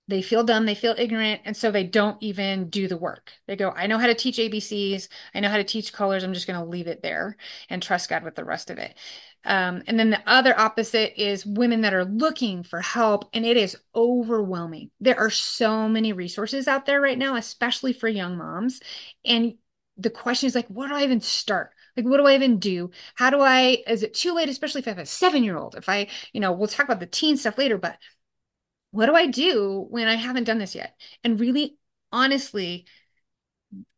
they 0.08 0.22
feel 0.22 0.42
dumb, 0.42 0.66
they 0.66 0.74
feel 0.74 0.94
ignorant, 0.98 1.42
and 1.44 1.56
so 1.56 1.70
they 1.70 1.84
don't 1.84 2.16
even 2.22 2.70
do 2.70 2.88
the 2.88 2.96
work. 2.96 3.32
They 3.46 3.56
go, 3.56 3.70
I 3.70 3.86
know 3.86 3.98
how 3.98 4.06
to 4.06 4.14
teach 4.14 4.38
ABCs, 4.38 5.08
I 5.34 5.40
know 5.40 5.50
how 5.50 5.58
to 5.58 5.64
teach 5.64 5.92
colors, 5.92 6.24
I'm 6.24 6.32
just 6.32 6.46
going 6.46 6.58
to 6.58 6.64
leave 6.66 6.86
it 6.88 7.02
there 7.02 7.36
and 7.68 7.82
trust 7.82 8.08
God 8.08 8.24
with 8.24 8.34
the 8.34 8.44
rest 8.44 8.70
of 8.70 8.78
it. 8.78 8.96
Um, 9.44 9.82
and 9.86 9.98
then 9.98 10.10
the 10.10 10.22
other 10.26 10.58
opposite 10.58 11.20
is 11.20 11.46
women 11.46 11.82
that 11.82 11.94
are 11.94 12.04
looking 12.04 12.62
for 12.62 12.80
help, 12.80 13.28
and 13.32 13.46
it 13.46 13.56
is 13.56 13.76
overwhelming. 13.94 14.90
There 15.00 15.18
are 15.18 15.30
so 15.30 15.88
many 15.88 16.12
resources 16.12 16.68
out 16.68 16.86
there 16.86 17.00
right 17.00 17.18
now, 17.18 17.36
especially 17.36 17.92
for 17.92 18.08
young 18.08 18.36
moms. 18.36 18.80
And 19.24 19.54
the 19.96 20.10
question 20.10 20.46
is 20.46 20.54
like, 20.54 20.68
what 20.68 20.88
do 20.88 20.94
I 20.94 21.04
even 21.04 21.20
start? 21.20 21.70
Like, 21.96 22.06
what 22.06 22.18
do 22.18 22.26
I 22.26 22.34
even 22.34 22.58
do? 22.58 22.90
How 23.14 23.30
do 23.30 23.40
I, 23.40 23.82
is 23.86 24.02
it 24.02 24.14
too 24.14 24.32
late, 24.32 24.48
especially 24.48 24.80
if 24.80 24.86
I 24.86 24.90
have 24.90 24.98
a 24.98 25.06
seven 25.06 25.42
year 25.42 25.56
old? 25.56 25.74
If 25.74 25.88
I, 25.88 26.08
you 26.32 26.40
know, 26.40 26.52
we'll 26.52 26.68
talk 26.68 26.86
about 26.86 27.00
the 27.00 27.06
teen 27.06 27.36
stuff 27.36 27.58
later, 27.58 27.78
but 27.78 27.96
what 28.90 29.06
do 29.06 29.14
I 29.14 29.26
do 29.26 29.86
when 29.90 30.08
I 30.08 30.14
haven't 30.14 30.44
done 30.44 30.58
this 30.58 30.74
yet? 30.74 30.94
And 31.22 31.38
really, 31.38 31.76
honestly, 32.12 32.86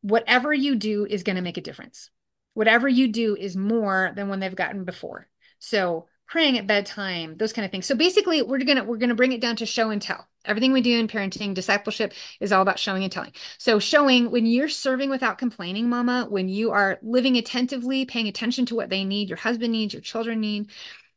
whatever 0.02 0.52
you 0.52 0.74
do 0.74 1.06
is 1.06 1.22
going 1.22 1.36
to 1.36 1.42
make 1.42 1.56
a 1.56 1.62
difference. 1.62 2.10
Whatever 2.54 2.88
you 2.88 3.08
do 3.08 3.36
is 3.36 3.56
more 3.56 4.12
than 4.16 4.28
when 4.28 4.40
they've 4.40 4.54
gotten 4.54 4.84
before. 4.84 5.28
So 5.58 6.06
praying 6.30 6.56
at 6.58 6.66
bedtime, 6.66 7.36
those 7.36 7.52
kind 7.52 7.64
of 7.64 7.72
things. 7.72 7.86
So 7.86 7.94
basically, 7.94 8.40
we're 8.42 8.58
gonna 8.58 8.84
we're 8.84 8.96
gonna 8.96 9.14
bring 9.14 9.32
it 9.32 9.40
down 9.40 9.56
to 9.56 9.66
show 9.66 9.90
and 9.90 10.00
tell. 10.00 10.26
Everything 10.44 10.72
we 10.72 10.80
do 10.80 10.98
in 10.98 11.06
parenting, 11.06 11.52
discipleship 11.52 12.14
is 12.40 12.50
all 12.50 12.62
about 12.62 12.78
showing 12.78 13.02
and 13.02 13.12
telling. 13.12 13.32
So 13.58 13.78
showing 13.78 14.30
when 14.30 14.46
you're 14.46 14.68
serving 14.68 15.10
without 15.10 15.38
complaining, 15.38 15.88
mama, 15.88 16.26
when 16.30 16.48
you 16.48 16.70
are 16.70 16.98
living 17.02 17.36
attentively, 17.36 18.06
paying 18.06 18.28
attention 18.28 18.64
to 18.66 18.74
what 18.74 18.88
they 18.88 19.04
need, 19.04 19.28
your 19.28 19.36
husband 19.36 19.72
needs, 19.72 19.92
your 19.92 20.02
children 20.02 20.40
need, 20.40 20.70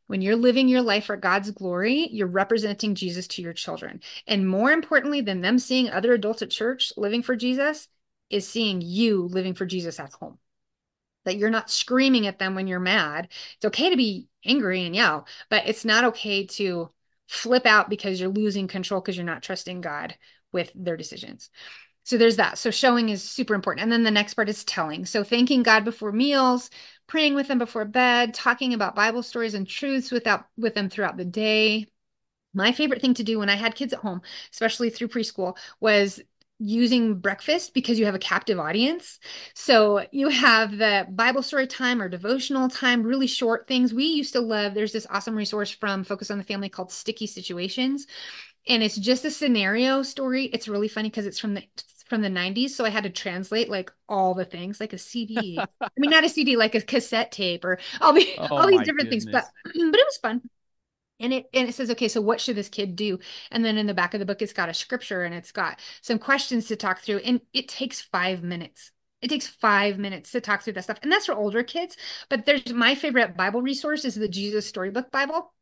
When 0.06 0.20
you're 0.20 0.36
living 0.36 0.68
your 0.68 0.82
life 0.82 1.06
for 1.06 1.16
God's 1.16 1.50
glory, 1.50 2.08
you're 2.10 2.26
representing 2.26 2.94
Jesus 2.94 3.26
to 3.28 3.42
your 3.42 3.52
children. 3.52 4.00
And 4.26 4.46
more 4.46 4.70
importantly 4.70 5.22
than 5.22 5.40
them 5.40 5.58
seeing 5.58 5.88
other 5.88 6.12
adults 6.12 6.42
at 6.42 6.50
church 6.50 6.92
living 6.96 7.22
for 7.22 7.36
Jesus 7.36 7.88
is 8.30 8.46
seeing 8.46 8.80
you 8.80 9.22
living 9.22 9.54
for 9.54 9.66
Jesus 9.66 9.98
at 9.98 10.12
home. 10.12 10.38
That 11.24 11.36
you're 11.36 11.50
not 11.50 11.70
screaming 11.70 12.26
at 12.26 12.38
them 12.38 12.54
when 12.54 12.66
you're 12.66 12.80
mad. 12.80 13.28
It's 13.56 13.64
okay 13.64 13.90
to 13.90 13.96
be 13.96 14.28
angry 14.44 14.84
and 14.84 14.94
yell, 14.94 15.26
but 15.48 15.66
it's 15.66 15.84
not 15.84 16.04
okay 16.04 16.46
to 16.46 16.90
flip 17.26 17.64
out 17.64 17.88
because 17.88 18.20
you're 18.20 18.28
losing 18.28 18.68
control 18.68 19.00
because 19.00 19.16
you're 19.16 19.24
not 19.24 19.42
trusting 19.42 19.80
God 19.80 20.14
with 20.52 20.70
their 20.74 20.96
decisions. 20.96 21.50
So 22.04 22.18
there's 22.18 22.36
that. 22.36 22.58
So 22.58 22.70
showing 22.70 23.08
is 23.08 23.22
super 23.22 23.54
important. 23.54 23.82
And 23.82 23.92
then 23.92 24.02
the 24.02 24.10
next 24.10 24.34
part 24.34 24.48
is 24.48 24.64
telling. 24.64 25.06
So 25.06 25.24
thanking 25.24 25.62
God 25.62 25.84
before 25.84 26.12
meals, 26.12 26.70
praying 27.06 27.34
with 27.34 27.48
them 27.48 27.58
before 27.58 27.84
bed, 27.84 28.34
talking 28.34 28.74
about 28.74 28.94
Bible 28.94 29.22
stories 29.22 29.54
and 29.54 29.66
truths 29.66 30.10
without 30.10 30.46
with 30.56 30.74
them 30.74 30.90
throughout 30.90 31.16
the 31.16 31.24
day. 31.24 31.86
My 32.52 32.72
favorite 32.72 33.00
thing 33.00 33.14
to 33.14 33.24
do 33.24 33.38
when 33.38 33.48
I 33.48 33.56
had 33.56 33.74
kids 33.74 33.92
at 33.92 33.98
home, 34.00 34.22
especially 34.52 34.90
through 34.90 35.08
preschool, 35.08 35.56
was 35.80 36.20
using 36.60 37.16
breakfast 37.16 37.74
because 37.74 37.98
you 37.98 38.04
have 38.04 38.14
a 38.14 38.18
captive 38.20 38.60
audience. 38.60 39.18
So 39.54 40.06
you 40.12 40.28
have 40.28 40.76
the 40.76 41.06
Bible 41.10 41.42
story 41.42 41.66
time 41.66 42.00
or 42.00 42.08
devotional 42.08 42.68
time, 42.68 43.02
really 43.02 43.26
short 43.26 43.66
things. 43.66 43.92
We 43.92 44.04
used 44.04 44.34
to 44.34 44.40
love, 44.40 44.74
there's 44.74 44.92
this 44.92 45.06
awesome 45.10 45.34
resource 45.34 45.70
from 45.70 46.04
Focus 46.04 46.30
on 46.30 46.38
the 46.38 46.44
Family 46.44 46.68
called 46.68 46.92
Sticky 46.92 47.26
Situations. 47.26 48.06
And 48.66 48.82
it's 48.82 48.96
just 48.96 49.24
a 49.24 49.30
scenario 49.30 50.02
story. 50.02 50.44
It's 50.46 50.68
really 50.68 50.88
funny 50.88 51.10
because 51.10 51.26
it's 51.26 51.40
from 51.40 51.54
the 51.54 51.64
from 52.04 52.22
the 52.22 52.28
90s 52.28 52.70
so 52.70 52.84
i 52.84 52.90
had 52.90 53.04
to 53.04 53.10
translate 53.10 53.68
like 53.68 53.92
all 54.08 54.34
the 54.34 54.44
things 54.44 54.80
like 54.80 54.92
a 54.92 54.98
cd 54.98 55.58
i 55.80 55.88
mean 55.96 56.10
not 56.10 56.24
a 56.24 56.28
cd 56.28 56.56
like 56.56 56.74
a 56.74 56.80
cassette 56.80 57.32
tape 57.32 57.64
or 57.64 57.78
all, 58.00 58.12
the, 58.12 58.26
oh, 58.38 58.56
all 58.56 58.66
these 58.66 58.80
different 58.80 59.10
goodness. 59.10 59.24
things 59.24 59.32
but 59.32 59.44
but 59.64 60.00
it 60.00 60.06
was 60.06 60.18
fun. 60.18 60.42
And 61.20 61.32
it 61.32 61.46
and 61.54 61.68
it 61.68 61.74
says 61.74 61.90
okay 61.92 62.08
so 62.08 62.20
what 62.20 62.40
should 62.40 62.56
this 62.56 62.68
kid 62.68 62.96
do? 62.96 63.20
And 63.52 63.64
then 63.64 63.78
in 63.78 63.86
the 63.86 63.94
back 63.94 64.14
of 64.14 64.20
the 64.20 64.26
book 64.26 64.42
it's 64.42 64.52
got 64.52 64.68
a 64.68 64.74
scripture 64.74 65.22
and 65.22 65.34
it's 65.34 65.52
got 65.52 65.78
some 66.02 66.18
questions 66.18 66.66
to 66.68 66.76
talk 66.76 67.00
through 67.00 67.18
and 67.18 67.40
it 67.52 67.68
takes 67.68 68.00
five 68.00 68.42
minutes. 68.42 68.90
It 69.22 69.28
takes 69.28 69.46
five 69.46 69.96
minutes 69.98 70.32
to 70.32 70.40
talk 70.40 70.62
through 70.62 70.74
that 70.74 70.84
stuff 70.84 70.98
and 71.02 71.10
that's 71.10 71.26
for 71.26 71.34
older 71.34 71.62
kids 71.62 71.96
but 72.28 72.44
there's 72.44 72.74
my 72.74 72.94
favorite 72.94 73.36
bible 73.38 73.62
resource 73.62 74.04
is 74.04 74.16
the 74.16 74.28
jesus 74.28 74.66
storybook 74.66 75.10
bible 75.10 75.54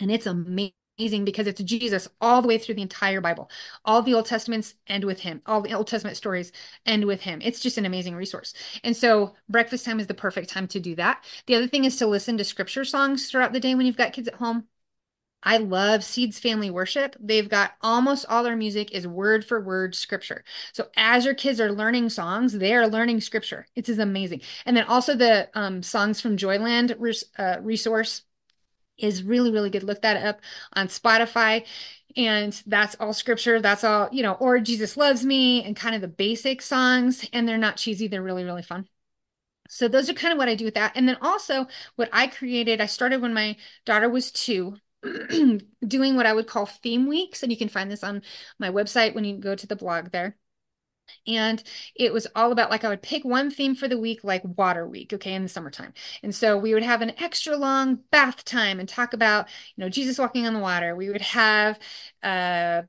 and 0.00 0.10
it's 0.10 0.26
amazing 0.26 0.72
because 0.96 1.46
it's 1.46 1.62
Jesus 1.62 2.08
all 2.20 2.40
the 2.40 2.48
way 2.48 2.58
through 2.58 2.74
the 2.74 2.82
entire 2.82 3.20
Bible. 3.20 3.50
All 3.84 4.02
the 4.02 4.14
Old 4.14 4.26
Testaments 4.26 4.74
end 4.86 5.04
with 5.04 5.20
him. 5.20 5.42
All 5.46 5.60
the 5.60 5.74
Old 5.74 5.86
Testament 5.86 6.16
stories 6.16 6.52
end 6.86 7.04
with 7.04 7.20
him. 7.20 7.40
It's 7.42 7.60
just 7.60 7.78
an 7.78 7.84
amazing 7.84 8.16
resource. 8.16 8.54
And 8.82 8.96
so 8.96 9.34
breakfast 9.48 9.84
time 9.84 10.00
is 10.00 10.06
the 10.06 10.14
perfect 10.14 10.48
time 10.48 10.66
to 10.68 10.80
do 10.80 10.94
that. 10.96 11.24
The 11.46 11.54
other 11.54 11.68
thing 11.68 11.84
is 11.84 11.96
to 11.96 12.06
listen 12.06 12.38
to 12.38 12.44
scripture 12.44 12.84
songs 12.84 13.30
throughout 13.30 13.52
the 13.52 13.60
day 13.60 13.74
when 13.74 13.86
you've 13.86 13.96
got 13.96 14.12
kids 14.14 14.28
at 14.28 14.34
home. 14.34 14.64
I 15.42 15.58
love 15.58 16.02
Seeds 16.02 16.40
Family 16.40 16.70
Worship. 16.70 17.14
They've 17.20 17.48
got 17.48 17.74
almost 17.80 18.26
all 18.28 18.42
their 18.42 18.56
music 18.56 18.90
is 18.92 19.06
word 19.06 19.44
for 19.44 19.60
word 19.60 19.94
scripture. 19.94 20.42
So 20.72 20.88
as 20.96 21.24
your 21.24 21.34
kids 21.34 21.60
are 21.60 21.70
learning 21.70 22.08
songs, 22.08 22.52
they 22.52 22.74
are 22.74 22.88
learning 22.88 23.20
scripture. 23.20 23.66
It 23.76 23.88
is 23.88 24.00
amazing. 24.00 24.40
And 24.64 24.76
then 24.76 24.84
also 24.84 25.14
the 25.14 25.48
um, 25.54 25.84
songs 25.84 26.20
from 26.20 26.36
Joyland 26.36 26.96
res- 26.98 27.24
uh, 27.38 27.58
resource 27.60 28.22
is 28.98 29.22
really, 29.22 29.50
really 29.50 29.70
good. 29.70 29.82
Look 29.82 30.02
that 30.02 30.24
up 30.24 30.40
on 30.74 30.88
Spotify. 30.88 31.66
And 32.16 32.60
that's 32.66 32.96
all 32.98 33.12
scripture. 33.12 33.60
That's 33.60 33.84
all, 33.84 34.08
you 34.10 34.22
know, 34.22 34.34
or 34.34 34.58
Jesus 34.58 34.96
loves 34.96 35.24
me 35.24 35.62
and 35.64 35.76
kind 35.76 35.94
of 35.94 36.00
the 36.00 36.08
basic 36.08 36.62
songs. 36.62 37.28
And 37.32 37.46
they're 37.46 37.58
not 37.58 37.76
cheesy. 37.76 38.08
They're 38.08 38.22
really, 38.22 38.44
really 38.44 38.62
fun. 38.62 38.88
So 39.68 39.88
those 39.88 40.08
are 40.08 40.14
kind 40.14 40.32
of 40.32 40.38
what 40.38 40.48
I 40.48 40.54
do 40.54 40.64
with 40.64 40.74
that. 40.74 40.92
And 40.94 41.08
then 41.08 41.18
also 41.20 41.66
what 41.96 42.08
I 42.12 42.28
created, 42.28 42.80
I 42.80 42.86
started 42.86 43.20
when 43.20 43.34
my 43.34 43.56
daughter 43.84 44.08
was 44.08 44.30
two, 44.30 44.76
doing 45.86 46.16
what 46.16 46.26
I 46.26 46.32
would 46.32 46.46
call 46.46 46.66
theme 46.66 47.06
weeks. 47.06 47.42
And 47.42 47.52
you 47.52 47.58
can 47.58 47.68
find 47.68 47.90
this 47.90 48.04
on 48.04 48.22
my 48.58 48.70
website 48.70 49.14
when 49.14 49.24
you 49.24 49.38
go 49.38 49.54
to 49.54 49.66
the 49.66 49.76
blog 49.76 50.10
there 50.12 50.36
and 51.26 51.62
it 51.94 52.12
was 52.12 52.26
all 52.34 52.52
about 52.52 52.70
like 52.70 52.84
I 52.84 52.88
would 52.88 53.02
pick 53.02 53.24
one 53.24 53.50
theme 53.50 53.74
for 53.74 53.88
the 53.88 53.98
week, 53.98 54.24
like 54.24 54.42
water 54.44 54.86
week, 54.88 55.12
okay, 55.12 55.34
in 55.34 55.42
the 55.42 55.48
summertime. 55.48 55.92
And 56.22 56.34
so 56.34 56.56
we 56.56 56.74
would 56.74 56.82
have 56.82 57.02
an 57.02 57.12
extra 57.20 57.56
long 57.56 58.00
bath 58.10 58.44
time 58.44 58.80
and 58.80 58.88
talk 58.88 59.12
about, 59.12 59.48
you 59.76 59.84
know, 59.84 59.88
Jesus 59.90 60.18
walking 60.18 60.46
on 60.46 60.54
the 60.54 60.60
water. 60.60 60.94
We 60.96 61.08
would 61.10 61.22
have 61.22 61.78
uh 62.22 62.82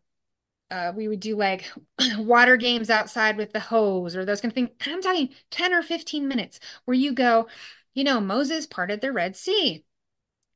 uh, 0.69 0.91
we 0.95 1.07
would 1.07 1.19
do 1.19 1.35
like 1.35 1.71
water 2.17 2.57
games 2.57 2.89
outside 2.89 3.37
with 3.37 3.53
the 3.53 3.59
hose 3.59 4.15
or 4.15 4.25
those 4.25 4.41
kind 4.41 4.51
of 4.51 4.55
things. 4.55 4.69
I'm 4.85 5.01
talking 5.01 5.29
10 5.51 5.73
or 5.73 5.81
15 5.81 6.27
minutes 6.27 6.59
where 6.85 6.95
you 6.95 7.13
go, 7.13 7.47
you 7.93 8.03
know, 8.03 8.19
Moses 8.19 8.67
parted 8.67 9.01
the 9.01 9.11
Red 9.11 9.35
Sea 9.35 9.85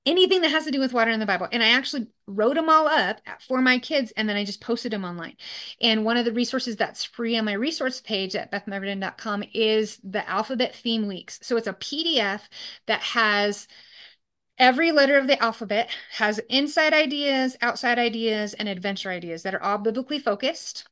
anything 0.06 0.41
that 0.41 0.52
has 0.52 0.66
to 0.66 0.72
do 0.72 0.80
with 0.80 0.93
water 0.93 1.12
in 1.12 1.20
the 1.20 1.26
Bible. 1.26 1.47
And 1.52 1.62
I 1.62 1.70
actually 1.70 2.08
wrote 2.26 2.56
them 2.56 2.70
all 2.70 2.88
up 2.88 3.22
for 3.47 3.62
my 3.62 3.78
kids 3.78 4.12
and 4.18 4.28
then 4.28 4.36
I 4.36 4.43
just 4.43 4.62
posted 4.62 4.91
them 4.91 5.06
online. 5.06 5.36
And 5.80 6.04
one 6.04 6.18
of 6.18 6.26
the 6.26 6.34
resources 6.34 6.76
that's 6.76 7.04
free 7.04 7.38
on 7.38 7.45
my 7.45 7.54
resource 7.54 8.02
page 8.02 8.36
at 8.36 8.52
bethmeverden.com 8.52 9.43
is 9.54 9.99
the 10.04 10.28
alphabet 10.28 10.76
theme 10.76 11.08
weeks. 11.08 11.39
So 11.43 11.56
it's 11.56 11.68
a 11.68 11.74
PDF 11.74 12.41
that 12.88 13.02
has 13.02 13.68
every 14.58 14.91
letter 14.91 15.18
of 15.18 15.28
the 15.28 15.41
alphabet 15.41 15.89
has 16.14 16.39
inside 16.49 16.93
ideas, 16.93 17.56
outside 17.62 17.99
ideas, 17.99 18.54
and 18.56 18.68
adventure 18.68 19.12
ideas 19.12 19.43
that 19.43 19.56
are 19.56 19.62
all 19.62 19.78
biblically 19.78 20.20
focused 20.20 20.86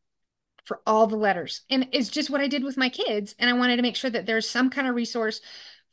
for 0.65 0.81
all 0.85 1.07
the 1.07 1.15
letters. 1.15 1.61
And 1.71 1.87
it's 1.91 2.09
just 2.09 2.29
what 2.29 2.41
I 2.41 2.47
did 2.47 2.63
with 2.63 2.77
my 2.77 2.89
kids. 2.89 3.33
And 3.39 3.49
I 3.49 3.53
wanted 3.53 3.77
to 3.77 3.81
make 3.81 3.95
sure 3.95 4.11
that 4.11 4.27
there's 4.27 4.47
some 4.47 4.69
kind 4.69 4.87
of 4.87 4.93
resource 4.93 5.41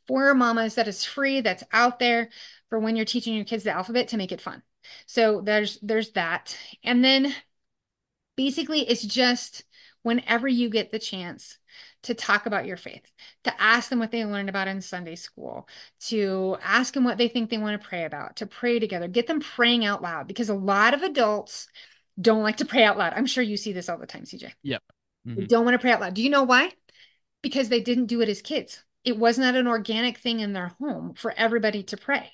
for 0.07 0.33
mamas 0.33 0.75
that 0.75 0.87
is 0.87 1.03
free, 1.03 1.41
that's 1.41 1.63
out 1.73 1.99
there 1.99 2.29
for 2.69 2.79
when 2.79 2.95
you're 2.95 3.05
teaching 3.05 3.35
your 3.35 3.45
kids 3.45 3.63
the 3.63 3.71
alphabet 3.71 4.09
to 4.09 4.17
make 4.17 4.31
it 4.31 4.41
fun. 4.41 4.61
So 5.05 5.41
there's 5.41 5.79
there's 5.81 6.11
that. 6.11 6.57
And 6.83 7.03
then 7.03 7.33
basically 8.35 8.87
it's 8.87 9.03
just 9.03 9.63
whenever 10.03 10.47
you 10.47 10.69
get 10.69 10.91
the 10.91 10.99
chance 10.99 11.57
to 12.03 12.13
talk 12.13 12.45
about 12.45 12.65
your 12.65 12.77
faith, 12.77 13.03
to 13.43 13.61
ask 13.61 13.89
them 13.89 13.99
what 13.99 14.11
they 14.11 14.23
learned 14.23 14.49
about 14.49 14.67
in 14.67 14.79
Sunday 14.79 15.15
school, 15.15 15.67
to 15.99 16.57
ask 16.63 16.93
them 16.93 17.03
what 17.03 17.17
they 17.17 17.27
think 17.27 17.49
they 17.49 17.57
want 17.57 17.81
to 17.81 17.87
pray 17.87 18.05
about, 18.05 18.37
to 18.37 18.45
pray 18.45 18.79
together, 18.79 19.07
get 19.07 19.27
them 19.27 19.41
praying 19.41 19.83
out 19.83 20.01
loud 20.01 20.27
because 20.27 20.49
a 20.49 20.55
lot 20.55 20.93
of 20.93 21.03
adults 21.03 21.67
don't 22.19 22.43
like 22.43 22.57
to 22.57 22.65
pray 22.65 22.83
out 22.83 22.97
loud. 22.97 23.13
I'm 23.15 23.25
sure 23.25 23.43
you 23.43 23.57
see 23.57 23.73
this 23.73 23.89
all 23.89 23.97
the 23.97 24.07
time, 24.07 24.23
CJ. 24.23 24.51
Yep. 24.63 24.81
Mm-hmm. 25.27 25.39
They 25.39 25.45
don't 25.45 25.65
want 25.65 25.75
to 25.75 25.79
pray 25.79 25.91
out 25.91 26.01
loud. 26.01 26.13
Do 26.13 26.23
you 26.23 26.29
know 26.29 26.43
why? 26.43 26.71
Because 27.41 27.69
they 27.69 27.81
didn't 27.81 28.05
do 28.05 28.21
it 28.21 28.29
as 28.29 28.41
kids. 28.41 28.83
It 29.03 29.17
was 29.17 29.37
not 29.37 29.55
an 29.55 29.67
organic 29.67 30.17
thing 30.17 30.39
in 30.39 30.53
their 30.53 30.73
home 30.79 31.13
for 31.15 31.31
everybody 31.31 31.83
to 31.83 31.97
pray. 31.97 32.31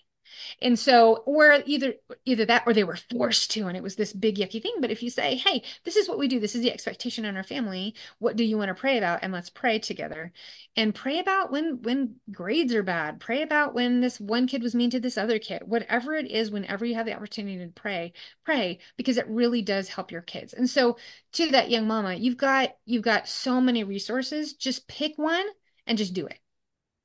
And 0.61 0.77
so, 0.77 1.23
or 1.25 1.61
either 1.65 1.93
either 2.25 2.45
that 2.45 2.63
or 2.65 2.73
they 2.73 2.83
were 2.83 2.97
forced 3.11 3.51
to, 3.51 3.67
and 3.67 3.77
it 3.77 3.83
was 3.83 3.95
this 3.95 4.13
big 4.13 4.37
yucky 4.37 4.61
thing. 4.61 4.75
But 4.79 4.91
if 4.91 5.03
you 5.03 5.09
say, 5.09 5.35
hey, 5.35 5.63
this 5.83 5.95
is 5.95 6.07
what 6.07 6.17
we 6.19 6.27
do, 6.27 6.39
this 6.39 6.55
is 6.55 6.61
the 6.61 6.71
expectation 6.71 7.25
in 7.25 7.37
our 7.37 7.43
family, 7.43 7.95
what 8.19 8.35
do 8.35 8.43
you 8.43 8.57
want 8.57 8.69
to 8.69 8.75
pray 8.75 8.97
about? 8.97 9.19
And 9.21 9.33
let's 9.33 9.49
pray 9.49 9.79
together. 9.79 10.31
And 10.75 10.95
pray 10.95 11.19
about 11.19 11.51
when 11.51 11.81
when 11.81 12.15
grades 12.31 12.73
are 12.73 12.83
bad, 12.83 13.19
pray 13.19 13.41
about 13.41 13.73
when 13.73 14.01
this 14.01 14.19
one 14.19 14.47
kid 14.47 14.63
was 14.63 14.75
mean 14.75 14.89
to 14.91 14.99
this 14.99 15.17
other 15.17 15.39
kid, 15.39 15.63
whatever 15.65 16.13
it 16.15 16.29
is, 16.29 16.51
whenever 16.51 16.85
you 16.85 16.95
have 16.95 17.05
the 17.05 17.15
opportunity 17.15 17.57
to 17.57 17.71
pray, 17.71 18.13
pray, 18.45 18.79
because 18.97 19.17
it 19.17 19.27
really 19.27 19.61
does 19.61 19.89
help 19.89 20.11
your 20.11 20.21
kids. 20.21 20.53
And 20.53 20.69
so 20.69 20.97
to 21.33 21.49
that 21.51 21.69
young 21.69 21.87
mama, 21.87 22.15
you've 22.15 22.37
got 22.37 22.75
you've 22.85 23.03
got 23.03 23.27
so 23.27 23.61
many 23.61 23.83
resources. 23.83 24.53
Just 24.53 24.87
pick 24.87 25.17
one 25.17 25.45
and 25.85 25.97
just 25.97 26.13
do 26.13 26.25
it 26.25 26.39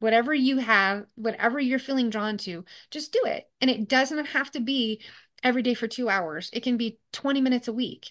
whatever 0.01 0.35
you 0.35 0.59
have, 0.59 1.07
whatever 1.17 1.59
you're 1.59 1.79
feeling 1.79 2.11
drawn 2.11 2.39
to, 2.39 2.65
just 2.91 3.13
do 3.13 3.21
it. 3.25 3.49
And 3.61 3.71
it 3.71 3.89
doesn't 3.89 4.27
have 4.27 4.51
to 4.53 4.61
be 4.61 5.03
every 5.43 5.63
day 5.63 5.75
for 5.75 5.89
two 5.89 6.09
hours. 6.09 6.51
It 6.53 6.63
can 6.63 6.77
be 6.77 6.99
20 7.13 7.41
minutes 7.41 7.69
a 7.69 7.73
week. 7.73 8.11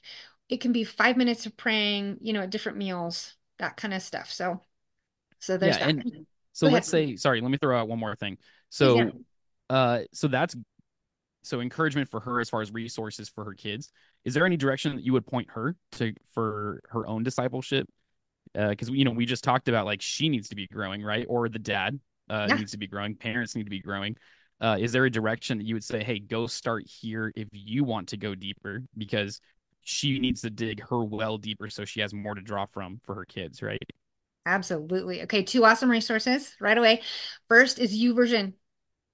It 0.50 0.62
can 0.62 0.72
be 0.72 0.84
five 0.84 1.18
minutes 1.18 1.46
of 1.46 1.58
praying, 1.58 2.18
you 2.22 2.34
know, 2.34 2.42
at 2.42 2.50
different 2.50 2.78
meals, 2.78 3.36
that 3.60 3.78
kind 3.78 3.94
of 3.94 4.02
stuff. 4.02 4.32
So, 4.32 4.62
so 5.40 5.58
there's 5.58 5.78
yeah, 5.78 5.88
that. 5.88 5.90
And 5.90 6.26
so 6.54 6.68
Go 6.68 6.74
let's 6.74 6.92
ahead. 6.92 7.10
say, 7.10 7.16
sorry, 7.16 7.42
let 7.42 7.52
me 7.52 7.58
throw 7.58 7.78
out 7.78 7.88
one 7.88 8.00
more 8.00 8.16
thing. 8.16 8.38
So, 8.70 8.98
yeah. 8.98 9.10
uh, 9.70 10.00
so 10.14 10.28
that's 10.28 10.56
so 11.44 11.62
encouragement 11.62 12.10
for 12.10 12.20
her 12.20 12.42
as 12.42 12.50
far 12.50 12.62
as 12.62 12.72
resources 12.72 13.30
for 13.30 13.46
her 13.46 13.54
kids. 13.54 13.92
Is 14.26 14.34
there 14.34 14.46
any 14.46 14.58
direction 14.58 14.96
that 14.96 15.06
you 15.06 15.14
would 15.14 15.26
point 15.26 15.50
her 15.52 15.76
to 15.94 16.14
for 16.34 16.82
her 16.90 17.08
own 17.08 17.24
discipleship? 17.24 17.88
Because 18.58 18.90
uh, 18.90 18.94
you 18.94 19.06
know 19.06 19.12
we 19.12 19.26
just 19.26 19.44
talked 19.44 19.70
about 19.70 19.86
like 19.86 20.02
she 20.02 20.30
needs 20.30 20.50
to 20.50 20.56
be 20.56 20.68
growing 20.68 21.04
right? 21.04 21.26
Or 21.30 21.48
the 21.50 21.60
dad 21.60 22.00
uh, 22.30 22.48
yeah. 22.50 22.56
needs 22.56 22.72
to 22.72 22.78
be 22.78 22.88
growing 22.88 23.16
parents 23.16 23.56
need 23.56 23.66
to 23.66 23.70
be 23.70 23.82
growing. 23.82 24.16
Uh, 24.60 24.78
is 24.80 24.92
there 24.92 25.06
a 25.06 25.12
direction 25.12 25.60
that 25.60 25.66
you 25.66 25.76
would 25.76 25.84
say 25.84 26.04
hey 26.04 26.20
go 26.20 26.48
start 26.48 26.84
here 26.88 27.32
if 27.36 27.48
you 27.52 27.84
want 27.84 28.10
to 28.10 28.18
go 28.18 28.34
deeper 28.34 28.82
because 28.98 29.40
she 29.84 30.20
needs 30.20 30.42
to 30.42 30.50
dig 30.50 30.82
her 30.90 31.04
well 31.04 31.38
deeper 31.38 31.70
so 31.70 31.86
she 31.86 32.02
has 32.02 32.14
more 32.14 32.36
to 32.36 32.42
draw 32.42 32.66
from 32.66 33.00
for 33.04 33.14
her 33.16 33.26
kids 33.26 33.62
right? 33.62 33.80
Absolutely. 34.46 35.24
Okay 35.24 35.44
two 35.44 35.64
awesome 35.64 35.92
resources 35.92 36.56
right 36.60 36.78
away. 36.78 37.02
First 37.48 37.80
is 37.80 37.96
YouVersion 37.96 38.54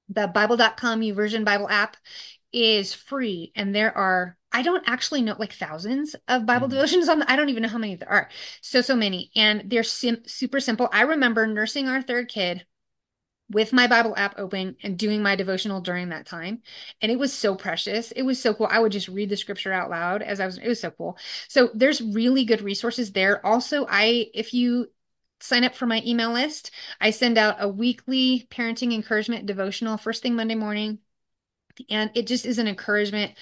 the 0.10 0.28
bible.com 0.28 1.02
YouVersion 1.02 1.44
bible 1.44 1.70
app 1.70 1.98
is 2.52 2.94
free 2.94 3.52
and 3.56 3.74
there 3.76 3.96
are 3.98 4.38
I 4.54 4.62
don't 4.62 4.84
actually 4.88 5.22
know 5.24 5.36
like 5.38 5.54
thousands 5.54 6.16
of 6.28 6.45
Bible 6.45 6.68
mm-hmm. 6.68 6.76
devotions 6.76 7.10
on. 7.10 7.20
The, 7.20 7.32
I 7.32 7.36
don't 7.36 7.49
even 7.49 7.64
know 7.64 7.70
how 7.70 7.80
many 7.80 7.95
there 7.95 8.10
are. 8.10 8.30
So 8.62 8.82
so 8.82 8.95
many, 8.95 9.32
and 9.36 9.64
they're 9.66 9.84
sim- 9.84 10.24
super 10.26 10.60
simple. 10.60 10.88
I 10.93 11.01
remember 11.01 11.47
nursing 11.47 11.88
our 11.88 12.01
third 12.01 12.30
kid 12.30 12.66
with 13.51 13.74
my 13.74 13.88
Bible 13.88 14.14
app 14.16 14.36
open 14.38 14.78
and 14.84 14.97
doing 14.97 15.22
my 15.22 15.36
devotional 15.36 15.82
during 15.82 16.10
that 16.10 16.26
time. 16.26 16.62
And 17.01 17.12
it 17.12 17.20
was 17.20 17.34
so 17.34 17.56
precious. 17.56 18.12
It 18.12 18.24
was 18.24 18.41
so 18.41 18.54
cool. 18.54 18.68
I 18.70 18.80
would 18.80 18.91
just 18.91 19.10
read 19.10 19.30
the 19.30 19.38
scripture 19.38 19.74
out 19.74 19.89
loud 19.89 20.22
as 20.22 20.39
I 20.39 20.45
was, 20.45 20.58
it 20.58 20.68
was 20.68 20.80
so 20.80 20.91
cool. 20.91 21.18
So 21.49 21.70
there's 21.74 22.01
really 22.01 22.45
good 22.45 22.62
resources 22.62 23.12
there. 23.12 23.45
Also, 23.45 23.86
I, 23.88 24.28
if 24.34 24.54
you 24.54 24.88
sign 25.39 25.66
up 25.66 25.76
for 25.76 25.86
my 25.86 26.01
email 26.06 26.32
list, 26.32 26.72
I 27.01 27.12
send 27.12 27.38
out 27.38 27.58
a 27.60 27.68
weekly 27.68 28.47
parenting 28.49 28.93
encouragement 28.93 29.45
devotional 29.45 29.97
first 29.97 30.24
thing 30.24 30.36
Monday 30.36 30.56
morning. 30.56 30.99
And 31.89 32.12
it 32.16 32.28
just 32.28 32.45
is 32.45 32.60
an 32.60 32.68
encouragement 32.68 33.34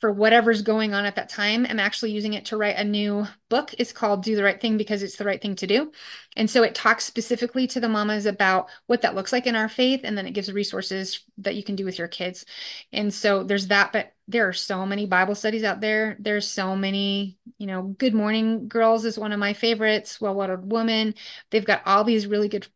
for 0.00 0.10
whatever's 0.10 0.62
going 0.62 0.94
on 0.94 1.04
at 1.04 1.16
that 1.16 1.28
time. 1.28 1.66
I'm 1.68 1.78
actually 1.78 2.12
using 2.12 2.32
it 2.32 2.46
to 2.46 2.56
write 2.56 2.76
a 2.76 2.84
new 2.84 3.26
book. 3.50 3.74
It's 3.78 3.92
called 3.92 4.22
Do 4.22 4.34
the 4.34 4.42
Right 4.42 4.60
Thing 4.60 4.78
because 4.78 5.02
it's 5.02 5.16
the 5.16 5.26
right 5.26 5.40
thing 5.40 5.56
to 5.56 5.66
do. 5.66 5.92
And 6.36 6.48
so 6.48 6.62
it 6.62 6.74
talks 6.74 7.04
specifically 7.04 7.66
to 7.68 7.80
the 7.80 7.88
mamas 7.88 8.24
about 8.24 8.70
what 8.86 9.02
that 9.02 9.14
looks 9.14 9.32
like 9.32 9.46
in 9.46 9.56
our 9.56 9.68
faith. 9.68 10.00
And 10.04 10.16
then 10.16 10.26
it 10.26 10.32
gives 10.32 10.50
resources 10.50 11.20
that 11.38 11.54
you 11.54 11.62
can 11.62 11.76
do 11.76 11.84
with 11.84 11.98
your 11.98 12.08
kids. 12.08 12.46
And 12.92 13.12
so 13.12 13.44
there's 13.44 13.66
that, 13.66 13.92
but 13.92 14.12
there 14.26 14.48
are 14.48 14.54
so 14.54 14.86
many 14.86 15.06
Bible 15.06 15.34
studies 15.34 15.64
out 15.64 15.80
there. 15.80 16.16
There's 16.18 16.48
so 16.48 16.74
many, 16.74 17.36
you 17.58 17.66
know, 17.66 17.82
Good 17.82 18.14
Morning 18.14 18.68
Girls 18.68 19.04
is 19.04 19.18
one 19.18 19.32
of 19.32 19.38
my 19.38 19.52
favorites, 19.52 20.20
Well 20.20 20.34
Watered 20.34 20.70
Woman. 20.70 21.14
They've 21.50 21.64
got 21.64 21.82
all 21.84 22.04
these 22.04 22.26
really 22.26 22.48
good 22.48 22.66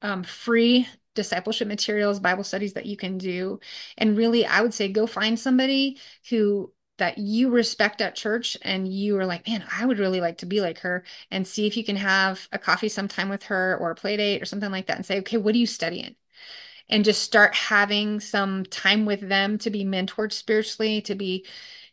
um, 0.00 0.24
free 0.24 0.88
discipleship 1.14 1.68
materials, 1.68 2.20
Bible 2.20 2.44
studies 2.44 2.74
that 2.74 2.86
you 2.86 2.96
can 2.96 3.18
do. 3.18 3.60
And 3.98 4.16
really, 4.16 4.46
I 4.46 4.60
would 4.62 4.74
say 4.74 4.88
go 4.88 5.06
find 5.06 5.38
somebody 5.38 5.98
who 6.30 6.72
that 6.98 7.18
you 7.18 7.50
respect 7.50 8.00
at 8.00 8.14
church 8.14 8.56
and 8.62 8.86
you 8.86 9.18
are 9.18 9.26
like, 9.26 9.48
man, 9.48 9.64
I 9.72 9.86
would 9.86 9.98
really 9.98 10.20
like 10.20 10.38
to 10.38 10.46
be 10.46 10.60
like 10.60 10.78
her 10.80 11.04
and 11.30 11.46
see 11.46 11.66
if 11.66 11.76
you 11.76 11.84
can 11.84 11.96
have 11.96 12.48
a 12.52 12.58
coffee 12.58 12.88
sometime 12.88 13.28
with 13.28 13.44
her 13.44 13.76
or 13.78 13.90
a 13.90 13.94
play 13.94 14.16
date 14.16 14.42
or 14.42 14.44
something 14.44 14.70
like 14.70 14.86
that 14.86 14.96
and 14.96 15.06
say, 15.06 15.18
okay, 15.18 15.36
what 15.36 15.54
are 15.54 15.58
you 15.58 15.66
studying? 15.66 16.14
And 16.88 17.04
just 17.04 17.22
start 17.22 17.54
having 17.54 18.20
some 18.20 18.64
time 18.66 19.06
with 19.06 19.26
them 19.26 19.58
to 19.58 19.70
be 19.70 19.84
mentored 19.84 20.32
spiritually, 20.32 21.00
to 21.02 21.14
be 21.14 21.46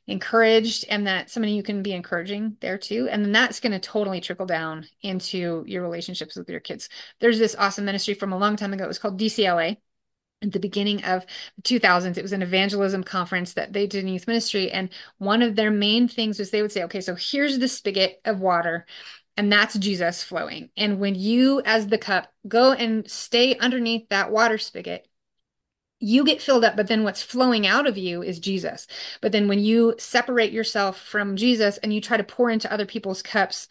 encouraged 0.10 0.86
and 0.90 1.06
that 1.06 1.30
somebody 1.30 1.54
you 1.54 1.64
can 1.64 1.84
be 1.84 1.94
encouraging 1.94 2.58
there 2.62 2.78
too. 2.78 3.08
And 3.10 3.24
then 3.24 3.32
that's 3.32 3.60
going 3.60 3.74
to 3.74 3.80
totally 3.80 4.20
trickle 4.20 4.48
down 4.48 4.88
into 5.02 5.64
your 5.68 5.84
relationships 5.84 6.36
with 6.36 6.50
your 6.50 6.60
kids. 6.60 6.90
There's 7.20 7.40
this 7.40 7.56
awesome 7.56 7.86
ministry 7.86 8.16
from 8.16 8.34
a 8.34 8.38
long 8.38 8.56
time 8.56 8.74
ago. 8.74 8.84
It 8.84 8.88
was 8.88 9.00
called 9.00 9.20
DCLA. 9.20 9.78
At 10.42 10.54
the 10.54 10.60
beginning 10.60 11.04
of 11.04 11.26
2000s, 11.64 12.18
it 12.18 12.22
was 12.22 12.32
an 12.32 12.42
evangelism 12.42 13.04
conference 13.04 13.54
that 13.54 13.74
they 13.74 13.86
did 13.88 14.06
in 14.06 14.14
youth 14.14 14.26
ministry. 14.26 14.72
And 14.72 14.90
one 15.18 15.42
of 15.42 15.56
their 15.56 15.70
main 15.70 16.08
things 16.08 16.40
was 16.40 16.50
they 16.50 16.62
would 16.62 16.72
say, 16.72 16.84
okay, 16.84 17.02
so 17.02 17.16
here's 17.16 17.60
the 17.60 17.68
spigot 17.68 18.22
of 18.24 18.40
water 18.40 18.86
and 19.40 19.50
that's 19.50 19.78
Jesus 19.78 20.22
flowing. 20.22 20.70
And 20.76 21.00
when 21.00 21.16
you, 21.16 21.62
as 21.64 21.88
the 21.88 21.98
cup, 21.98 22.28
go 22.46 22.74
and 22.74 23.10
stay 23.10 23.58
underneath 23.58 24.10
that 24.10 24.32
water 24.32 24.58
spigot, 24.58 25.08
you 26.00 26.24
get 26.24 26.42
filled 26.42 26.64
up, 26.64 26.76
but 26.76 26.88
then 26.88 27.04
what's 27.04 27.22
flowing 27.22 27.68
out 27.68 27.88
of 27.88 27.98
you 27.98 28.22
is 28.22 28.40
Jesus. 28.40 28.88
But 29.22 29.32
then 29.32 29.48
when 29.48 29.60
you 29.60 29.96
separate 29.98 30.52
yourself 30.52 31.00
from 31.00 31.36
Jesus 31.36 31.78
and 31.78 31.94
you 31.94 32.02
try 32.02 32.18
to 32.18 32.24
pour 32.24 32.50
into 32.50 32.72
other 32.72 32.86
people's 32.86 33.22
cups 33.22 33.68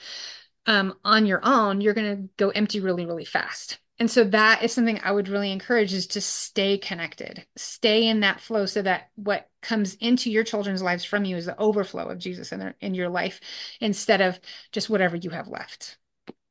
um, 0.67 0.95
on 1.05 1.27
your 1.27 1.41
own, 1.43 1.81
you're 1.81 1.95
going 1.95 2.17
to 2.17 2.29
go 2.37 2.51
empty 2.51 2.81
really, 2.81 3.07
really 3.07 3.25
fast. 3.25 3.79
And 4.01 4.11
so 4.11 4.23
that 4.25 4.63
is 4.63 4.73
something 4.73 5.01
I 5.03 5.11
would 5.11 5.29
really 5.29 5.51
encourage 5.51 5.93
is 5.93 6.07
to 6.09 6.21
stay 6.21 6.79
connected, 6.79 7.45
stay 7.57 8.07
in 8.07 8.21
that 8.21 8.41
flow 8.41 8.67
so 8.67 8.81
that 8.83 9.09
what 9.17 9.49
comes 9.61 9.95
into 9.95 10.31
your 10.31 10.45
children's 10.45 10.83
lives 10.83 11.05
from 11.05 11.25
you 11.25 11.37
is 11.37 11.47
the 11.47 11.59
overflow 11.59 12.07
of 12.07 12.19
Jesus 12.19 12.53
in, 12.53 12.61
their, 12.61 12.77
in 12.81 12.95
your 12.95 13.09
life 13.09 13.41
instead 13.81 14.21
of 14.21 14.39
just 14.71 14.89
whatever 14.89 15.17
you 15.17 15.31
have 15.31 15.49
left. 15.49 15.99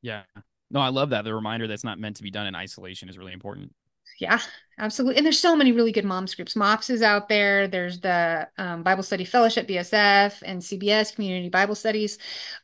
Yeah. 0.02 0.24
No, 0.70 0.80
I 0.80 0.88
love 0.88 1.10
that. 1.10 1.24
The 1.24 1.34
reminder 1.34 1.66
that's 1.66 1.84
not 1.84 1.98
meant 1.98 2.16
to 2.16 2.22
be 2.22 2.30
done 2.30 2.46
in 2.46 2.54
isolation 2.54 3.08
is 3.08 3.16
really 3.16 3.32
important. 3.32 3.72
Yeah, 4.18 4.40
absolutely. 4.78 5.16
And 5.16 5.24
there's 5.24 5.38
so 5.38 5.54
many 5.54 5.70
really 5.72 5.92
good 5.92 6.04
moms 6.04 6.34
groups. 6.34 6.56
MOPS 6.56 6.90
is 6.90 7.02
out 7.02 7.28
there. 7.28 7.68
There's 7.68 8.00
the 8.00 8.48
um, 8.58 8.82
Bible 8.82 9.02
Study 9.04 9.24
Fellowship, 9.24 9.68
BSF, 9.68 10.42
and 10.44 10.60
CBS 10.60 11.14
Community 11.14 11.48
Bible 11.48 11.76
Studies. 11.76 12.18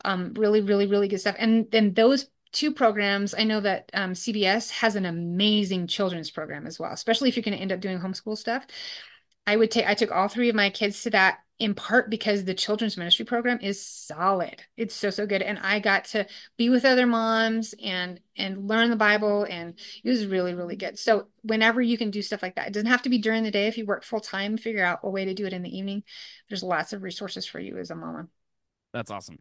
Um, 0.04 0.34
really, 0.34 0.60
really, 0.60 0.86
really 0.86 1.06
good 1.08 1.20
stuff. 1.20 1.36
And 1.38 1.70
then 1.70 1.94
those 1.94 2.28
two 2.52 2.72
programs, 2.72 3.34
I 3.36 3.44
know 3.44 3.60
that 3.60 3.90
um, 3.94 4.12
CBS 4.14 4.70
has 4.70 4.96
an 4.96 5.06
amazing 5.06 5.86
children's 5.86 6.30
program 6.30 6.66
as 6.66 6.78
well, 6.78 6.92
especially 6.92 7.28
if 7.28 7.36
you're 7.36 7.42
going 7.44 7.56
to 7.56 7.62
end 7.62 7.72
up 7.72 7.80
doing 7.80 7.98
homeschool 8.00 8.36
stuff. 8.36 8.66
I 9.46 9.56
would 9.56 9.70
take 9.70 9.86
I 9.86 9.94
took 9.94 10.10
all 10.10 10.28
three 10.28 10.48
of 10.48 10.54
my 10.56 10.70
kids 10.70 11.02
to 11.02 11.10
that 11.10 11.38
in 11.58 11.74
part 11.74 12.10
because 12.10 12.44
the 12.44 12.54
children's 12.54 12.96
ministry 12.96 13.24
program 13.24 13.58
is 13.60 13.84
solid. 13.84 14.62
It's 14.76 14.94
so 14.94 15.10
so 15.10 15.26
good 15.26 15.42
and 15.42 15.58
I 15.60 15.78
got 15.78 16.06
to 16.06 16.26
be 16.56 16.68
with 16.68 16.84
other 16.84 17.06
moms 17.06 17.74
and 17.82 18.20
and 18.36 18.68
learn 18.68 18.90
the 18.90 18.96
Bible 18.96 19.46
and 19.48 19.74
it 20.02 20.08
was 20.08 20.26
really 20.26 20.54
really 20.54 20.76
good. 20.76 20.98
So 20.98 21.28
whenever 21.42 21.80
you 21.80 21.96
can 21.96 22.10
do 22.10 22.22
stuff 22.22 22.42
like 22.42 22.56
that. 22.56 22.68
It 22.68 22.72
doesn't 22.72 22.90
have 22.90 23.02
to 23.02 23.08
be 23.08 23.18
during 23.18 23.44
the 23.44 23.50
day 23.50 23.68
if 23.68 23.78
you 23.78 23.86
work 23.86 24.02
full 24.04 24.20
time, 24.20 24.56
figure 24.56 24.84
out 24.84 25.00
a 25.02 25.10
way 25.10 25.24
to 25.26 25.34
do 25.34 25.46
it 25.46 25.52
in 25.52 25.62
the 25.62 25.76
evening. 25.76 26.02
There's 26.48 26.62
lots 26.62 26.92
of 26.92 27.02
resources 27.02 27.46
for 27.46 27.60
you 27.60 27.78
as 27.78 27.90
a 27.90 27.94
mama. 27.94 28.26
That's 28.92 29.10
awesome. 29.10 29.38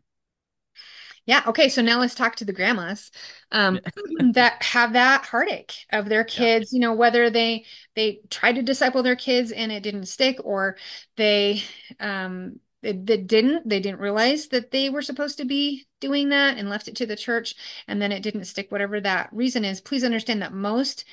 Yeah. 1.26 1.44
Okay. 1.48 1.70
So 1.70 1.82
now 1.82 2.00
let's 2.00 2.16
talk 2.16 2.36
to 2.38 2.46
the 2.46 2.54
grandmas 2.54 3.12
um, 3.52 3.80
that 4.34 4.62
have 4.62 4.94
that 4.94 5.26
heartache 5.26 5.74
of 5.92 6.10
their 6.10 6.24
kids. 6.24 6.72
Yeah. 6.72 6.78
You 6.78 6.82
know, 6.82 6.94
whether 6.94 7.30
they 7.30 7.66
they 7.96 8.20
tried 8.30 8.56
to 8.56 8.62
disciple 8.62 9.04
their 9.04 9.16
kids 9.16 9.52
and 9.52 9.72
it 9.72 9.84
didn't 9.84 10.08
stick, 10.08 10.38
or 10.44 10.78
they 11.16 11.64
um, 12.00 12.60
they, 12.82 12.92
they 12.92 13.18
didn't. 13.18 13.68
They 13.68 13.80
didn't 13.80 14.02
realize 14.02 14.50
that 14.50 14.72
they 14.72 14.90
were 14.90 15.02
supposed 15.02 15.38
to 15.38 15.46
be 15.46 15.86
doing 16.02 16.30
that 16.30 16.58
and 16.58 16.70
left 16.70 16.90
it 16.90 16.98
to 16.98 17.06
the 17.06 17.16
church, 17.16 17.56
and 17.88 18.02
then 18.02 18.12
it 18.12 18.22
didn't 18.24 18.46
stick. 18.46 18.72
Whatever 18.72 19.00
that 19.02 19.30
reason 19.32 19.64
is, 19.64 19.80
please 19.80 20.04
understand 20.04 20.42
that 20.42 20.54
most 20.54 21.06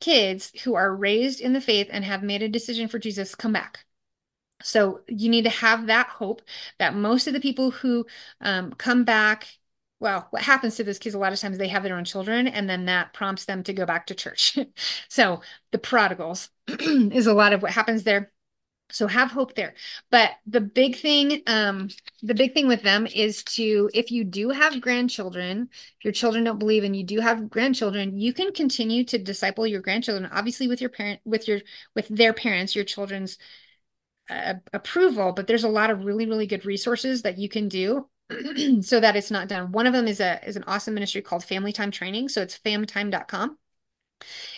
kids 0.00 0.52
who 0.64 0.74
are 0.74 0.94
raised 0.94 1.40
in 1.40 1.54
the 1.54 1.60
faith 1.60 1.88
and 1.90 2.04
have 2.04 2.22
made 2.22 2.42
a 2.42 2.48
decision 2.48 2.86
for 2.88 2.98
Jesus 2.98 3.34
come 3.34 3.52
back. 3.52 3.84
So 4.62 5.00
you 5.06 5.28
need 5.28 5.44
to 5.44 5.50
have 5.50 5.86
that 5.86 6.08
hope 6.08 6.42
that 6.78 6.94
most 6.94 7.26
of 7.26 7.32
the 7.32 7.40
people 7.40 7.70
who 7.70 8.06
um, 8.40 8.72
come 8.72 9.04
back, 9.04 9.46
well, 10.00 10.26
what 10.30 10.42
happens 10.42 10.76
to 10.76 10.84
those 10.84 10.98
kids 10.98 11.14
a 11.14 11.18
lot 11.18 11.32
of 11.32 11.40
times 11.40 11.58
they 11.58 11.68
have 11.68 11.82
their 11.82 11.96
own 11.96 12.04
children, 12.04 12.46
and 12.46 12.68
then 12.68 12.86
that 12.86 13.12
prompts 13.12 13.44
them 13.44 13.62
to 13.64 13.72
go 13.72 13.86
back 13.86 14.06
to 14.06 14.14
church. 14.14 14.58
so 15.08 15.40
the 15.72 15.78
prodigals 15.78 16.50
is 16.80 17.26
a 17.26 17.34
lot 17.34 17.52
of 17.52 17.62
what 17.62 17.72
happens 17.72 18.02
there. 18.04 18.32
So 18.90 19.06
have 19.06 19.30
hope 19.30 19.54
there. 19.54 19.74
But 20.10 20.30
the 20.46 20.62
big 20.62 20.96
thing, 20.96 21.42
um, 21.46 21.90
the 22.22 22.34
big 22.34 22.54
thing 22.54 22.68
with 22.68 22.82
them 22.82 23.06
is 23.06 23.42
to, 23.44 23.90
if 23.92 24.10
you 24.10 24.24
do 24.24 24.48
have 24.48 24.80
grandchildren, 24.80 25.68
if 25.98 26.04
your 26.04 26.12
children 26.14 26.44
don't 26.44 26.58
believe 26.58 26.84
and 26.84 26.96
you 26.96 27.04
do 27.04 27.20
have 27.20 27.50
grandchildren, 27.50 28.16
you 28.16 28.32
can 28.32 28.50
continue 28.50 29.04
to 29.04 29.18
disciple 29.18 29.66
your 29.66 29.82
grandchildren, 29.82 30.30
obviously 30.32 30.68
with 30.68 30.80
your 30.80 30.88
parent, 30.88 31.20
with 31.26 31.46
your, 31.46 31.60
with 31.94 32.08
their 32.08 32.32
parents, 32.32 32.74
your 32.74 32.84
children's 32.84 33.36
approval, 34.72 35.32
but 35.32 35.46
there's 35.46 35.64
a 35.64 35.68
lot 35.68 35.90
of 35.90 36.04
really, 36.04 36.26
really 36.26 36.46
good 36.46 36.64
resources 36.64 37.22
that 37.22 37.38
you 37.38 37.48
can 37.48 37.68
do 37.68 38.06
so 38.82 39.00
that 39.00 39.16
it's 39.16 39.30
not 39.30 39.48
done. 39.48 39.72
One 39.72 39.86
of 39.86 39.92
them 39.92 40.06
is 40.06 40.20
a 40.20 40.46
is 40.46 40.56
an 40.56 40.64
awesome 40.66 40.94
ministry 40.94 41.22
called 41.22 41.44
Family 41.44 41.72
Time 41.72 41.90
Training. 41.90 42.28
So 42.28 42.42
it's 42.42 42.58
famtime.com. 42.58 43.58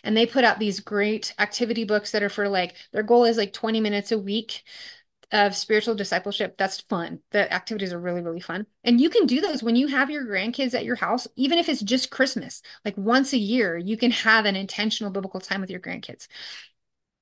And 0.03 0.17
they 0.17 0.27
put 0.27 0.45
out 0.45 0.59
these 0.59 0.81
great 0.81 1.35
activity 1.39 1.85
books 1.85 2.13
that 2.13 2.23
are 2.23 2.31
for 2.31 2.49
like 2.49 2.75
their 2.93 3.03
goal 3.03 3.25
is 3.25 3.37
like 3.37 3.53
20 3.53 3.81
minutes 3.81 4.11
a 4.11 4.19
week 4.19 4.63
of 5.33 5.55
spiritual 5.55 5.95
discipleship. 5.95 6.57
That's 6.59 6.81
fun. 6.81 7.21
The 7.31 7.53
activities 7.53 7.93
are 7.93 8.01
really, 8.01 8.23
really 8.23 8.41
fun. 8.41 8.67
And 8.83 9.01
you 9.01 9.11
can 9.11 9.27
do 9.27 9.41
those 9.41 9.63
when 9.63 9.77
you 9.77 9.87
have 9.87 10.11
your 10.11 10.25
grandkids 10.25 10.75
at 10.75 10.85
your 10.85 10.97
house, 10.97 11.29
even 11.37 11.59
if 11.59 11.69
it's 11.69 11.83
just 11.83 12.11
Christmas, 12.11 12.63
like 12.85 12.97
once 12.97 13.33
a 13.33 13.39
year, 13.39 13.77
you 13.77 13.97
can 13.97 14.11
have 14.11 14.45
an 14.45 14.57
intentional 14.57 15.13
biblical 15.13 15.39
time 15.39 15.61
with 15.61 15.71
your 15.71 15.79
grandkids 15.79 16.27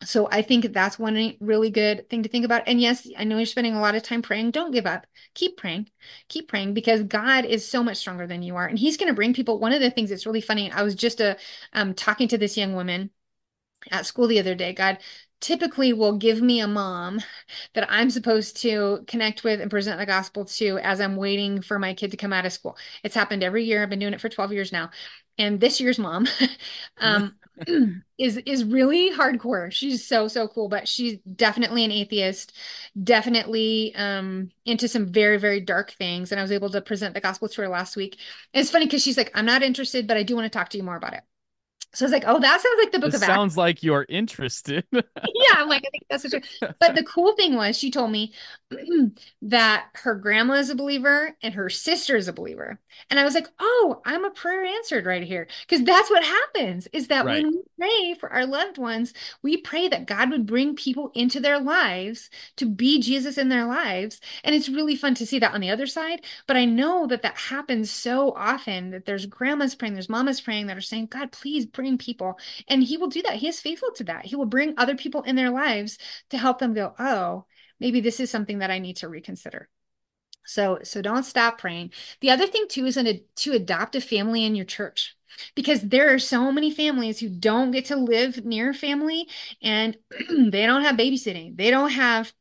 so 0.04 0.28
I 0.30 0.42
think 0.42 0.72
that's 0.72 0.98
one 0.98 1.34
really 1.40 1.70
good 1.70 2.08
thing 2.08 2.22
to 2.22 2.28
think 2.28 2.44
about. 2.44 2.62
And 2.68 2.80
yes, 2.80 3.08
I 3.18 3.24
know 3.24 3.36
you're 3.36 3.46
spending 3.46 3.74
a 3.74 3.80
lot 3.80 3.96
of 3.96 4.02
time 4.02 4.22
praying. 4.22 4.52
Don't 4.52 4.70
give 4.70 4.86
up. 4.86 5.06
Keep 5.34 5.56
praying. 5.56 5.90
Keep 6.28 6.48
praying 6.48 6.74
because 6.74 7.02
God 7.02 7.44
is 7.44 7.66
so 7.68 7.82
much 7.82 7.96
stronger 7.96 8.26
than 8.26 8.42
you 8.42 8.54
are. 8.56 8.66
And 8.66 8.78
he's 8.78 8.96
going 8.96 9.08
to 9.08 9.14
bring 9.14 9.34
people. 9.34 9.58
One 9.58 9.72
of 9.72 9.80
the 9.80 9.90
things 9.90 10.10
that's 10.10 10.24
really 10.26 10.40
funny, 10.40 10.70
I 10.70 10.82
was 10.82 10.94
just 10.94 11.20
a, 11.20 11.32
uh, 11.32 11.34
um, 11.72 11.94
talking 11.94 12.28
to 12.28 12.38
this 12.38 12.56
young 12.56 12.74
woman 12.74 13.10
at 13.90 14.06
school 14.06 14.28
the 14.28 14.38
other 14.38 14.54
day. 14.54 14.72
God 14.72 14.98
typically 15.40 15.92
will 15.92 16.16
give 16.16 16.42
me 16.42 16.60
a 16.60 16.68
mom 16.68 17.20
that 17.74 17.86
I'm 17.90 18.10
supposed 18.10 18.56
to 18.62 19.04
connect 19.06 19.44
with 19.44 19.60
and 19.60 19.70
present 19.70 19.98
the 19.98 20.06
gospel 20.06 20.44
to 20.46 20.78
as 20.78 21.00
I'm 21.00 21.16
waiting 21.16 21.62
for 21.62 21.78
my 21.78 21.94
kid 21.94 22.10
to 22.12 22.16
come 22.16 22.32
out 22.32 22.46
of 22.46 22.52
school. 22.52 22.76
It's 23.04 23.14
happened 23.14 23.42
every 23.42 23.64
year. 23.64 23.82
I've 23.82 23.90
been 23.90 23.98
doing 23.98 24.14
it 24.14 24.20
for 24.20 24.28
12 24.28 24.52
years 24.52 24.72
now. 24.72 24.90
And 25.38 25.60
this 25.60 25.80
year's 25.80 25.98
mom 25.98 26.26
um, 26.98 27.34
is 28.18 28.36
is 28.38 28.64
really 28.64 29.10
hardcore. 29.12 29.72
She's 29.72 30.06
so 30.06 30.28
so 30.28 30.46
cool, 30.48 30.68
but 30.68 30.86
she's 30.86 31.18
definitely 31.34 31.84
an 31.84 31.90
atheist, 31.92 32.52
definitely 33.02 33.94
um 33.96 34.50
into 34.64 34.86
some 34.88 35.06
very 35.12 35.38
very 35.38 35.60
dark 35.60 35.92
things 35.92 36.30
and 36.32 36.38
I 36.38 36.42
was 36.42 36.52
able 36.52 36.70
to 36.70 36.80
present 36.80 37.14
the 37.14 37.20
gospel 37.20 37.48
to 37.48 37.62
her 37.62 37.68
last 37.68 37.96
week. 37.96 38.16
And 38.54 38.60
it's 38.60 38.70
funny 38.70 38.86
cuz 38.88 39.02
she's 39.02 39.16
like 39.16 39.30
I'm 39.34 39.46
not 39.46 39.62
interested, 39.62 40.06
but 40.06 40.16
I 40.16 40.22
do 40.22 40.36
want 40.36 40.44
to 40.50 40.56
talk 40.56 40.68
to 40.70 40.76
you 40.78 40.84
more 40.84 40.96
about 40.96 41.14
it. 41.14 41.22
So 41.94 42.04
I 42.04 42.06
was 42.06 42.12
like, 42.12 42.24
oh, 42.26 42.38
that 42.40 42.60
sounds 42.60 42.78
like 42.82 42.92
the 42.92 42.98
book 42.98 43.12
this 43.12 43.14
of 43.14 43.22
Acts. 43.22 43.26
sounds 43.26 43.56
like 43.56 43.82
you're 43.82 44.06
interested. 44.08 44.84
yeah, 44.92 45.54
I'm 45.56 45.68
like, 45.68 45.84
I 45.86 45.90
think 45.90 46.04
that's 46.08 46.28
true. 46.28 46.40
But 46.80 46.94
the 46.94 47.02
cool 47.04 47.34
thing 47.36 47.54
was, 47.56 47.76
she 47.76 47.90
told 47.90 48.10
me 48.10 48.32
that 49.42 49.86
her 49.94 50.14
grandma 50.14 50.54
is 50.54 50.70
a 50.70 50.74
believer 50.74 51.36
and 51.42 51.54
her 51.54 51.68
sister 51.68 52.16
is 52.16 52.28
a 52.28 52.32
believer. 52.32 52.80
And 53.10 53.18
I 53.20 53.24
was 53.24 53.34
like, 53.34 53.48
oh, 53.58 54.00
I'm 54.04 54.24
a 54.24 54.30
prayer 54.30 54.64
answered 54.64 55.06
right 55.06 55.22
here. 55.22 55.48
Because 55.68 55.84
that's 55.84 56.10
what 56.10 56.24
happens 56.24 56.88
is 56.92 57.08
that 57.08 57.24
Right. 57.24 57.44
when 57.44 57.50
we 57.50 57.62
pray 57.78 58.14
for 58.14 58.30
our 58.30 58.46
loved 58.46 58.78
ones, 58.78 59.12
we 59.42 59.56
pray 59.58 59.88
that 59.88 60.06
God 60.06 60.30
would 60.30 60.46
bring 60.46 60.74
people 60.76 61.10
into 61.14 61.40
their 61.40 61.60
lives 61.60 62.30
to 62.56 62.66
be 62.66 63.00
Jesus 63.00 63.38
in 63.38 63.48
their 63.48 63.66
lives. 63.66 64.20
And 64.44 64.54
it's 64.54 64.68
really 64.68 64.96
fun 64.96 65.14
to 65.16 65.26
see 65.26 65.38
that 65.40 65.54
on 65.54 65.60
the 65.60 65.70
other 65.70 65.86
side. 65.86 66.22
But 66.46 66.56
I 66.56 66.64
know 66.64 67.06
that 67.08 67.22
that 67.22 67.36
happens 67.36 67.90
so 67.90 68.32
often 68.34 68.90
that 68.90 69.04
there's 69.04 69.26
grandmas 69.26 69.74
praying, 69.74 69.94
there's 69.94 70.08
mamas 70.08 70.40
praying 70.40 70.66
that 70.68 70.76
are 70.76 70.80
saying, 70.80 71.06
God, 71.06 71.32
please 71.32 71.66
bring 71.78 71.96
people. 71.96 72.38
And 72.66 72.82
He 72.82 72.96
will 72.96 73.06
do 73.06 73.22
that. 73.22 73.36
He 73.36 73.48
is 73.48 73.60
faithful 73.60 73.92
to 73.96 74.04
that. 74.04 74.26
He 74.26 74.36
will 74.36 74.46
bring 74.46 74.74
other 74.76 74.96
people 74.96 75.22
in 75.22 75.36
their 75.36 75.50
lives 75.50 75.96
to 76.30 76.38
help 76.38 76.58
them 76.58 76.74
go, 76.74 76.92
oh, 76.98 77.44
maybe 77.78 78.00
this 78.00 78.18
is 78.18 78.30
something 78.30 78.58
that 78.58 78.70
I 78.70 78.80
need 78.80 78.96
to 78.96 79.08
reconsider. 79.08 79.68
So, 80.44 80.80
so 80.82 81.00
don't 81.02 81.24
stop 81.24 81.58
praying. 81.58 81.92
The 82.20 82.30
other 82.30 82.46
thing 82.46 82.66
too 82.68 82.86
is 82.86 82.96
an, 82.96 83.20
to 83.36 83.52
adopt 83.52 83.94
a 83.96 84.00
family 84.00 84.44
in 84.44 84.54
your 84.54 84.64
church 84.64 85.14
because 85.54 85.82
there 85.82 86.12
are 86.12 86.18
so 86.18 86.50
many 86.50 86.70
families 86.70 87.20
who 87.20 87.28
don't 87.28 87.70
get 87.70 87.84
to 87.86 87.96
live 87.96 88.44
near 88.44 88.72
family 88.72 89.28
and 89.62 89.96
they 90.30 90.66
don't 90.66 90.82
have 90.82 90.96
babysitting. 90.96 91.56
They 91.56 91.70
don't 91.70 91.90
have 91.90 92.32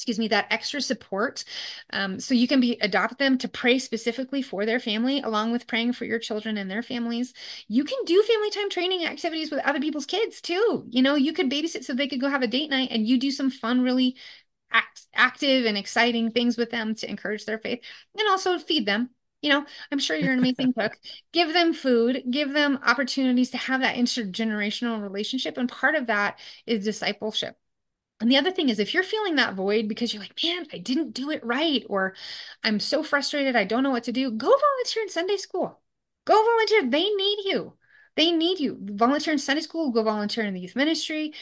excuse 0.00 0.18
me, 0.18 0.28
that 0.28 0.46
extra 0.50 0.80
support. 0.80 1.44
Um, 1.92 2.18
so 2.18 2.32
you 2.32 2.48
can 2.48 2.58
be 2.58 2.78
adopt 2.80 3.18
them 3.18 3.36
to 3.38 3.48
pray 3.48 3.78
specifically 3.78 4.40
for 4.40 4.64
their 4.64 4.80
family, 4.80 5.20
along 5.20 5.52
with 5.52 5.66
praying 5.66 5.92
for 5.92 6.06
your 6.06 6.18
children 6.18 6.56
and 6.56 6.70
their 6.70 6.82
families. 6.82 7.34
You 7.68 7.84
can 7.84 7.98
do 8.06 8.22
family 8.22 8.50
time 8.50 8.70
training 8.70 9.04
activities 9.04 9.50
with 9.50 9.60
other 9.60 9.78
people's 9.80 10.06
kids 10.06 10.40
too. 10.40 10.86
You 10.88 11.02
know, 11.02 11.16
you 11.16 11.34
could 11.34 11.50
babysit 11.50 11.84
so 11.84 11.92
they 11.92 12.08
could 12.08 12.20
go 12.20 12.30
have 12.30 12.42
a 12.42 12.46
date 12.46 12.70
night 12.70 12.88
and 12.90 13.06
you 13.06 13.18
do 13.18 13.30
some 13.30 13.50
fun, 13.50 13.82
really 13.82 14.16
act, 14.72 15.02
active 15.14 15.66
and 15.66 15.76
exciting 15.76 16.30
things 16.30 16.56
with 16.56 16.70
them 16.70 16.94
to 16.96 17.10
encourage 17.10 17.44
their 17.44 17.58
faith 17.58 17.80
and 18.18 18.28
also 18.28 18.58
feed 18.58 18.86
them. 18.86 19.10
You 19.42 19.50
know, 19.50 19.66
I'm 19.90 19.98
sure 19.98 20.16
you're 20.16 20.32
an 20.32 20.38
amazing 20.38 20.74
cook. 20.74 20.92
Give 21.32 21.52
them 21.52 21.72
food, 21.72 22.24
give 22.30 22.52
them 22.52 22.78
opportunities 22.84 23.50
to 23.50 23.56
have 23.56 23.80
that 23.80 23.96
intergenerational 23.96 25.02
relationship. 25.02 25.56
And 25.56 25.68
part 25.68 25.94
of 25.94 26.08
that 26.08 26.38
is 26.66 26.84
discipleship. 26.84 27.56
And 28.20 28.30
the 28.30 28.36
other 28.36 28.50
thing 28.50 28.68
is, 28.68 28.78
if 28.78 28.92
you're 28.92 29.02
feeling 29.02 29.36
that 29.36 29.54
void 29.54 29.88
because 29.88 30.12
you're 30.12 30.22
like, 30.22 30.38
man, 30.44 30.66
I 30.72 30.78
didn't 30.78 31.14
do 31.14 31.30
it 31.30 31.44
right, 31.44 31.84
or 31.88 32.14
I'm 32.62 32.78
so 32.78 33.02
frustrated, 33.02 33.56
I 33.56 33.64
don't 33.64 33.82
know 33.82 33.90
what 33.90 34.04
to 34.04 34.12
do, 34.12 34.30
go 34.30 34.48
volunteer 34.48 35.02
in 35.02 35.08
Sunday 35.08 35.36
school. 35.36 35.80
Go 36.26 36.34
volunteer. 36.34 36.90
They 36.90 37.08
need 37.08 37.38
you. 37.46 37.74
They 38.16 38.32
need 38.32 38.60
you. 38.60 38.76
Volunteer 38.80 39.32
in 39.32 39.38
Sunday 39.38 39.62
school, 39.62 39.90
go 39.92 40.02
volunteer 40.02 40.44
in 40.44 40.52
the 40.52 40.60
youth 40.60 40.76
ministry, 40.76 41.32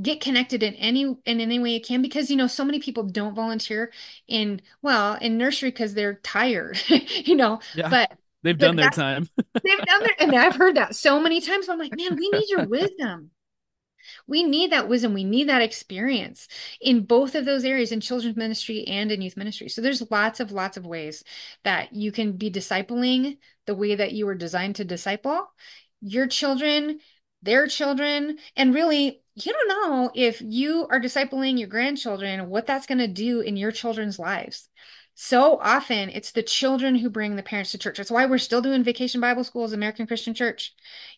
get 0.00 0.20
connected 0.20 0.62
in 0.62 0.74
any 0.74 1.02
in 1.24 1.40
any 1.40 1.58
way 1.58 1.70
you 1.70 1.80
can 1.80 2.02
because 2.02 2.30
you 2.30 2.36
know 2.36 2.46
so 2.46 2.64
many 2.64 2.78
people 2.78 3.02
don't 3.02 3.34
volunteer 3.34 3.92
in 4.28 4.60
well 4.82 5.14
in 5.14 5.38
nursery 5.38 5.70
because 5.70 5.94
they're 5.94 6.14
tired, 6.22 6.78
you 6.88 7.34
know. 7.34 7.58
Yeah. 7.74 7.88
But 7.88 8.12
they've 8.42 8.56
done 8.56 8.76
their 8.76 8.90
time. 8.90 9.28
they've 9.64 9.84
done 9.84 10.00
their 10.02 10.14
and 10.20 10.34
I've 10.36 10.56
heard 10.56 10.76
that 10.76 10.94
so 10.94 11.18
many 11.18 11.40
times. 11.40 11.68
I'm 11.68 11.78
like, 11.78 11.96
man, 11.96 12.14
we 12.14 12.30
need 12.30 12.48
your 12.48 12.64
wisdom. 12.68 13.30
We 14.28 14.44
need 14.44 14.70
that 14.72 14.88
wisdom. 14.88 15.14
We 15.14 15.24
need 15.24 15.48
that 15.48 15.62
experience 15.62 16.46
in 16.80 17.04
both 17.04 17.34
of 17.34 17.44
those 17.44 17.64
areas 17.64 17.90
in 17.90 18.00
children's 18.00 18.36
ministry 18.36 18.84
and 18.86 19.10
in 19.10 19.22
youth 19.22 19.36
ministry. 19.36 19.68
So 19.68 19.80
there's 19.80 20.10
lots 20.10 20.38
of 20.38 20.52
lots 20.52 20.76
of 20.76 20.86
ways 20.86 21.24
that 21.64 21.94
you 21.94 22.12
can 22.12 22.32
be 22.32 22.50
discipling 22.50 23.38
the 23.66 23.74
way 23.74 23.94
that 23.94 24.12
you 24.12 24.26
were 24.26 24.34
designed 24.34 24.76
to 24.76 24.84
disciple 24.84 25.48
your 26.00 26.26
children, 26.28 27.00
their 27.42 27.66
children, 27.66 28.38
and 28.54 28.74
really 28.74 29.22
you 29.34 29.52
don't 29.52 29.68
know 29.68 30.10
if 30.14 30.40
you 30.40 30.86
are 30.90 31.00
discipling 31.00 31.58
your 31.58 31.68
grandchildren 31.68 32.48
what 32.48 32.66
that's 32.66 32.86
going 32.86 32.98
to 32.98 33.08
do 33.08 33.40
in 33.40 33.56
your 33.56 33.72
children's 33.72 34.18
lives. 34.18 34.68
So 35.20 35.58
often 35.58 36.10
it's 36.10 36.30
the 36.30 36.44
children 36.44 36.94
who 36.94 37.10
bring 37.10 37.34
the 37.34 37.42
parents 37.42 37.72
to 37.72 37.78
church. 37.78 37.96
That's 37.96 38.10
why 38.10 38.24
we're 38.24 38.38
still 38.38 38.62
doing 38.62 38.84
vacation 38.84 39.20
Bible 39.20 39.42
schools, 39.42 39.72
American 39.72 40.06
Christian 40.06 40.32
Church. 40.32 40.72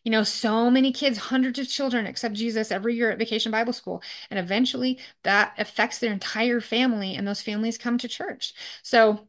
You 0.04 0.10
know, 0.10 0.22
so 0.22 0.70
many 0.70 0.90
kids, 0.90 1.18
hundreds 1.18 1.58
of 1.58 1.68
children 1.68 2.06
accept 2.06 2.34
Jesus 2.34 2.72
every 2.72 2.94
year 2.96 3.10
at 3.10 3.18
Vacation 3.18 3.52
Bible 3.52 3.74
School. 3.74 4.02
And 4.30 4.38
eventually 4.38 4.98
that 5.22 5.52
affects 5.58 5.98
their 5.98 6.14
entire 6.14 6.62
family, 6.62 7.14
and 7.14 7.28
those 7.28 7.42
families 7.42 7.76
come 7.76 7.98
to 7.98 8.08
church. 8.08 8.54
So, 8.82 9.28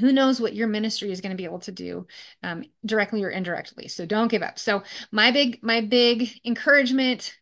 who 0.00 0.10
knows 0.10 0.40
what 0.40 0.54
your 0.54 0.68
ministry 0.68 1.12
is 1.12 1.20
going 1.20 1.32
to 1.32 1.36
be 1.36 1.44
able 1.44 1.60
to 1.60 1.72
do 1.72 2.06
um, 2.42 2.64
directly 2.86 3.22
or 3.24 3.30
indirectly. 3.30 3.88
So, 3.88 4.06
don't 4.06 4.30
give 4.30 4.42
up. 4.42 4.58
So, 4.58 4.84
my 5.12 5.30
big, 5.32 5.62
my 5.62 5.82
big 5.82 6.30
encouragement 6.46 7.36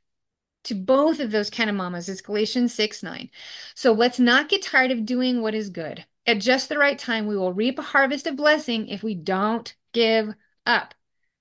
to 0.65 0.75
both 0.75 1.21
of 1.21 1.31
those 1.31 1.49
kind 1.49 1.71
of 1.71 1.77
mamas 1.77 2.09
is 2.09 2.23
Galatians 2.23 2.75
6 2.75 3.05
9. 3.05 3.31
So, 3.77 3.93
let's 3.93 4.19
not 4.19 4.49
get 4.49 4.63
tired 4.63 4.91
of 4.91 5.07
doing 5.07 5.43
what 5.43 5.55
is 5.55 5.71
good. 5.71 6.05
At 6.27 6.41
just 6.41 6.69
the 6.69 6.79
right 6.79 6.99
time, 6.99 7.27
we 7.27 7.37
will 7.37 7.53
reap 7.53 7.79
a 7.79 7.83
harvest 7.83 8.27
of 8.27 8.37
blessing 8.37 8.89
if 8.89 9.03
we 9.03 9.15
don't 9.15 9.75
give 9.93 10.35
up. 10.65 10.95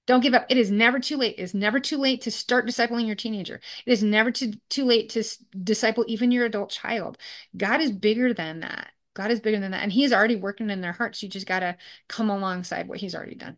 Don't 0.06 0.22
give 0.22 0.36
up. 0.36 0.46
It 0.50 0.58
is 0.58 0.70
never 0.70 1.00
too 1.00 1.18
late. 1.18 1.36
It 1.40 1.42
is 1.42 1.56
never 1.56 1.80
too 1.80 1.98
late 1.98 2.22
to 2.22 2.32
start 2.32 2.68
discipling 2.68 3.08
your 3.08 3.16
teenager. 3.16 3.60
It 3.86 3.92
is 3.92 4.04
never 4.04 4.32
too, 4.32 4.54
too 4.70 4.86
late 4.86 5.10
to 5.12 5.24
disciple 5.64 6.06
even 6.08 6.32
your 6.32 6.46
adult 6.46 6.70
child. 6.70 7.18
God 7.58 7.82
is 7.82 7.92
bigger 7.92 8.34
than 8.34 8.60
that. 8.60 8.92
God 9.16 9.32
is 9.32 9.40
bigger 9.40 9.60
than 9.60 9.72
that. 9.72 9.82
And 9.82 9.92
He 9.92 10.04
is 10.04 10.14
already 10.14 10.36
working 10.36 10.70
in 10.70 10.82
their 10.82 10.92
hearts. 10.92 11.24
You 11.24 11.30
just 11.30 11.48
got 11.48 11.62
to 11.62 11.78
come 12.08 12.30
alongside 12.30 12.88
what 12.88 13.00
He's 13.00 13.16
already 13.16 13.36
done. 13.36 13.58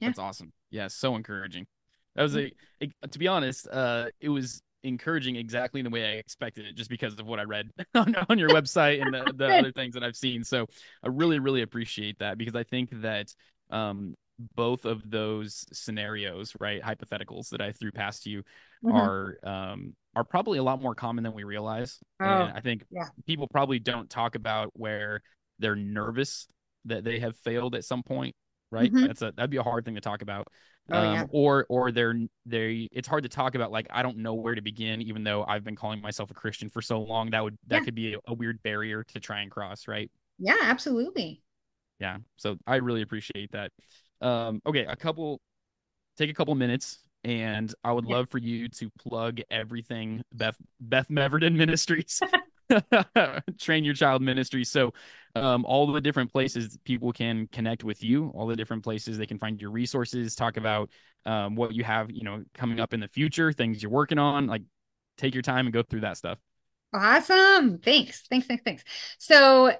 Yeah. 0.00 0.08
That's 0.08 0.18
awesome. 0.18 0.52
Yeah, 0.70 0.88
so 0.88 1.14
encouraging. 1.16 1.66
That 2.16 2.22
was 2.22 2.36
a, 2.36 2.52
a 2.80 3.08
to 3.08 3.18
be 3.18 3.28
honest, 3.28 3.68
uh, 3.70 4.06
it 4.20 4.28
was 4.28 4.62
encouraging 4.84 5.36
exactly 5.36 5.80
in 5.80 5.84
the 5.84 5.90
way 5.90 6.04
I 6.04 6.12
expected 6.18 6.66
it, 6.66 6.76
just 6.76 6.90
because 6.90 7.18
of 7.18 7.26
what 7.26 7.40
I 7.40 7.44
read 7.44 7.70
on, 7.94 8.14
on 8.28 8.38
your 8.38 8.50
website 8.50 9.02
and 9.02 9.12
the, 9.12 9.32
the 9.36 9.46
other 9.46 9.72
things 9.72 9.94
that 9.94 10.04
I've 10.04 10.16
seen. 10.16 10.44
So 10.44 10.66
I 11.02 11.08
really, 11.08 11.38
really 11.40 11.62
appreciate 11.62 12.18
that 12.20 12.38
because 12.38 12.54
I 12.54 12.62
think 12.62 12.90
that 13.02 13.34
um, 13.70 14.14
both 14.54 14.84
of 14.84 15.08
those 15.10 15.64
scenarios, 15.72 16.52
right, 16.60 16.82
hypotheticals 16.82 17.48
that 17.50 17.60
I 17.60 17.72
threw 17.72 17.90
past 17.90 18.26
you, 18.26 18.42
Mhm. 18.82 18.94
are 18.94 19.38
um, 19.42 19.94
are 20.14 20.24
probably 20.24 20.58
a 20.58 20.62
lot 20.62 20.80
more 20.80 20.94
common 20.94 21.24
than 21.24 21.32
we 21.32 21.44
realize. 21.44 21.98
Oh, 22.20 22.26
and 22.28 22.52
I 22.56 22.60
think 22.60 22.84
yeah. 22.90 23.08
people 23.26 23.48
probably 23.48 23.78
don't 23.78 24.08
talk 24.08 24.34
about 24.34 24.70
where 24.74 25.22
they're 25.58 25.76
nervous 25.76 26.46
that 26.84 27.04
they 27.04 27.18
have 27.20 27.36
failed 27.38 27.74
at 27.74 27.84
some 27.84 28.02
point, 28.02 28.34
right? 28.70 28.92
Mhm. 28.92 29.06
That's 29.06 29.22
a 29.22 29.32
that'd 29.34 29.50
be 29.50 29.56
a 29.56 29.62
hard 29.62 29.84
thing 29.84 29.94
to 29.94 30.00
talk 30.00 30.22
about. 30.22 30.46
Oh, 30.90 31.02
um, 31.02 31.02
yeah. 31.02 31.26
or 31.30 31.66
or 31.68 31.90
they're 31.92 32.14
they 32.46 32.88
it's 32.92 33.08
hard 33.08 33.22
to 33.24 33.28
talk 33.28 33.54
about 33.54 33.72
like 33.72 33.86
I 33.90 34.02
don't 34.02 34.18
know 34.18 34.34
where 34.34 34.54
to 34.54 34.62
begin, 34.62 35.02
even 35.02 35.24
though 35.24 35.44
I've 35.44 35.64
been 35.64 35.76
calling 35.76 36.00
myself 36.00 36.30
a 36.30 36.34
Christian 36.34 36.68
for 36.68 36.82
so 36.82 37.00
long. 37.00 37.30
That 37.30 37.42
would 37.44 37.58
that 37.68 37.82
Yeah. 37.82 37.84
could 37.84 37.94
be 37.94 38.14
a, 38.14 38.18
a 38.26 38.34
weird 38.34 38.62
barrier 38.62 39.04
to 39.04 39.20
try 39.20 39.40
and 39.40 39.50
cross, 39.50 39.88
right? 39.88 40.10
Yeah, 40.38 40.58
absolutely. 40.62 41.42
Yeah. 42.00 42.18
So 42.36 42.56
I 42.66 42.76
really 42.76 43.02
appreciate 43.02 43.52
that. 43.52 43.70
Um, 44.20 44.60
okay, 44.66 44.84
a 44.84 44.96
couple 44.96 45.40
take 46.18 46.30
a 46.30 46.34
couple 46.34 46.54
minutes 46.54 47.00
and 47.24 47.74
I 47.84 47.92
would 47.92 48.04
Yeah. 48.04 48.14
love 48.14 48.30
for 48.30 48.38
you 48.38 48.68
to 48.70 48.90
plug 49.00 49.40
everything 49.50 50.22
Beth 50.34 50.56
Beth 50.80 51.08
Meverden 51.10 51.54
Ministries. 51.56 52.24
Train 53.58 53.84
your 53.84 53.94
child 53.94 54.22
ministry. 54.22 54.64
So 54.64 54.92
um, 55.34 55.64
all 55.64 55.90
the 55.92 56.00
different 56.00 56.32
places 56.32 56.78
people 56.84 57.12
can 57.12 57.48
connect 57.48 57.84
with 57.84 58.02
you, 58.02 58.28
all 58.34 58.46
the 58.46 58.56
different 58.56 58.82
places 58.82 59.18
they 59.18 59.26
can 59.26 59.38
find 59.38 59.60
your 59.60 59.70
resources, 59.70 60.34
talk 60.34 60.56
about 60.56 60.90
um, 61.26 61.56
what 61.56 61.74
you 61.74 61.84
have, 61.84 62.10
you 62.10 62.22
know, 62.22 62.42
coming 62.54 62.80
up 62.80 62.94
in 62.94 63.00
the 63.00 63.08
future, 63.08 63.52
things 63.52 63.82
you're 63.82 63.90
working 63.90 64.18
on. 64.18 64.46
Like 64.46 64.62
take 65.18 65.34
your 65.34 65.42
time 65.42 65.66
and 65.66 65.72
go 65.72 65.82
through 65.82 66.00
that 66.00 66.16
stuff. 66.16 66.38
Awesome. 66.92 67.78
Thanks. 67.78 68.22
Thanks. 68.28 68.46
Thanks. 68.46 68.62
Thanks. 68.64 68.84
So, 69.18 69.72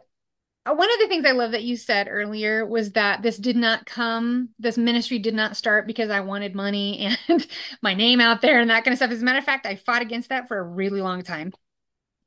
uh, 0.67 0.75
one 0.75 0.91
of 0.91 0.99
the 0.99 1.09
things 1.09 1.27
I 1.27 1.33
love 1.33 1.53
that 1.53 1.63
you 1.63 1.77
said 1.77 2.09
earlier 2.11 2.65
was 2.65 2.93
that 2.93 3.23
this 3.23 3.37
did 3.37 3.55
not 3.55 3.85
come, 3.85 4.49
this 4.59 4.79
ministry 4.79 5.19
did 5.19 5.35
not 5.35 5.57
start 5.57 5.87
because 5.87 6.11
I 6.11 6.21
wanted 6.21 6.55
money 6.55 7.17
and 7.29 7.47
my 7.83 7.95
name 7.95 8.21
out 8.21 8.41
there 8.41 8.61
and 8.61 8.71
that 8.71 8.85
kind 8.85 8.93
of 8.93 8.99
stuff. 8.99 9.11
As 9.11 9.23
a 9.23 9.25
matter 9.25 9.39
of 9.39 9.45
fact, 9.45 9.67
I 9.67 9.77
fought 9.77 10.03
against 10.03 10.31
that 10.31 10.49
for 10.49 10.59
a 10.59 10.63
really 10.63 11.03
long 11.03 11.23
time. 11.23 11.53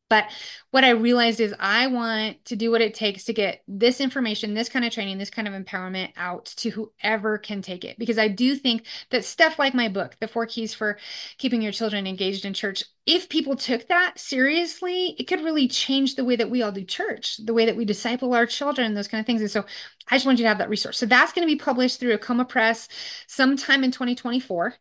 But 0.09 0.25
what 0.71 0.83
I 0.83 0.91
realized 0.91 1.39
is 1.39 1.53
I 1.59 1.87
want 1.87 2.43
to 2.45 2.55
do 2.55 2.71
what 2.71 2.81
it 2.81 2.93
takes 2.93 3.25
to 3.25 3.33
get 3.33 3.63
this 3.67 3.99
information, 3.99 4.53
this 4.53 4.69
kind 4.69 4.85
of 4.85 4.91
training, 4.93 5.17
this 5.17 5.29
kind 5.29 5.47
of 5.47 5.53
empowerment 5.53 6.11
out 6.15 6.45
to 6.57 6.69
whoever 6.69 7.37
can 7.37 7.61
take 7.61 7.83
it. 7.83 7.97
Because 7.99 8.17
I 8.17 8.27
do 8.27 8.55
think 8.55 8.85
that 9.09 9.25
stuff 9.25 9.59
like 9.59 9.73
my 9.73 9.89
book, 9.89 10.15
The 10.19 10.27
Four 10.27 10.45
Keys 10.45 10.73
for 10.73 10.97
Keeping 11.37 11.61
Your 11.61 11.71
Children 11.71 12.07
Engaged 12.07 12.45
in 12.45 12.53
Church, 12.53 12.83
if 13.05 13.29
people 13.29 13.55
took 13.55 13.87
that 13.87 14.19
seriously, 14.19 15.15
it 15.17 15.25
could 15.25 15.43
really 15.43 15.67
change 15.67 16.15
the 16.15 16.25
way 16.25 16.35
that 16.35 16.49
we 16.49 16.61
all 16.61 16.71
do 16.71 16.83
church, 16.83 17.37
the 17.37 17.53
way 17.53 17.65
that 17.65 17.77
we 17.77 17.85
disciple 17.85 18.33
our 18.33 18.45
children, 18.45 18.93
those 18.93 19.07
kind 19.07 19.19
of 19.19 19.25
things. 19.25 19.41
And 19.41 19.51
so 19.51 19.65
I 20.09 20.15
just 20.15 20.25
want 20.25 20.39
you 20.39 20.43
to 20.43 20.49
have 20.49 20.57
that 20.57 20.69
resource. 20.69 20.97
So 20.97 21.05
that's 21.05 21.31
going 21.33 21.47
to 21.47 21.53
be 21.53 21.59
published 21.59 21.99
through 21.99 22.13
Acoma 22.13 22.45
Press 22.45 22.87
sometime 23.27 23.83
in 23.83 23.91
2024 23.91 24.75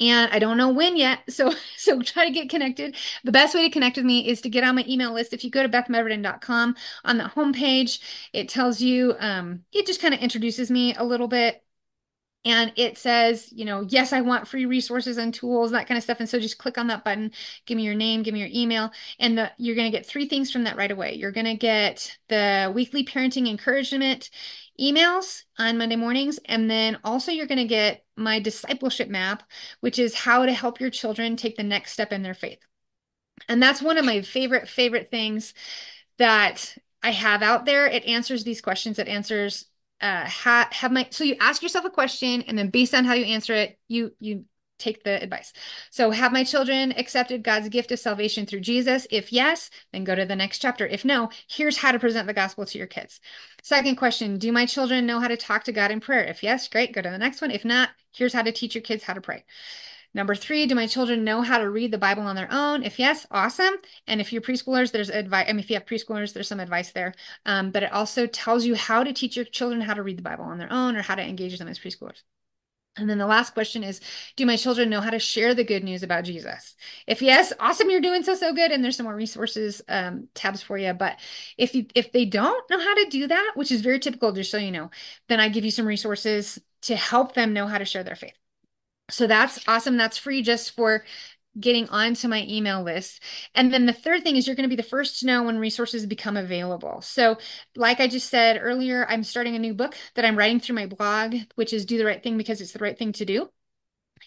and 0.00 0.30
I 0.32 0.38
don't 0.38 0.56
know 0.56 0.70
when 0.70 0.96
yet. 0.96 1.20
So 1.28 1.52
so 1.76 2.00
try 2.02 2.26
to 2.26 2.32
get 2.32 2.50
connected. 2.50 2.96
The 3.24 3.32
best 3.32 3.54
way 3.54 3.62
to 3.62 3.70
connect 3.70 3.96
with 3.96 4.06
me 4.06 4.28
is 4.28 4.40
to 4.42 4.50
get 4.50 4.64
on 4.64 4.76
my 4.76 4.84
email 4.88 5.12
list. 5.12 5.32
If 5.32 5.44
you 5.44 5.50
go 5.50 5.62
to 5.62 5.68
bethmeverden.com 5.68 6.76
on 7.04 7.18
the 7.18 7.24
homepage, 7.24 8.00
it 8.32 8.48
tells 8.48 8.80
you 8.80 9.14
um 9.18 9.64
it 9.72 9.86
just 9.86 10.00
kind 10.00 10.14
of 10.14 10.20
introduces 10.20 10.70
me 10.70 10.94
a 10.94 11.04
little 11.04 11.28
bit 11.28 11.62
and 12.44 12.72
it 12.76 12.96
says, 12.96 13.52
you 13.52 13.64
know, 13.64 13.84
yes, 13.88 14.12
I 14.12 14.20
want 14.20 14.46
free 14.46 14.64
resources 14.64 15.18
and 15.18 15.34
tools, 15.34 15.72
that 15.72 15.88
kind 15.88 15.98
of 15.98 16.04
stuff. 16.04 16.20
And 16.20 16.28
so 16.28 16.38
just 16.38 16.56
click 16.56 16.78
on 16.78 16.86
that 16.86 17.04
button, 17.04 17.32
give 17.66 17.76
me 17.76 17.82
your 17.82 17.94
name, 17.94 18.22
give 18.22 18.32
me 18.32 18.40
your 18.40 18.48
email, 18.52 18.90
and 19.18 19.36
the, 19.36 19.50
you're 19.58 19.74
going 19.74 19.90
to 19.90 19.96
get 19.96 20.06
three 20.06 20.28
things 20.28 20.50
from 20.50 20.64
that 20.64 20.76
right 20.76 20.90
away. 20.90 21.14
You're 21.14 21.32
going 21.32 21.46
to 21.46 21.56
get 21.56 22.16
the 22.28 22.72
weekly 22.74 23.04
parenting 23.04 23.48
encouragement 23.48 24.30
emails 24.80 25.42
on 25.58 25.78
Monday 25.78 25.96
mornings, 25.96 26.38
and 26.44 26.70
then 26.70 26.98
also 27.04 27.32
you're 27.32 27.46
going 27.46 27.58
to 27.58 27.64
get 27.64 28.04
my 28.16 28.40
discipleship 28.40 29.08
map, 29.08 29.42
which 29.80 29.98
is 29.98 30.14
how 30.14 30.46
to 30.46 30.52
help 30.52 30.80
your 30.80 30.90
children 30.90 31.36
take 31.36 31.56
the 31.56 31.62
next 31.62 31.92
step 31.92 32.12
in 32.12 32.22
their 32.22 32.34
faith. 32.34 32.58
And 33.48 33.62
that's 33.62 33.82
one 33.82 33.98
of 33.98 34.04
my 34.04 34.22
favorite, 34.22 34.68
favorite 34.68 35.10
things 35.10 35.54
that 36.18 36.76
I 37.02 37.12
have 37.12 37.42
out 37.42 37.64
there. 37.64 37.86
It 37.86 38.04
answers 38.06 38.44
these 38.44 38.60
questions. 38.60 38.98
It 38.98 39.08
answers 39.08 39.66
uh 40.00 40.24
ha- 40.26 40.68
have 40.70 40.92
my 40.92 41.08
so 41.10 41.24
you 41.24 41.34
ask 41.40 41.60
yourself 41.60 41.84
a 41.84 41.90
question 41.90 42.42
and 42.42 42.56
then 42.56 42.70
based 42.70 42.94
on 42.94 43.04
how 43.04 43.14
you 43.14 43.24
answer 43.24 43.52
it 43.52 43.76
you 43.88 44.12
you 44.20 44.44
take 44.78 45.04
the 45.04 45.22
advice 45.22 45.52
so 45.90 46.10
have 46.10 46.32
my 46.32 46.44
children 46.44 46.92
accepted 46.96 47.42
god's 47.42 47.68
gift 47.68 47.92
of 47.92 47.98
salvation 47.98 48.46
through 48.46 48.60
jesus 48.60 49.06
if 49.10 49.32
yes 49.32 49.70
then 49.92 50.04
go 50.04 50.14
to 50.14 50.24
the 50.24 50.36
next 50.36 50.58
chapter 50.58 50.86
if 50.86 51.04
no 51.04 51.28
here's 51.48 51.78
how 51.78 51.92
to 51.92 51.98
present 51.98 52.26
the 52.26 52.32
gospel 52.34 52.64
to 52.64 52.78
your 52.78 52.86
kids 52.86 53.20
second 53.62 53.96
question 53.96 54.38
do 54.38 54.52
my 54.52 54.66
children 54.66 55.06
know 55.06 55.20
how 55.20 55.28
to 55.28 55.36
talk 55.36 55.64
to 55.64 55.72
god 55.72 55.90
in 55.90 56.00
prayer 56.00 56.24
if 56.24 56.42
yes 56.42 56.68
great 56.68 56.92
go 56.92 57.02
to 57.02 57.10
the 57.10 57.18
next 57.18 57.40
one 57.40 57.50
if 57.50 57.64
not 57.64 57.90
here's 58.12 58.32
how 58.32 58.42
to 58.42 58.52
teach 58.52 58.74
your 58.74 58.82
kids 58.82 59.04
how 59.04 59.12
to 59.12 59.20
pray 59.20 59.44
Number 60.14 60.34
three, 60.34 60.66
do 60.66 60.74
my 60.74 60.86
children 60.86 61.22
know 61.22 61.42
how 61.42 61.58
to 61.58 61.68
read 61.68 61.92
the 61.92 61.98
Bible 61.98 62.22
on 62.22 62.34
their 62.34 62.50
own? 62.50 62.82
If 62.82 62.98
yes, 62.98 63.26
awesome. 63.30 63.74
And 64.06 64.20
if 64.20 64.32
you're 64.32 64.42
preschoolers, 64.42 64.90
there's 64.90 65.10
advice. 65.10 65.46
I 65.48 65.52
mean, 65.52 65.60
if 65.60 65.68
you 65.70 65.76
have 65.76 65.84
preschoolers, 65.84 66.32
there's 66.32 66.48
some 66.48 66.60
advice 66.60 66.92
there. 66.92 67.12
Um, 67.44 67.70
but 67.70 67.82
it 67.82 67.92
also 67.92 68.26
tells 68.26 68.64
you 68.64 68.74
how 68.74 69.04
to 69.04 69.12
teach 69.12 69.36
your 69.36 69.44
children 69.44 69.82
how 69.82 69.94
to 69.94 70.02
read 70.02 70.16
the 70.18 70.22
Bible 70.22 70.44
on 70.44 70.58
their 70.58 70.72
own 70.72 70.96
or 70.96 71.02
how 71.02 71.14
to 71.14 71.22
engage 71.22 71.58
them 71.58 71.68
as 71.68 71.78
preschoolers. 71.78 72.22
And 72.98 73.08
then 73.08 73.18
the 73.18 73.26
last 73.26 73.54
question 73.54 73.82
is 73.82 74.00
Do 74.36 74.46
my 74.46 74.56
children 74.56 74.90
know 74.90 75.00
how 75.00 75.10
to 75.10 75.18
share 75.18 75.54
the 75.54 75.64
good 75.64 75.84
news 75.84 76.02
about 76.02 76.24
Jesus? 76.24 76.74
If 77.06 77.22
yes, 77.22 77.52
awesome, 77.60 77.90
you're 77.90 78.00
doing 78.00 78.22
so, 78.22 78.34
so 78.34 78.52
good. 78.52 78.70
And 78.70 78.82
there's 78.84 78.96
some 78.96 79.04
more 79.04 79.14
resources 79.14 79.82
um, 79.88 80.28
tabs 80.34 80.62
for 80.62 80.76
you. 80.76 80.92
But 80.92 81.18
if 81.56 81.74
you, 81.74 81.86
if 81.94 82.12
they 82.12 82.24
don't 82.24 82.68
know 82.70 82.78
how 82.78 82.94
to 82.94 83.06
do 83.08 83.26
that, 83.28 83.52
which 83.54 83.72
is 83.72 83.80
very 83.80 83.98
typical, 83.98 84.32
just 84.32 84.50
so 84.50 84.58
you 84.58 84.72
know, 84.72 84.90
then 85.28 85.40
I 85.40 85.48
give 85.48 85.64
you 85.64 85.70
some 85.70 85.86
resources 85.86 86.58
to 86.82 86.96
help 86.96 87.34
them 87.34 87.52
know 87.52 87.66
how 87.66 87.78
to 87.78 87.84
share 87.84 88.04
their 88.04 88.16
faith. 88.16 88.34
So 89.10 89.26
that's 89.26 89.66
awesome. 89.66 89.96
That's 89.96 90.18
free 90.18 90.42
just 90.42 90.76
for 90.76 91.04
getting 91.58 91.88
onto 91.88 92.28
my 92.28 92.44
email 92.48 92.82
list. 92.82 93.22
And 93.54 93.72
then 93.72 93.86
the 93.86 93.92
third 93.92 94.22
thing 94.22 94.36
is 94.36 94.46
you're 94.46 94.56
going 94.56 94.68
to 94.68 94.74
be 94.74 94.80
the 94.80 94.88
first 94.88 95.20
to 95.20 95.26
know 95.26 95.42
when 95.42 95.58
resources 95.58 96.06
become 96.06 96.36
available. 96.36 97.00
So, 97.00 97.38
like 97.76 98.00
I 98.00 98.08
just 98.08 98.28
said 98.30 98.58
earlier, 98.60 99.06
I'm 99.08 99.24
starting 99.24 99.56
a 99.56 99.58
new 99.58 99.74
book 99.74 99.96
that 100.14 100.24
I'm 100.24 100.36
writing 100.36 100.60
through 100.60 100.76
my 100.76 100.86
blog, 100.86 101.36
which 101.54 101.72
is 101.72 101.86
Do 101.86 101.98
the 101.98 102.04
Right 102.04 102.22
Thing 102.22 102.38
because 102.38 102.60
it's 102.60 102.72
the 102.72 102.78
right 102.78 102.98
thing 102.98 103.12
to 103.12 103.24
do. 103.24 103.50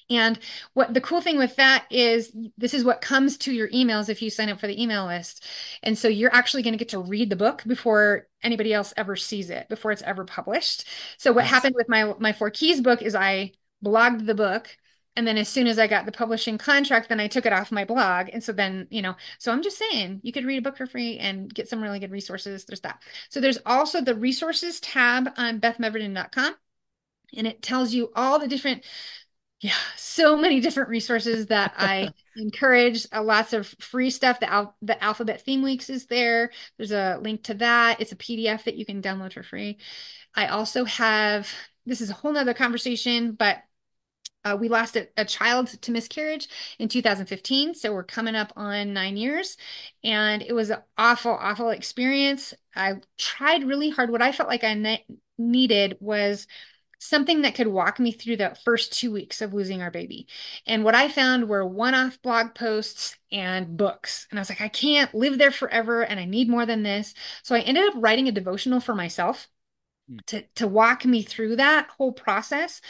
And 0.10 0.40
what 0.74 0.94
the 0.94 1.02
cool 1.02 1.22
thing 1.22 1.38
with 1.38 1.56
that 1.58 1.86
is 1.90 2.36
this 2.58 2.74
is 2.74 2.84
what 2.84 3.02
comes 3.02 3.38
to 3.40 3.54
your 3.54 3.70
emails 3.70 4.10
if 4.10 4.22
you 4.22 4.30
sign 4.30 4.50
up 4.50 4.60
for 4.60 4.68
the 4.68 4.82
email 4.82 5.06
list. 5.06 5.46
And 5.84 5.98
so 5.98 6.08
you're 6.08 6.34
actually 6.34 6.64
going 6.64 6.74
to 6.74 6.78
get 6.78 6.90
to 6.90 7.00
read 7.00 7.30
the 7.30 7.36
book 7.36 7.64
before 7.66 8.28
anybody 8.44 8.74
else 8.74 8.94
ever 8.98 9.16
sees 9.16 9.50
it, 9.50 9.70
before 9.70 9.92
it's 9.92 10.02
ever 10.02 10.26
published. 10.26 10.86
So 11.18 11.32
what 11.32 11.42
nice. 11.42 11.50
happened 11.50 11.76
with 11.76 11.90
my 11.90 12.14
my 12.20 12.34
Four 12.34 12.50
Keys 12.50 12.82
book 12.82 13.02
is 13.02 13.16
I 13.16 13.52
blogged 13.84 14.26
the 14.26 14.36
book 14.36 14.78
and 15.16 15.28
then 15.28 15.38
as 15.38 15.50
soon 15.50 15.68
as 15.68 15.78
I 15.78 15.88
got 15.88 16.06
the 16.06 16.12
publishing 16.12 16.58
contract, 16.58 17.10
then 17.10 17.20
I 17.20 17.28
took 17.28 17.46
it 17.46 17.52
off 17.52 17.72
my 17.72 17.84
blog. 17.84 18.30
And 18.32 18.42
so 18.42 18.54
then, 18.54 18.88
you 18.90 19.02
know, 19.02 19.16
so 19.40 19.52
I'm 19.52 19.62
just 19.62 19.78
saying 19.78 20.22
you 20.24 20.32
could 20.32 20.46
read 20.46 20.60
a 20.60 20.62
book 20.62 20.78
for 20.78 20.86
free 20.86 21.18
and 21.18 21.54
get 21.54 21.68
some 21.68 21.82
really 21.84 22.00
good 22.00 22.12
resources. 22.12 22.64
There's 22.64 22.80
that. 22.82 23.04
So 23.30 23.42
there's 23.42 23.60
also 23.66 24.00
the 24.00 24.16
resources 24.16 24.80
tab 24.80 25.30
on 25.36 25.60
bethmeverden.com. 25.60 26.56
And 27.36 27.48
it 27.48 27.62
tells 27.62 27.94
you 27.94 28.12
all 28.16 28.40
the 28.40 28.48
different, 28.48 28.86
yeah, 29.60 29.74
so 29.98 30.38
many 30.38 30.62
different 30.62 30.90
resources 30.90 31.48
that 31.48 31.74
I 31.78 32.10
encourage. 32.38 33.06
Uh, 33.14 33.22
lots 33.22 33.52
of 33.52 33.68
free 33.80 34.10
stuff. 34.12 34.40
The, 34.40 34.52
al- 34.52 34.78
the 34.82 35.02
Alphabet 35.04 35.42
Theme 35.42 35.62
Weeks 35.62 35.90
is 35.90 36.06
there. 36.06 36.52
There's 36.78 36.92
a 36.94 37.20
link 37.22 37.44
to 37.44 37.54
that. 37.56 38.00
It's 38.00 38.14
a 38.14 38.18
PDF 38.18 38.64
that 38.64 38.76
you 38.76 38.86
can 38.86 39.02
download 39.02 39.34
for 39.34 39.44
free. 39.44 39.78
I 40.34 40.48
also 40.48 40.86
have, 40.86 41.50
this 41.86 42.00
is 42.00 42.10
a 42.10 42.14
whole 42.14 42.32
nother 42.32 42.54
conversation, 42.54 43.34
but 43.34 43.58
uh, 44.44 44.58
we 44.60 44.70
lost 44.70 44.96
a, 44.96 45.08
a, 45.18 45.26
child 45.26 45.68
to 45.68 45.92
miscarriage 45.92 46.48
in 46.80 46.90
2015, 46.90 47.76
so 47.76 47.94
we're 47.94 48.04
coming 48.04 48.36
up 48.36 48.52
on 48.56 48.94
nine 48.94 49.18
years, 49.18 49.58
and 50.04 50.42
it 50.42 50.54
was 50.54 50.72
an 50.72 50.80
awful, 50.98 51.32
awful 51.32 51.70
experience. 51.70 52.54
I 52.76 52.96
tried 53.18 53.68
really 53.68 53.90
hard. 53.90 54.10
What 54.10 54.22
I 54.22 54.32
felt 54.32 54.50
like 54.50 54.64
I 54.64 54.74
ne- 54.74 55.06
needed 55.38 55.98
was 56.00 56.48
something 56.98 57.42
that 57.42 57.56
could 57.56 57.68
walk 57.68 58.00
me 58.00 58.12
through 58.12 58.38
the 58.38 58.56
first 58.64 58.94
two 58.94 59.12
weeks 59.12 59.42
of 59.42 59.54
losing 59.54 59.82
our 59.82 59.90
baby. 59.90 60.28
And 60.68 60.84
what 60.84 60.94
I 60.94 61.08
found 61.08 61.50
were 61.50 61.66
one-off 61.66 62.22
blog 62.22 62.54
posts 62.54 63.18
and 63.32 63.76
books. 63.76 64.28
And 64.30 64.40
I 64.40 64.42
was 64.42 64.50
like, 64.50 64.62
I 64.62 64.68
can't 64.70 65.14
live 65.14 65.38
there 65.38 65.52
forever, 65.52 66.04
and 66.04 66.20
I 66.20 66.26
need 66.26 66.50
more 66.50 66.66
than 66.66 66.84
this. 66.84 67.14
So 67.44 67.56
I 67.56 67.62
ended 67.62 67.88
up 67.88 67.96
writing 67.98 68.28
a 68.28 68.32
devotional 68.32 68.80
for 68.80 68.96
myself 68.96 69.48
hmm. 70.10 70.18
to 70.28 70.44
to 70.56 70.68
walk 70.68 71.06
me 71.06 71.22
through 71.22 71.58
that 71.58 71.90
whole 71.98 72.12
process 72.12 72.82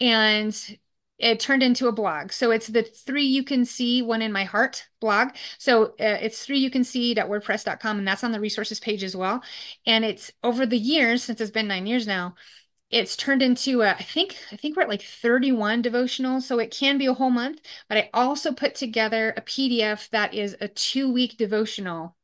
and 0.00 0.78
it 1.18 1.40
turned 1.40 1.62
into 1.62 1.88
a 1.88 1.92
blog. 1.92 2.32
So 2.32 2.50
it's 2.50 2.68
the 2.68 2.82
three 2.82 3.24
you 3.24 3.42
can 3.42 3.64
see 3.64 4.02
one 4.02 4.22
in 4.22 4.32
my 4.32 4.44
heart 4.44 4.86
blog. 5.00 5.30
So 5.58 5.86
uh, 5.86 6.18
it's 6.20 6.44
three 6.44 6.58
you 6.58 6.70
can 6.70 6.84
see 6.84 7.14
see.wordpress.com 7.14 7.98
and 7.98 8.08
that's 8.08 8.24
on 8.24 8.32
the 8.32 8.40
resources 8.40 8.80
page 8.80 9.04
as 9.04 9.16
well. 9.16 9.42
And 9.86 10.04
it's 10.04 10.30
over 10.42 10.66
the 10.66 10.78
years 10.78 11.22
since 11.22 11.40
it's 11.40 11.50
been 11.50 11.68
nine 11.68 11.86
years 11.86 12.06
now, 12.06 12.34
it's 12.90 13.16
turned 13.16 13.42
into 13.42 13.82
a, 13.82 13.90
I 13.90 14.02
think 14.02 14.36
I 14.50 14.56
think 14.56 14.76
we're 14.76 14.82
at 14.82 14.88
like 14.88 15.02
31 15.02 15.82
devotional, 15.82 16.40
so 16.40 16.58
it 16.58 16.70
can 16.70 16.98
be 16.98 17.06
a 17.06 17.14
whole 17.14 17.30
month. 17.30 17.60
But 17.88 17.98
I 17.98 18.10
also 18.14 18.52
put 18.52 18.74
together 18.74 19.34
a 19.36 19.42
PDF 19.42 20.08
that 20.10 20.34
is 20.34 20.56
a 20.60 20.68
two 20.68 21.12
week 21.12 21.36
devotional 21.36 22.16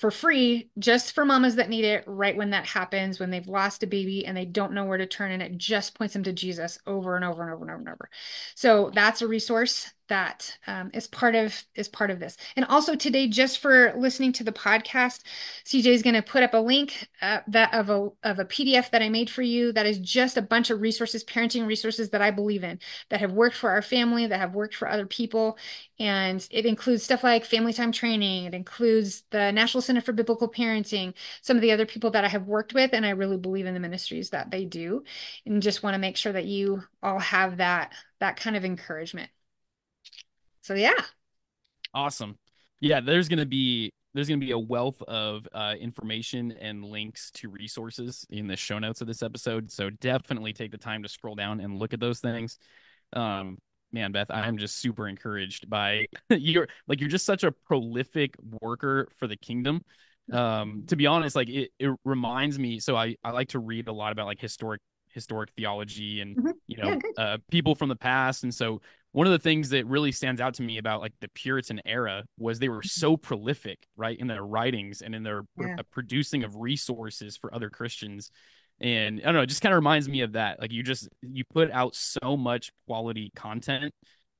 for 0.00 0.10
free 0.10 0.70
just 0.78 1.12
for 1.12 1.26
mamas 1.26 1.56
that 1.56 1.68
need 1.68 1.84
it 1.84 2.02
right 2.06 2.34
when 2.34 2.50
that 2.50 2.64
happens 2.64 3.20
when 3.20 3.28
they've 3.28 3.46
lost 3.46 3.82
a 3.82 3.86
baby 3.86 4.24
and 4.24 4.34
they 4.34 4.46
don't 4.46 4.72
know 4.72 4.86
where 4.86 4.96
to 4.96 5.04
turn 5.04 5.30
and 5.30 5.42
it 5.42 5.58
just 5.58 5.94
points 5.94 6.14
them 6.14 6.22
to 6.22 6.32
jesus 6.32 6.78
over 6.86 7.16
and 7.16 7.24
over 7.24 7.42
and 7.42 7.52
over 7.52 7.64
and 7.64 7.70
over 7.70 7.80
and 7.80 7.88
over. 7.90 8.10
So 8.54 8.90
that's 8.94 9.20
a 9.20 9.28
resource 9.28 9.90
that 10.10 10.56
um, 10.66 10.90
is 10.92 11.06
part 11.06 11.34
of 11.34 11.64
is 11.74 11.88
part 11.88 12.10
of 12.10 12.20
this. 12.20 12.36
And 12.56 12.66
also 12.66 12.94
today 12.94 13.26
just 13.26 13.58
for 13.58 13.94
listening 13.96 14.32
to 14.34 14.44
the 14.44 14.52
podcast 14.52 15.22
cj 15.64 15.86
is 15.86 16.02
going 16.02 16.14
to 16.14 16.22
put 16.22 16.42
up 16.42 16.54
a 16.54 16.58
link 16.58 17.08
uh, 17.22 17.40
that 17.48 17.72
of 17.72 17.88
a 17.90 18.10
of 18.22 18.38
a 18.38 18.44
pdf 18.44 18.90
that 18.90 19.02
i 19.02 19.08
made 19.08 19.30
for 19.30 19.42
you 19.42 19.72
that 19.72 19.86
is 19.86 19.98
just 19.98 20.36
a 20.36 20.42
bunch 20.42 20.70
of 20.70 20.80
resources 20.80 21.24
parenting 21.24 21.66
resources 21.66 22.10
that 22.10 22.22
i 22.22 22.30
believe 22.30 22.62
in 22.62 22.78
that 23.08 23.20
have 23.20 23.32
worked 23.32 23.56
for 23.56 23.70
our 23.70 23.82
family 23.82 24.26
that 24.26 24.40
have 24.40 24.54
worked 24.54 24.74
for 24.74 24.88
other 24.88 25.06
people. 25.06 25.58
And 25.98 26.46
it 26.50 26.66
includes 26.66 27.02
stuff 27.02 27.22
like 27.22 27.44
family 27.44 27.72
time 27.72 27.92
training. 27.92 28.44
It 28.44 28.54
includes 28.54 29.22
the 29.30 29.52
national 29.52 29.82
center 29.82 30.00
for 30.00 30.12
biblical 30.12 30.50
parenting 30.50 31.14
some 31.42 31.56
of 31.56 31.60
the 31.60 31.72
other 31.72 31.86
people 31.86 32.10
that 32.12 32.24
i 32.24 32.28
have 32.28 32.46
worked 32.46 32.74
with 32.74 32.92
and 32.92 33.04
i 33.04 33.10
really 33.10 33.36
believe 33.36 33.66
in 33.66 33.74
the 33.74 33.80
ministries 33.80 34.30
that 34.30 34.50
they 34.50 34.64
do. 34.64 35.04
And 35.46 35.62
just 35.62 35.82
want 35.82 35.94
to 35.94 35.98
make 35.98 36.16
sure 36.16 36.32
that 36.32 36.46
you 36.46 36.82
all 37.02 37.18
have 37.18 37.58
that 37.58 37.92
that 38.20 38.36
kind 38.36 38.56
of 38.56 38.64
encouragement 38.64 39.30
so 40.70 40.76
yeah. 40.76 40.92
Awesome. 41.92 42.38
Yeah, 42.78 43.00
there's 43.00 43.28
gonna 43.28 43.44
be 43.44 43.92
there's 44.14 44.28
gonna 44.28 44.38
be 44.38 44.52
a 44.52 44.58
wealth 44.58 45.02
of 45.02 45.48
uh, 45.52 45.74
information 45.80 46.52
and 46.60 46.84
links 46.84 47.32
to 47.32 47.48
resources 47.48 48.24
in 48.30 48.46
the 48.46 48.54
show 48.54 48.78
notes 48.78 49.00
of 49.00 49.08
this 49.08 49.20
episode. 49.20 49.68
So 49.72 49.90
definitely 49.90 50.52
take 50.52 50.70
the 50.70 50.78
time 50.78 51.02
to 51.02 51.08
scroll 51.08 51.34
down 51.34 51.58
and 51.58 51.80
look 51.80 51.92
at 51.92 51.98
those 51.98 52.20
things. 52.20 52.56
Um, 53.14 53.58
man, 53.90 54.12
Beth, 54.12 54.30
I'm 54.30 54.58
just 54.58 54.76
super 54.76 55.08
encouraged 55.08 55.68
by 55.68 56.06
you're 56.30 56.68
like 56.86 57.00
you're 57.00 57.08
just 57.08 57.26
such 57.26 57.42
a 57.42 57.50
prolific 57.50 58.36
worker 58.62 59.08
for 59.18 59.26
the 59.26 59.36
kingdom. 59.36 59.82
Um, 60.30 60.84
to 60.86 60.94
be 60.94 61.08
honest, 61.08 61.34
like 61.34 61.48
it, 61.48 61.72
it 61.80 61.90
reminds 62.04 62.60
me. 62.60 62.78
So 62.78 62.94
I 62.94 63.16
I 63.24 63.32
like 63.32 63.48
to 63.48 63.58
read 63.58 63.88
a 63.88 63.92
lot 63.92 64.12
about 64.12 64.26
like 64.26 64.40
historic 64.40 64.80
historic 65.08 65.50
theology 65.56 66.20
and 66.20 66.36
mm-hmm. 66.36 66.50
you 66.68 66.76
know 66.76 66.90
yeah, 66.90 67.24
uh, 67.24 67.38
people 67.50 67.74
from 67.74 67.88
the 67.88 67.96
past 67.96 68.44
and 68.44 68.54
so 68.54 68.80
one 69.12 69.26
of 69.26 69.32
the 69.32 69.38
things 69.38 69.70
that 69.70 69.86
really 69.86 70.12
stands 70.12 70.40
out 70.40 70.54
to 70.54 70.62
me 70.62 70.78
about 70.78 71.00
like 71.00 71.12
the 71.20 71.28
Puritan 71.28 71.80
era 71.84 72.24
was 72.38 72.58
they 72.58 72.68
were 72.68 72.78
mm-hmm. 72.78 72.86
so 72.86 73.16
prolific, 73.16 73.86
right, 73.96 74.18
in 74.18 74.26
their 74.26 74.44
writings 74.44 75.02
and 75.02 75.14
in 75.14 75.22
their 75.22 75.42
yeah. 75.58 75.76
uh, 75.78 75.82
producing 75.90 76.44
of 76.44 76.54
resources 76.56 77.36
for 77.36 77.52
other 77.54 77.70
Christians. 77.70 78.30
And 78.80 79.20
I 79.20 79.24
don't 79.24 79.34
know, 79.34 79.42
it 79.42 79.46
just 79.48 79.62
kind 79.62 79.72
of 79.72 79.78
reminds 79.78 80.08
me 80.08 80.20
of 80.20 80.32
that. 80.32 80.60
Like 80.60 80.72
you 80.72 80.82
just 80.82 81.08
you 81.22 81.44
put 81.52 81.70
out 81.70 81.94
so 81.94 82.36
much 82.36 82.72
quality 82.86 83.32
content. 83.34 83.92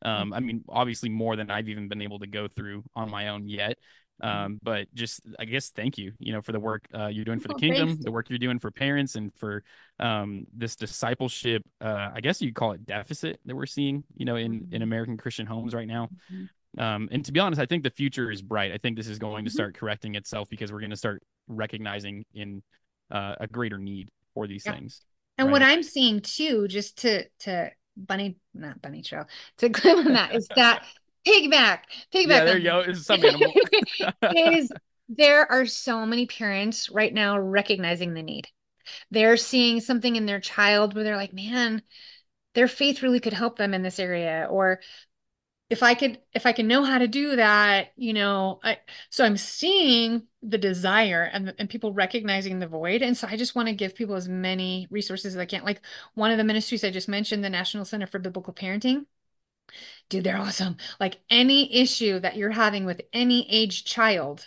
Um, 0.03 0.33
I 0.33 0.41
mean, 0.41 0.65
obviously 0.69 1.11
more 1.11 1.37
than 1.37 1.51
I've 1.51 1.69
even 1.69 1.89
been 1.89 2.01
able 2.01 2.21
to 2.21 2.27
go 2.27 2.49
through 2.49 2.85
on 2.95 3.11
my 3.11 3.29
own 3.29 3.49
yet. 3.49 3.77
Mm-hmm. 4.23 4.45
Um, 4.45 4.61
but 4.63 4.93
just 4.95 5.21
I 5.39 5.45
guess 5.45 5.71
thank 5.71 5.99
you, 5.99 6.13
you 6.19 6.33
know, 6.33 6.43
for 6.43 6.53
the 6.53 6.61
work 6.61 6.87
uh, 6.95 7.07
you're 7.07 7.25
doing 7.25 7.41
for 7.41 7.49
the 7.49 7.55
kingdom, 7.55 7.99
the 8.01 8.11
work 8.11 8.29
you're 8.29 8.39
doing 8.39 8.59
for 8.59 8.71
parents, 8.71 9.15
and 9.15 9.33
for 9.35 9.63
um, 9.99 10.47
this 10.57 10.77
discipleship. 10.77 11.63
Uh, 11.81 12.11
I 12.15 12.21
guess 12.21 12.41
you 12.41 12.53
call 12.53 12.73
it 12.73 12.87
deficit 12.87 13.41
that 13.45 13.57
we're 13.57 13.67
seeing, 13.67 14.05
you 14.17 14.25
know, 14.25 14.37
in 14.37 14.53
in 14.53 14.61
mm-hmm. 14.61 14.83
American 14.83 15.17
Christian 15.17 15.47
homes 15.47 15.75
right 15.75 15.89
now. 15.89 16.09
Mm-hmm. 16.33 16.81
Um, 16.81 17.09
and 17.11 17.25
to 17.25 17.33
be 17.33 17.41
honest, 17.41 17.61
I 17.61 17.67
think 17.67 17.83
the 17.83 17.91
future 17.91 18.31
is 18.31 18.43
bright. 18.43 18.73
I 18.73 18.79
think 18.79 18.97
this 18.97 19.09
is 19.09 19.19
going 19.19 19.45
to 19.45 19.51
start 19.51 19.77
correcting 19.77 20.15
itself 20.15 20.49
because 20.49 20.73
we're 20.73 20.81
going 20.81 20.91
to 20.91 20.97
start 20.97 21.23
recognizing 21.49 22.25
in 22.33 22.63
uh, 23.11 23.35
a 23.41 23.47
greater 23.49 23.79
need 23.79 24.11
for 24.35 24.47
these 24.47 24.65
yeah. 24.65 24.75
things. 24.75 25.01
And 25.37 25.49
right. 25.49 25.53
what 25.53 25.63
I'm 25.63 25.83
seeing 25.83 26.21
too, 26.21 26.69
just 26.69 26.99
to 26.99 27.25
to 27.41 27.71
bunny 27.97 28.37
not 28.55 28.81
bunny 28.81 29.03
trail 29.03 29.27
to 29.59 29.69
clip 29.69 29.99
on 29.99 30.13
that 30.13 30.35
is 30.35 30.49
that 30.55 30.85
pigback 31.27 31.81
pigback. 32.15 32.29
Yeah, 32.29 32.45
there 32.45 32.59
you 32.59 32.65
go. 32.65 32.81
It's 32.81 33.07
some 33.07 33.25
animal. 33.25 33.53
is 34.35 34.73
there 35.09 35.51
are 35.51 35.67
so 35.67 36.07
many 36.07 36.27
parents 36.27 36.89
right 36.91 37.13
now 37.13 37.39
recognizing 37.39 38.15
the 38.15 38.23
need. 38.23 38.49
They're 39.11 39.37
seeing 39.37 39.81
something 39.81 40.17
in 40.17 40.27
their 40.27 40.41
child 40.41 40.95
where 40.95 41.05
they're 41.05 41.17
like, 41.17 41.33
man, 41.33 41.83
their 42.55 42.69
faith 42.69 43.03
really 43.03 43.21
could 43.21 43.33
help 43.33 43.57
them 43.57 43.75
in 43.75 43.83
this 43.83 43.99
area 43.99 44.47
or 44.51 44.81
if 45.69 45.83
i 45.83 45.95
could 45.95 46.19
if 46.35 46.47
i 46.47 46.53
can 46.53 46.67
know 46.67 46.83
how 46.83 46.99
to 46.99 47.07
do 47.07 47.37
that 47.37 47.93
you 47.97 48.13
know 48.13 48.59
I, 48.63 48.79
so 49.09 49.25
i'm 49.25 49.37
seeing 49.37 50.25
the 50.43 50.59
desire 50.59 51.23
and, 51.33 51.55
and 51.59 51.71
people 51.71 51.93
recognizing 51.93 52.59
the 52.59 52.67
void 52.67 53.03
and 53.03 53.17
so 53.17 53.29
i 53.29 53.37
just 53.37 53.55
want 53.55 53.69
to 53.69 53.75
give 53.75 53.95
people 53.95 54.17
as 54.17 54.29
many 54.29 54.89
resources 54.91 55.37
as 55.37 55.41
i 55.41 55.45
can 55.45 55.65
like 55.65 55.81
one 56.15 56.33
of 56.33 56.39
the 56.39 56.45
ministries 56.45 56.83
i 56.83 56.91
just 56.91 57.09
mentioned 57.09 57.45
the 57.45 57.51
national 57.51 57.85
center 57.85 58.07
for 58.07 58.19
biblical 58.19 58.53
parenting 58.53 59.07
dude 60.09 60.25
they're 60.25 60.39
awesome. 60.39 60.77
Like 60.99 61.19
any 61.31 61.75
issue 61.75 62.19
that 62.21 62.37
you're 62.37 62.51
having 62.51 62.85
with 62.85 63.01
any 63.13 63.51
age 63.51 63.85
child 63.85 64.47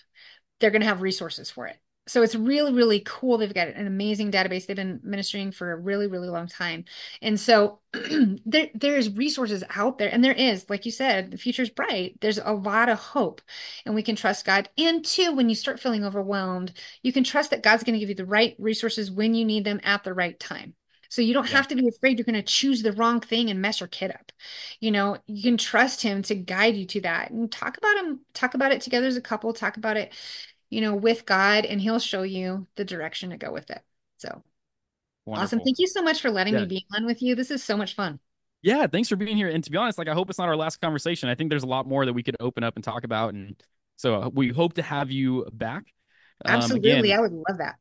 they're 0.60 0.72
going 0.72 0.82
to 0.82 0.88
have 0.88 1.02
resources 1.02 1.52
for 1.52 1.68
it. 1.68 1.78
So 2.06 2.22
it's 2.22 2.36
really 2.36 2.74
really 2.74 3.02
cool. 3.06 3.38
They've 3.38 3.54
got 3.54 3.70
an 3.70 3.88
amazing 3.88 4.32
database. 4.32 4.66
They've 4.66 4.76
been 4.76 5.00
ministering 5.04 5.52
for 5.52 5.72
a 5.72 5.78
really 5.78 6.08
really 6.08 6.30
long 6.30 6.48
time. 6.48 6.86
And 7.22 7.40
so 7.40 7.80
there 8.46 8.70
there's 8.74 9.10
resources 9.10 9.64
out 9.74 9.98
there 9.98 10.10
and 10.14 10.24
there 10.24 10.34
is. 10.34 10.70
Like 10.70 10.86
you 10.86 10.92
said 10.92 11.32
the 11.32 11.38
future's 11.38 11.70
bright. 11.70 12.18
There's 12.22 12.40
a 12.40 12.52
lot 12.52 12.90
of 12.90 13.00
hope 13.00 13.42
and 13.86 13.96
we 13.96 14.04
can 14.04 14.16
trust 14.16 14.46
god. 14.46 14.70
And 14.78 15.04
two 15.04 15.34
when 15.34 15.50
you 15.50 15.56
start 15.56 15.80
feeling 15.80 16.04
overwhelmed 16.04 16.74
you 17.04 17.14
can 17.14 17.24
trust 17.24 17.52
that 17.52 17.64
god's 17.64 17.84
going 17.84 17.94
to 17.94 18.00
give 18.00 18.10
you 18.10 18.16
the 18.16 18.26
right 18.26 18.56
resources 18.60 19.10
when 19.12 19.34
you 19.34 19.46
need 19.46 19.64
them 19.64 19.80
at 19.84 20.04
the 20.04 20.14
right 20.14 20.40
time 20.40 20.76
so 21.14 21.22
you 21.22 21.34
don't 21.34 21.50
yeah. 21.50 21.58
have 21.58 21.68
to 21.68 21.76
be 21.76 21.88
afraid 21.88 22.18
you're 22.18 22.26
going 22.26 22.34
to 22.36 22.42
choose 22.42 22.82
the 22.82 22.94
wrong 22.94 23.20
thing 23.20 23.50
and 23.50 23.62
mess 23.62 23.80
your 23.80 23.88
kid 23.88 24.12
up. 24.12 24.32
You 24.80 24.92
know, 24.92 25.18
you 25.28 25.44
can 25.44 25.58
trust 25.58 26.02
him 26.02 26.24
to 26.24 26.36
guide 26.36 26.76
you 26.76 26.86
to 26.88 27.02
that 27.02 27.30
and 27.30 27.52
talk 27.52 27.78
about 27.78 27.98
him, 27.98 28.22
talk 28.34 28.56
about 28.56 28.72
it 28.72 28.82
together 28.82 29.06
as 29.08 29.18
a 29.18 29.22
couple, 29.22 29.54
talk 29.54 29.78
about 29.78 29.96
it 29.96 30.14
you 30.74 30.82
know, 30.82 30.96
with 30.96 31.28
God, 31.28 31.66
and 31.66 31.80
He'll 31.80 32.00
show 32.00 32.24
you 32.24 32.66
the 32.78 32.84
direction 32.84 33.30
to 33.30 33.38
go 33.38 33.52
with 33.54 33.70
it. 33.70 33.80
So 34.18 34.42
Wonderful. 35.26 35.44
awesome. 35.44 35.60
Thank 35.60 35.78
you 35.78 35.86
so 35.86 36.02
much 36.02 36.20
for 36.20 36.32
letting 36.32 36.56
yeah. 36.56 36.62
me 36.62 36.66
be 36.66 36.86
on 36.96 37.06
with 37.06 37.22
you. 37.22 37.36
This 37.36 37.52
is 37.52 37.64
so 37.64 37.78
much 37.78 37.94
fun. 37.94 38.20
Yeah, 38.64 38.88
thanks 38.88 39.08
for 39.08 39.16
being 39.16 39.38
here. 39.38 39.50
And 39.50 39.64
to 39.64 39.70
be 39.70 39.78
honest, 39.78 40.00
like 40.00 40.08
I 40.08 40.14
hope 40.14 40.32
it's 40.32 40.40
not 40.40 40.48
our 40.48 40.56
last 40.56 40.82
conversation. 40.82 41.30
I 41.30 41.36
think 41.36 41.52
there's 41.52 41.64
a 41.64 41.68
lot 41.68 41.88
more 41.88 42.08
that 42.08 42.14
we 42.14 42.24
could 42.24 42.38
open 42.40 42.64
up 42.64 42.76
and 42.76 42.84
talk 42.84 43.04
about. 43.04 43.36
And 43.36 43.56
so 43.98 44.16
uh, 44.16 44.30
we 44.34 44.50
hope 44.50 44.74
to 44.74 44.82
have 44.82 45.12
you 45.12 45.46
back. 45.54 45.84
Um, 46.44 46.56
Absolutely. 46.56 46.92
Um, 46.92 47.00
again, 47.04 47.18
I 47.20 47.22
would 47.22 47.34
love 47.34 47.58
that 47.60 47.76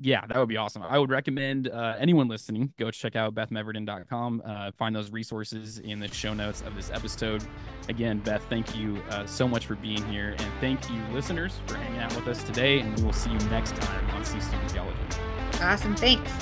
yeah, 0.00 0.26
that 0.26 0.38
would 0.38 0.48
be 0.48 0.56
awesome. 0.56 0.82
I 0.82 0.98
would 0.98 1.10
recommend 1.10 1.68
uh, 1.68 1.94
anyone 1.98 2.26
listening 2.26 2.72
go 2.78 2.90
check 2.90 3.16
out 3.16 3.34
bethmeverden.com. 3.34 4.42
Uh, 4.44 4.70
find 4.72 4.96
those 4.96 5.10
resources 5.10 5.78
in 5.78 6.00
the 6.00 6.08
show 6.08 6.32
notes 6.32 6.62
of 6.62 6.74
this 6.74 6.90
episode. 6.90 7.44
Again, 7.90 8.20
Beth, 8.20 8.44
thank 8.48 8.74
you 8.74 9.02
uh, 9.10 9.26
so 9.26 9.46
much 9.46 9.66
for 9.66 9.74
being 9.76 10.02
here. 10.08 10.30
And 10.38 10.52
thank 10.58 10.90
you, 10.90 11.02
listeners, 11.12 11.60
for 11.66 11.76
hanging 11.76 12.00
out 12.00 12.14
with 12.16 12.26
us 12.28 12.42
today. 12.42 12.80
And 12.80 12.96
we 12.98 13.04
will 13.04 13.12
see 13.12 13.30
you 13.30 13.38
next 13.50 13.76
time 13.76 14.10
on 14.10 14.24
C 14.24 14.40
Student 14.40 14.70
Theology. 14.70 14.98
Awesome. 15.60 15.94
Thanks. 15.94 16.32